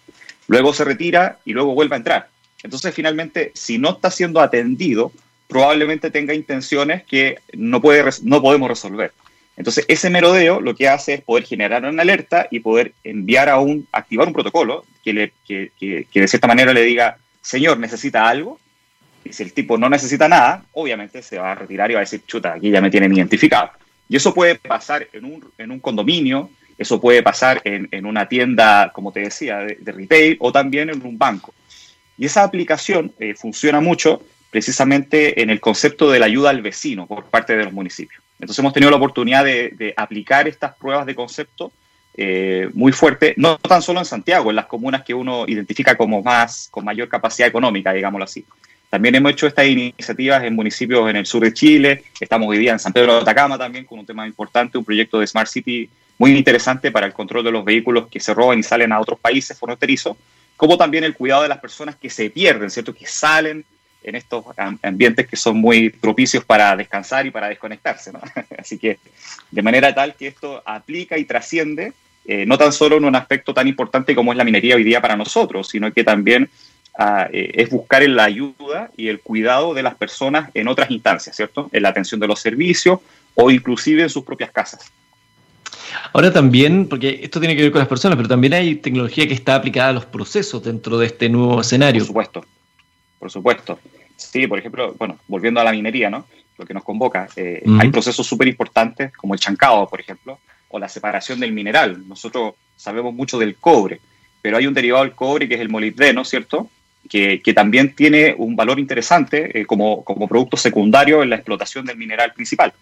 Luego 0.47 0.73
se 0.73 0.83
retira 0.83 1.39
y 1.45 1.53
luego 1.53 1.73
vuelve 1.73 1.95
a 1.95 1.97
entrar. 1.97 2.29
Entonces, 2.63 2.93
finalmente, 2.93 3.51
si 3.55 3.77
no 3.77 3.91
está 3.91 4.11
siendo 4.11 4.41
atendido, 4.41 5.11
probablemente 5.47 6.11
tenga 6.11 6.33
intenciones 6.33 7.03
que 7.03 7.39
no, 7.53 7.81
puede, 7.81 8.09
no 8.23 8.41
podemos 8.41 8.69
resolver. 8.69 9.11
Entonces, 9.57 9.85
ese 9.87 10.09
merodeo 10.09 10.61
lo 10.61 10.75
que 10.75 10.87
hace 10.87 11.15
es 11.15 11.21
poder 11.21 11.43
generar 11.43 11.85
una 11.85 12.01
alerta 12.01 12.47
y 12.49 12.61
poder 12.61 12.93
enviar 13.03 13.49
a 13.49 13.59
un, 13.59 13.87
activar 13.91 14.27
un 14.27 14.33
protocolo 14.33 14.85
que, 15.03 15.13
le, 15.13 15.33
que, 15.45 15.71
de 16.13 16.27
cierta 16.27 16.47
manera 16.47 16.73
le 16.73 16.83
diga, 16.83 17.17
señor, 17.41 17.77
¿necesita 17.77 18.27
algo? 18.27 18.59
Y 19.23 19.33
si 19.33 19.43
el 19.43 19.53
tipo 19.53 19.77
no 19.77 19.89
necesita 19.89 20.27
nada, 20.27 20.65
obviamente 20.71 21.21
se 21.21 21.37
va 21.37 21.51
a 21.51 21.55
retirar 21.55 21.91
y 21.91 21.95
va 21.95 21.99
a 21.99 22.01
decir, 22.01 22.23
chuta, 22.25 22.53
aquí 22.53 22.71
ya 22.71 22.81
me 22.81 22.89
tienen 22.89 23.13
identificado. 23.13 23.71
Y 24.09 24.15
eso 24.15 24.33
puede 24.33 24.55
pasar 24.55 25.07
en 25.13 25.25
un, 25.25 25.51
en 25.57 25.71
un 25.71 25.79
condominio, 25.79 26.49
eso 26.77 26.99
puede 26.99 27.21
pasar 27.21 27.61
en, 27.63 27.87
en 27.91 28.05
una 28.05 28.27
tienda, 28.27 28.91
como 28.93 29.11
te 29.11 29.19
decía, 29.19 29.59
de, 29.59 29.91
retail 29.91 30.37
o 30.39 30.51
también 30.51 30.89
en 30.89 31.05
un 31.05 31.17
banco. 31.17 31.53
Y 32.17 32.25
esa 32.25 32.43
aplicación 32.43 33.13
eh, 33.19 33.35
funciona 33.35 33.79
mucho 33.79 34.23
precisamente 34.49 35.41
en 35.41 35.49
el 35.49 35.59
concepto 35.59 36.09
de 36.09 36.19
la 36.19 36.25
ayuda 36.25 36.49
al 36.49 36.61
vecino 36.61 37.07
por 37.07 37.25
parte 37.25 37.55
de 37.55 37.65
los 37.65 37.73
municipios. 37.73 38.21
Entonces 38.41 38.59
hemos 38.59 38.73
tenido 38.73 38.89
la 38.89 38.97
oportunidad 38.97 39.45
de, 39.45 39.93
aplicar 39.95 40.47
estas 40.47 40.75
pruebas 40.75 41.05
de 41.05 41.13
concepto 41.13 41.71
eh, 42.17 42.69
muy 42.73 42.91
fuerte, 42.91 43.35
no 43.37 43.57
tan 43.57 43.83
solo 43.83 43.99
en 43.99 44.05
Santiago, 44.05 44.49
en 44.49 44.55
las 44.55 44.65
comunas 44.65 45.03
que 45.03 45.13
uno 45.13 45.45
identifica 45.47 45.95
como 45.95 46.23
más, 46.23 46.67
con 46.71 46.83
mayor 46.83 47.07
capacidad 47.07 47.47
económica, 47.47 47.93
digámoslo 47.93 48.25
así. 48.25 48.43
También 48.89 49.15
hemos 49.15 49.31
hecho 49.31 49.47
estas 49.47 49.67
iniciativas 49.67 50.43
en 50.43 50.55
municipios 50.55 51.07
en 51.09 51.17
el 51.17 51.25
sur 51.25 51.43
de 51.43 51.53
Chile, 51.53 52.03
estamos 52.19 52.49
hoy 52.49 52.57
día 52.57 52.73
en 52.73 52.79
San 52.79 52.91
Pedro 52.91 53.13
de 53.13 53.21
Atacama 53.21 53.57
también 53.57 53.85
con 53.85 53.99
un 53.99 54.05
tema 54.05 54.25
importante, 54.27 54.77
un 54.77 54.83
proyecto 54.83 55.19
de 55.19 55.27
Smart 55.27 55.47
City 55.47 55.87
muy 56.17 56.35
interesante 56.35 56.91
para 56.91 57.05
el 57.05 57.13
control 57.13 57.45
de 57.45 57.51
los 57.51 57.63
vehículos 57.63 58.07
que 58.07 58.19
se 58.19 58.33
roban 58.33 58.59
y 58.59 58.63
salen 58.63 58.91
a 58.91 58.99
otros 58.99 59.19
países 59.19 59.57
fronterizos, 59.57 60.17
como 60.57 60.77
también 60.77 61.03
el 61.03 61.13
cuidado 61.13 61.43
de 61.43 61.47
las 61.47 61.59
personas 61.59 61.95
que 61.95 62.09
se 62.09 62.29
pierden, 62.31 62.69
¿cierto? 62.69 62.93
Que 62.93 63.05
salen 63.05 63.63
en 64.03 64.15
estos 64.15 64.43
ambientes 64.81 65.27
que 65.27 65.35
son 65.35 65.57
muy 65.57 65.89
propicios 65.89 66.43
para 66.43 66.75
descansar 66.75 67.25
y 67.25 67.31
para 67.31 67.49
desconectarse. 67.49 68.11
Así 68.57 68.77
que 68.77 68.99
de 69.51 69.61
manera 69.61 69.93
tal 69.93 70.15
que 70.15 70.27
esto 70.27 70.61
aplica 70.65 71.17
y 71.17 71.25
trasciende, 71.25 71.93
eh, 72.25 72.45
no 72.45 72.57
tan 72.57 72.71
solo 72.71 72.97
en 72.97 73.05
un 73.05 73.15
aspecto 73.15 73.53
tan 73.53 73.67
importante 73.67 74.15
como 74.15 74.31
es 74.31 74.37
la 74.37 74.43
minería 74.43 74.75
hoy 74.75 74.83
día 74.83 75.01
para 75.01 75.15
nosotros, 75.15 75.69
sino 75.69 75.91
que 75.91 76.03
también 76.03 76.49
ah, 76.97 77.27
eh, 77.31 77.51
es 77.55 77.69
buscar 77.69 78.07
la 78.07 78.23
ayuda 78.23 78.91
y 78.97 79.07
el 79.07 79.19
cuidado 79.19 79.73
de 79.73 79.83
las 79.83 79.95
personas 79.95 80.49
en 80.53 80.67
otras 80.67 80.89
instancias, 80.91 81.35
¿cierto? 81.35 81.69
En 81.71 81.83
la 81.83 81.89
atención 81.89 82.19
de 82.19 82.27
los 82.27 82.39
servicios 82.39 82.99
o 83.35 83.51
inclusive 83.51 84.03
en 84.03 84.09
sus 84.09 84.23
propias 84.23 84.51
casas. 84.51 84.91
Ahora 86.13 86.31
también, 86.31 86.87
porque 86.87 87.19
esto 87.23 87.39
tiene 87.39 87.55
que 87.55 87.63
ver 87.63 87.71
con 87.71 87.79
las 87.79 87.87
personas, 87.87 88.15
pero 88.17 88.27
también 88.27 88.53
hay 88.53 88.75
tecnología 88.75 89.27
que 89.27 89.33
está 89.33 89.55
aplicada 89.55 89.89
a 89.89 89.93
los 89.93 90.05
procesos 90.05 90.63
dentro 90.63 90.97
de 90.97 91.05
este 91.07 91.29
nuevo 91.29 91.61
escenario. 91.61 92.01
Por 92.01 92.07
supuesto 92.07 92.45
por 93.21 93.29
supuesto. 93.29 93.79
Sí, 94.17 94.47
por 94.47 94.57
ejemplo, 94.57 94.95
bueno, 94.97 95.19
volviendo 95.27 95.61
a 95.61 95.63
la 95.63 95.71
minería, 95.71 96.09
¿no? 96.09 96.25
lo 96.57 96.65
que 96.65 96.73
nos 96.73 96.83
convoca. 96.83 97.27
Eh, 97.35 97.61
hay 97.79 97.89
procesos 97.89 98.25
súper 98.25 98.47
importantes 98.47 99.11
como 99.13 99.35
el 99.35 99.39
chancado, 99.39 99.87
por 99.87 99.99
ejemplo, 99.99 100.39
o 100.69 100.79
la 100.79 100.89
separación 100.89 101.39
del 101.39 101.51
mineral. 101.51 102.07
Nosotros 102.07 102.55
sabemos 102.75 103.13
mucho 103.13 103.37
del 103.37 103.55
cobre, 103.55 103.99
pero 104.41 104.57
hay 104.57 104.65
un 104.65 104.73
derivado 104.73 105.03
del 105.03 105.13
cobre 105.13 105.47
que 105.47 105.55
es 105.55 105.61
el 105.61 105.69
molibdeno, 105.69 106.25
¿cierto? 106.25 106.69
Que, 107.07 107.41
que 107.41 107.53
también 107.53 107.95
tiene 107.95 108.33
un 108.35 108.55
valor 108.55 108.79
interesante 108.79 109.59
eh, 109.59 109.65
como, 109.65 110.03
como 110.03 110.27
producto 110.27 110.57
secundario 110.57 111.21
en 111.21 111.29
la 111.29 111.35
explotación 111.35 111.85
del 111.85 111.97
mineral 111.97 112.33
principal. 112.33 112.73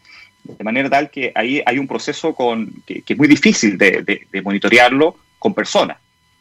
De 0.44 0.64
manera 0.64 0.90
tal 0.90 1.10
que 1.10 1.34
ahí 1.36 1.62
hay 1.66 1.80
un 1.80 1.88
proceso 1.88 2.34
con, 2.34 2.72
que, 2.86 3.04
es 3.06 3.18
muy 3.18 3.28
difícil 3.28 3.78
de, 3.78 4.26
de, 4.32 4.42
monitorearlo 4.42 5.18
con 5.38 5.54
personas. 5.54 5.98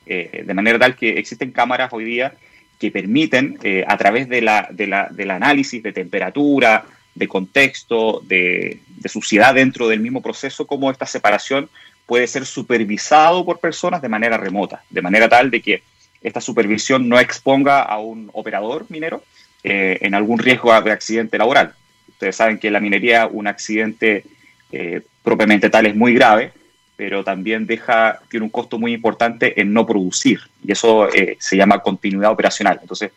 Eh, 0.07 0.44
de 0.46 0.55
manera 0.55 0.78
tal 0.78 0.96
que 0.96 1.18
existen 1.18 1.51
cámaras 1.51 1.92
hoy 1.92 2.05
día 2.05 2.32
que 2.79 2.91
permiten, 2.91 3.59
eh, 3.62 3.85
a 3.87 3.97
través 3.97 4.29
de 4.29 4.41
la, 4.41 4.68
de 4.70 4.87
la, 4.87 5.09
del 5.11 5.31
análisis 5.31 5.83
de 5.83 5.93
temperatura, 5.93 6.85
de 7.18 7.29
contexto, 7.29 8.22
de, 8.24 8.81
suciedad 9.07 9.55
dentro 9.55 9.89
del 9.89 10.01
mismo 10.01 10.22
proceso, 10.22 10.66
cómo 10.66 10.91
esta 10.91 11.07
separación 11.07 11.68
puede 12.07 12.26
ser 12.26 12.47
supervisado 12.47 13.45
por 13.45 13.59
personas 13.59 14.03
de 14.03 14.09
manera 14.09 14.37
remota, 14.37 14.83
de 14.91 15.03
manera 15.03 15.29
tal 15.29 15.51
de 15.51 15.61
que 15.61 15.83
esta 16.22 16.41
supervisión 16.41 17.09
no 17.09 17.18
exponga 17.18 17.83
a 17.83 17.99
un 17.99 18.31
operador 18.33 18.87
minero 18.89 19.22
eh, 19.64 19.99
en 20.01 20.14
algún 20.14 20.39
riesgo 20.39 20.79
de 20.81 20.93
accidente 20.93 21.39
laboral. 21.39 21.74
Ustedes 22.09 22.37
saben 22.37 22.59
que 22.59 22.70
la 22.70 22.81
minería, 22.81 23.26
un 23.26 23.47
accidente 23.47 24.24
eh, 24.72 25.01
propiamente 25.22 25.70
tal 25.70 25.87
es 25.87 25.95
muy 25.95 26.14
grave, 26.14 26.53
pero 26.99 27.22
también 27.22 27.64
deja, 27.64 28.18
tiene 28.28 28.44
un 28.44 28.51
costo 28.51 28.78
muy 28.78 28.92
importante 28.92 29.59
en 29.61 29.72
no 29.72 29.86
producir, 29.86 30.40
y 30.62 30.72
eso 30.72 31.09
eh, 31.14 31.36
se 31.38 31.57
llama 31.57 31.78
continuidad 31.78 32.32
operacional. 32.32 32.78
Entonces, 32.82 33.12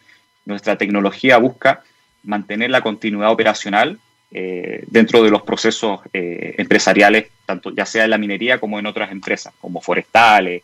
nuestra 0.45 0.77
tecnología 0.77 1.37
busca 1.37 1.83
mantener 2.23 2.69
la 2.69 2.81
continuidad 2.81 3.31
operacional 3.31 3.97
eh, 4.31 4.83
dentro 4.87 5.23
de 5.23 5.31
los 5.31 5.41
procesos 5.41 5.99
empresariales, 6.13 7.29
tanto 7.45 7.71
ya 7.75 7.85
sea 7.85 8.03
en 8.03 8.11
la 8.11 8.19
minería 8.19 8.59
como 8.59 8.77
en 8.77 8.85
otras 8.85 9.11
empresas, 9.11 9.53
como 9.59 9.81
forestales, 9.81 10.61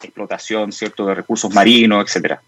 explotación 0.00 0.70
cierto 0.72 1.06
de 1.06 1.14
recursos 1.16 1.52
marinos, 1.52 2.04
etcétera. 2.04 2.40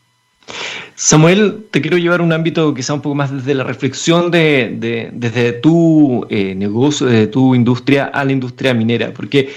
Samuel, 0.94 1.66
te 1.70 1.80
quiero 1.80 1.98
llevar 1.98 2.20
un 2.20 2.32
ámbito 2.32 2.74
quizá 2.74 2.94
un 2.94 3.02
poco 3.02 3.14
más 3.14 3.32
desde 3.34 3.54
la 3.54 3.64
reflexión 3.64 4.30
de, 4.30 5.10
desde 5.12 5.52
tu 5.52 6.26
eh, 6.30 6.54
negocio, 6.54 7.06
desde 7.06 7.26
tu 7.26 7.54
industria 7.54 8.04
a 8.06 8.24
la 8.24 8.32
industria 8.32 8.74
minera, 8.74 9.12
porque 9.12 9.52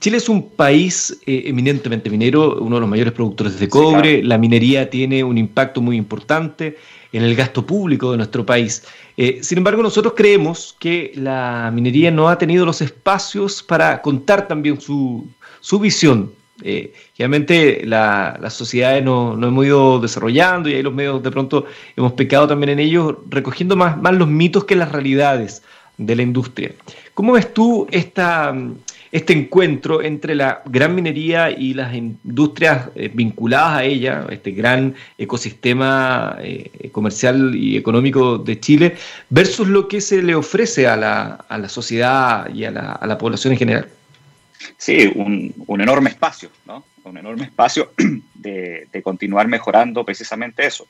Chile 0.00 0.16
es 0.16 0.28
un 0.28 0.50
país 0.50 1.16
eh, 1.26 1.44
eminentemente 1.46 2.10
minero, 2.10 2.58
uno 2.60 2.76
de 2.76 2.80
los 2.80 2.90
mayores 2.90 3.12
productores 3.12 3.58
de 3.60 3.68
cobre, 3.68 4.22
la 4.22 4.36
minería 4.36 4.90
tiene 4.90 5.22
un 5.22 5.38
impacto 5.38 5.80
muy 5.80 5.96
importante 5.96 6.76
en 7.12 7.22
el 7.22 7.36
gasto 7.36 7.64
público 7.64 8.10
de 8.10 8.16
nuestro 8.16 8.44
país. 8.44 8.84
Eh, 9.16 9.38
sin 9.42 9.58
embargo, 9.58 9.82
nosotros 9.82 10.14
creemos 10.16 10.76
que 10.78 11.12
la 11.14 11.70
minería 11.72 12.10
no 12.10 12.28
ha 12.28 12.36
tenido 12.36 12.66
los 12.66 12.82
espacios 12.82 13.62
para 13.62 14.02
contar 14.02 14.48
también 14.48 14.80
su, 14.80 15.26
su 15.60 15.78
visión 15.78 16.32
eh, 16.62 16.94
realmente 17.18 17.82
la, 17.84 18.38
las 18.40 18.54
sociedades 18.54 19.04
nos 19.04 19.36
no 19.36 19.48
hemos 19.48 19.66
ido 19.66 20.00
desarrollando 20.00 20.70
y 20.70 20.74
ahí 20.74 20.82
los 20.82 20.94
medios 20.94 21.22
de 21.22 21.30
pronto 21.30 21.66
hemos 21.94 22.12
pecado 22.12 22.48
también 22.48 22.70
en 22.70 22.78
ellos, 22.78 23.16
recogiendo 23.28 23.76
más, 23.76 24.00
más 24.00 24.14
los 24.14 24.28
mitos 24.28 24.64
que 24.64 24.74
las 24.74 24.90
realidades 24.90 25.62
de 25.98 26.16
la 26.16 26.22
industria. 26.22 26.72
¿Cómo 27.12 27.32
ves 27.32 27.52
tú 27.52 27.86
esta, 27.90 28.54
este 29.16 29.32
encuentro 29.32 30.02
entre 30.02 30.34
la 30.34 30.62
gran 30.66 30.94
minería 30.94 31.50
y 31.50 31.72
las 31.72 31.94
industrias 31.94 32.90
eh, 32.94 33.10
vinculadas 33.12 33.78
a 33.78 33.84
ella, 33.84 34.26
este 34.30 34.50
gran 34.50 34.94
ecosistema 35.16 36.36
eh, 36.40 36.90
comercial 36.92 37.54
y 37.54 37.78
económico 37.78 38.36
de 38.36 38.60
Chile, 38.60 38.96
versus 39.30 39.68
lo 39.68 39.88
que 39.88 40.02
se 40.02 40.22
le 40.22 40.34
ofrece 40.34 40.86
a 40.86 40.96
la, 40.96 41.46
a 41.48 41.56
la 41.56 41.68
sociedad 41.70 42.52
y 42.52 42.64
a 42.64 42.70
la, 42.70 42.92
a 42.92 43.06
la 43.06 43.16
población 43.16 43.54
en 43.54 43.58
general? 43.58 43.88
Sí, 44.76 45.10
un, 45.14 45.54
un, 45.66 45.80
enorme 45.80 46.10
espacio, 46.10 46.50
¿no? 46.66 46.84
Un 47.04 47.16
enorme 47.16 47.44
espacio 47.44 47.92
de, 48.34 48.86
de, 48.92 49.02
continuar 49.02 49.48
mejorando 49.48 50.04
precisamente 50.04 50.66
eso. 50.66 50.86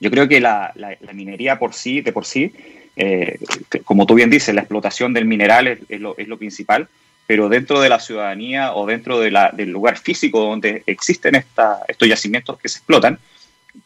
Yo 0.00 0.10
creo 0.10 0.26
que 0.26 0.40
la, 0.40 0.72
la, 0.74 1.12
minería 1.12 1.58
por 1.58 1.72
sí, 1.72 2.00
de 2.00 2.12
por 2.12 2.24
sí, 2.24 2.52
eh, 2.96 3.38
como 3.84 4.06
tú 4.06 4.14
bien 4.14 4.30
dices, 4.30 4.54
la 4.54 4.62
explotación 4.62 5.12
del 5.12 5.26
mineral 5.26 5.68
es, 5.68 5.78
es, 5.88 6.00
lo, 6.00 6.16
es, 6.16 6.28
lo, 6.28 6.38
principal, 6.38 6.88
pero 7.26 7.48
dentro 7.48 7.80
de 7.80 7.88
la 7.88 8.00
ciudadanía 8.00 8.74
o 8.74 8.86
dentro 8.86 9.20
de 9.20 9.30
del 9.52 9.70
lugar 9.70 9.98
físico 9.98 10.40
donde 10.40 10.82
existen 10.86 11.34
esta, 11.34 11.80
estos 11.88 12.08
yacimientos 12.08 12.58
que 12.58 12.68
se 12.68 12.78
explotan, 12.78 13.18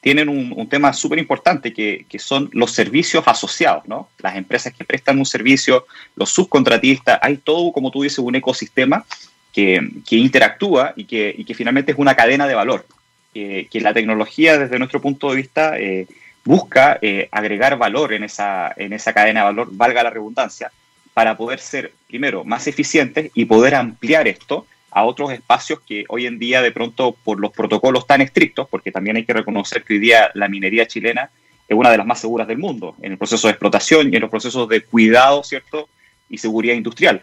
tienen 0.01 0.29
un, 0.29 0.53
un 0.57 0.69
tema 0.69 0.93
súper 0.93 1.19
importante 1.19 1.73
que, 1.73 2.07
que, 2.09 2.21
son 2.21 2.49
los 2.53 2.71
servicios 2.71 3.25
asociados, 3.27 3.89
¿no? 3.89 4.09
Las 4.19 4.37
empresas 4.37 4.73
que 4.73 4.85
prestan 4.85 5.19
un 5.19 5.27
servicio, 5.27 5.87
los 6.15 6.31
subcontratistas, 6.31 7.19
hay 7.21 7.39
todo, 7.39 7.73
como 7.73 7.91
tú 7.91 8.03
dices, 8.03 8.21
un 8.21 8.37
ecosistema 8.37 9.05
que, 9.53 9.81
que 10.09 10.17
interactúa 10.17 10.93
y 10.95 11.05
que, 11.05 11.35
y 11.37 11.45
que, 11.45 11.55
finalmente 11.55 11.91
es 11.93 11.99
una 11.99 12.15
cadena 12.15 12.47
de 12.47 12.55
valor. 12.55 12.87
que 13.33 13.81
la 13.81 13.93
tecnología, 13.93 14.59
desde 14.59 14.79
nuestro 14.79 15.01
punto 15.01 15.31
de 15.31 15.37
vista, 15.37 15.79
eh, 15.79 16.07
busca 16.45 16.99
eh, 17.03 17.28
agregar 17.30 17.76
valor 17.78 18.12
en 18.12 18.24
esa, 18.24 18.72
en 18.76 18.93
esa 18.93 19.12
cadena 19.12 19.41
de 19.41 19.47
valor, 19.47 19.68
valga 19.72 20.03
la 20.03 20.11
redundancia, 20.11 20.70
para 21.14 21.36
poder 21.36 21.59
ser, 21.59 21.93
primero, 22.07 22.45
más 22.45 22.66
eficientes 22.66 23.30
y 23.34 23.45
poder 23.45 23.74
ampliar 23.74 24.28
esto 24.28 24.66
a 24.91 25.05
otros 25.05 25.32
espacios 25.32 25.80
que 25.80 26.05
hoy 26.09 26.26
en 26.26 26.38
día 26.38 26.62
de 26.62 26.72
pronto 26.72 27.16
por 27.24 27.38
los 27.41 27.53
protocolos 27.53 28.07
tan 28.07 28.20
estrictos, 28.20 28.68
porque 28.68 28.91
también 28.91 29.16
hay 29.16 29.24
que 29.24 29.32
reconocer 29.32 29.84
que 29.84 29.95
hoy 29.95 30.01
día 30.01 30.30
la 30.34 30.49
minería 30.49 30.86
chilena 30.86 31.30
es 31.68 31.76
una 31.76 31.91
de 31.91 31.99
las 31.99 32.07
más 32.07 32.20
seguras 32.20 32.49
del 32.49 32.59
mundo 32.59 32.97
en 33.01 33.12
el 33.12 33.18
proceso 33.18 33.47
de 33.47 33.53
explotación 33.53 34.12
y 34.12 34.16
en 34.16 34.22
los 34.22 34.30
procesos 34.30 34.68
de 34.68 34.82
cuidado, 34.82 35.45
¿cierto? 35.45 35.88
Y 36.28 36.38
seguridad 36.38 36.74
industrial. 36.74 37.22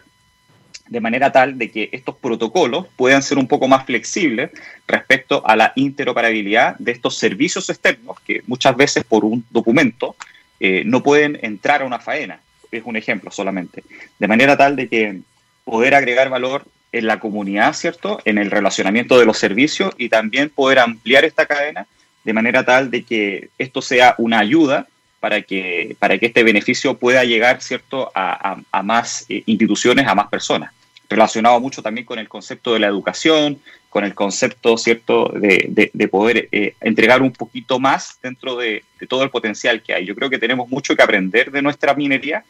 De 0.88 1.00
manera 1.00 1.30
tal 1.32 1.58
de 1.58 1.70
que 1.70 1.90
estos 1.92 2.16
protocolos 2.16 2.86
puedan 2.96 3.22
ser 3.22 3.38
un 3.38 3.46
poco 3.46 3.68
más 3.68 3.84
flexibles 3.84 4.50
respecto 4.86 5.42
a 5.46 5.56
la 5.56 5.72
interoperabilidad 5.76 6.76
de 6.78 6.92
estos 6.92 7.16
servicios 7.16 7.68
externos 7.68 8.18
que 8.20 8.42
muchas 8.46 8.76
veces 8.76 9.04
por 9.04 9.24
un 9.24 9.44
documento 9.50 10.16
eh, 10.60 10.82
no 10.86 11.02
pueden 11.02 11.38
entrar 11.42 11.82
a 11.82 11.84
una 11.84 11.98
faena. 11.98 12.40
Es 12.70 12.82
un 12.84 12.96
ejemplo 12.96 13.30
solamente. 13.30 13.84
De 14.18 14.28
manera 14.28 14.56
tal 14.56 14.76
de 14.76 14.88
que 14.88 15.20
poder 15.64 15.94
agregar 15.94 16.30
valor 16.30 16.64
en 16.92 17.06
la 17.06 17.20
comunidad, 17.20 17.74
¿cierto? 17.74 18.20
En 18.24 18.38
el 18.38 18.50
relacionamiento 18.50 19.18
de 19.18 19.26
los 19.26 19.38
servicios 19.38 19.94
y 19.98 20.08
también 20.08 20.48
poder 20.50 20.78
ampliar 20.78 21.24
esta 21.24 21.46
cadena 21.46 21.86
de 22.24 22.32
manera 22.32 22.64
tal 22.64 22.90
de 22.90 23.04
que 23.04 23.50
esto 23.58 23.80
sea 23.82 24.14
una 24.18 24.38
ayuda 24.38 24.86
para 25.20 25.42
que, 25.42 25.96
para 25.98 26.18
que 26.18 26.26
este 26.26 26.42
beneficio 26.42 26.98
pueda 26.98 27.24
llegar, 27.24 27.60
¿cierto?, 27.60 28.10
a, 28.14 28.60
a, 28.70 28.82
más 28.82 29.26
eh, 29.28 29.42
instituciones, 29.46 30.06
a 30.06 30.14
más 30.14 30.28
personas. 30.28 30.72
Relacionado 31.08 31.58
mucho 31.60 31.82
también 31.82 32.04
con 32.04 32.18
el 32.18 32.28
concepto 32.28 32.74
de 32.74 32.80
la 32.80 32.86
educación, 32.86 33.58
con 33.88 34.04
el 34.04 34.14
concepto, 34.14 34.76
¿cierto?, 34.76 35.32
de, 35.34 35.66
de, 35.68 35.90
de 35.92 36.08
poder 36.08 36.48
eh, 36.52 36.74
entregar 36.80 37.22
un 37.22 37.32
poquito 37.32 37.78
más 37.78 38.18
dentro 38.22 38.56
de, 38.56 38.84
de 39.00 39.06
todo 39.06 39.22
el 39.22 39.30
potencial 39.30 39.82
que 39.82 39.94
hay. 39.94 40.04
Yo 40.04 40.14
creo 40.14 40.28
que 40.28 40.38
tenemos 40.38 40.68
mucho 40.68 40.94
que 40.94 41.02
aprender 41.02 41.50
de 41.50 41.62
nuestra 41.62 41.94
minería 41.94 42.44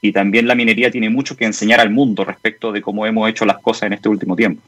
y 0.00 0.12
también 0.12 0.46
la 0.46 0.54
minería 0.54 0.90
tiene 0.90 1.08
mucho 1.10 1.36
que 1.36 1.44
enseñar 1.44 1.80
al 1.80 1.90
mundo 1.90 2.24
respecto 2.24 2.70
de 2.70 2.82
cómo 2.82 3.06
hemos 3.06 3.28
hecho 3.28 3.44
las 3.44 3.58
cosas 3.58 3.84
en 3.84 3.94
este 3.94 4.08
último 4.08 4.36
tiempo. 4.36 4.62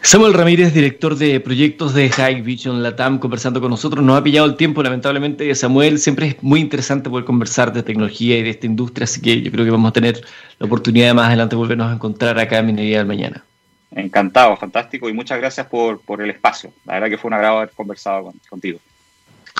Samuel 0.00 0.32
Ramírez, 0.32 0.72
director 0.72 1.16
de 1.16 1.40
proyectos 1.40 1.92
de 1.92 2.08
High 2.08 2.40
Vision 2.42 2.82
Latam, 2.82 3.18
conversando 3.18 3.60
con 3.60 3.70
nosotros. 3.70 4.02
Nos 4.04 4.16
ha 4.16 4.22
pillado 4.22 4.46
el 4.46 4.56
tiempo, 4.56 4.82
lamentablemente, 4.82 5.52
Samuel. 5.54 5.98
Siempre 5.98 6.28
es 6.28 6.42
muy 6.42 6.60
interesante 6.60 7.10
poder 7.10 7.26
conversar 7.26 7.72
de 7.72 7.82
tecnología 7.82 8.38
y 8.38 8.42
de 8.42 8.50
esta 8.50 8.66
industria, 8.66 9.04
así 9.04 9.20
que 9.20 9.42
yo 9.42 9.50
creo 9.50 9.64
que 9.64 9.70
vamos 9.70 9.90
a 9.90 9.92
tener 9.92 10.22
la 10.58 10.66
oportunidad 10.66 11.08
de 11.08 11.14
más 11.14 11.26
adelante 11.26 11.56
volvernos 11.56 11.90
a 11.90 11.94
encontrar 11.94 12.38
acá 12.38 12.58
en 12.58 12.66
Minería 12.66 12.98
del 12.98 13.06
Mañana. 13.06 13.44
Encantado, 13.90 14.56
fantástico 14.56 15.08
y 15.08 15.12
muchas 15.12 15.38
gracias 15.38 15.66
por, 15.66 16.00
por 16.00 16.22
el 16.22 16.30
espacio. 16.30 16.72
La 16.86 16.94
verdad 16.94 17.08
que 17.08 17.18
fue 17.18 17.28
un 17.28 17.34
agrado 17.34 17.58
haber 17.58 17.70
conversado 17.70 18.24
con, 18.24 18.34
contigo. 18.48 18.78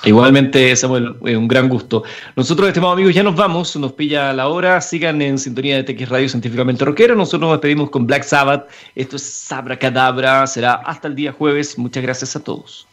Igualmente, 0.04 0.74
Samuel, 0.76 1.16
eh, 1.24 1.36
un 1.36 1.48
gran 1.48 1.68
gusto. 1.68 2.04
Nosotros, 2.36 2.68
estimados 2.68 2.94
amigos, 2.94 3.14
ya 3.14 3.22
nos 3.22 3.36
vamos, 3.36 3.74
nos 3.76 3.92
pilla 3.92 4.32
la 4.32 4.48
hora. 4.48 4.80
Sigan 4.80 5.20
en 5.22 5.38
sintonía 5.38 5.82
de 5.82 5.84
TX 5.84 6.08
Radio 6.08 6.28
Científicamente 6.28 6.84
Rockero. 6.84 7.14
Nosotros 7.14 7.42
nos 7.42 7.52
despedimos 7.52 7.90
con 7.90 8.06
Black 8.06 8.22
Sabbath. 8.22 8.68
Esto 8.94 9.16
es 9.16 9.22
Sabra 9.22 9.78
Cadabra. 9.78 10.46
Será 10.46 10.74
hasta 10.74 11.08
el 11.08 11.14
día 11.14 11.32
jueves. 11.32 11.78
Muchas 11.78 12.02
gracias 12.02 12.36
a 12.36 12.44
todos. 12.44 12.86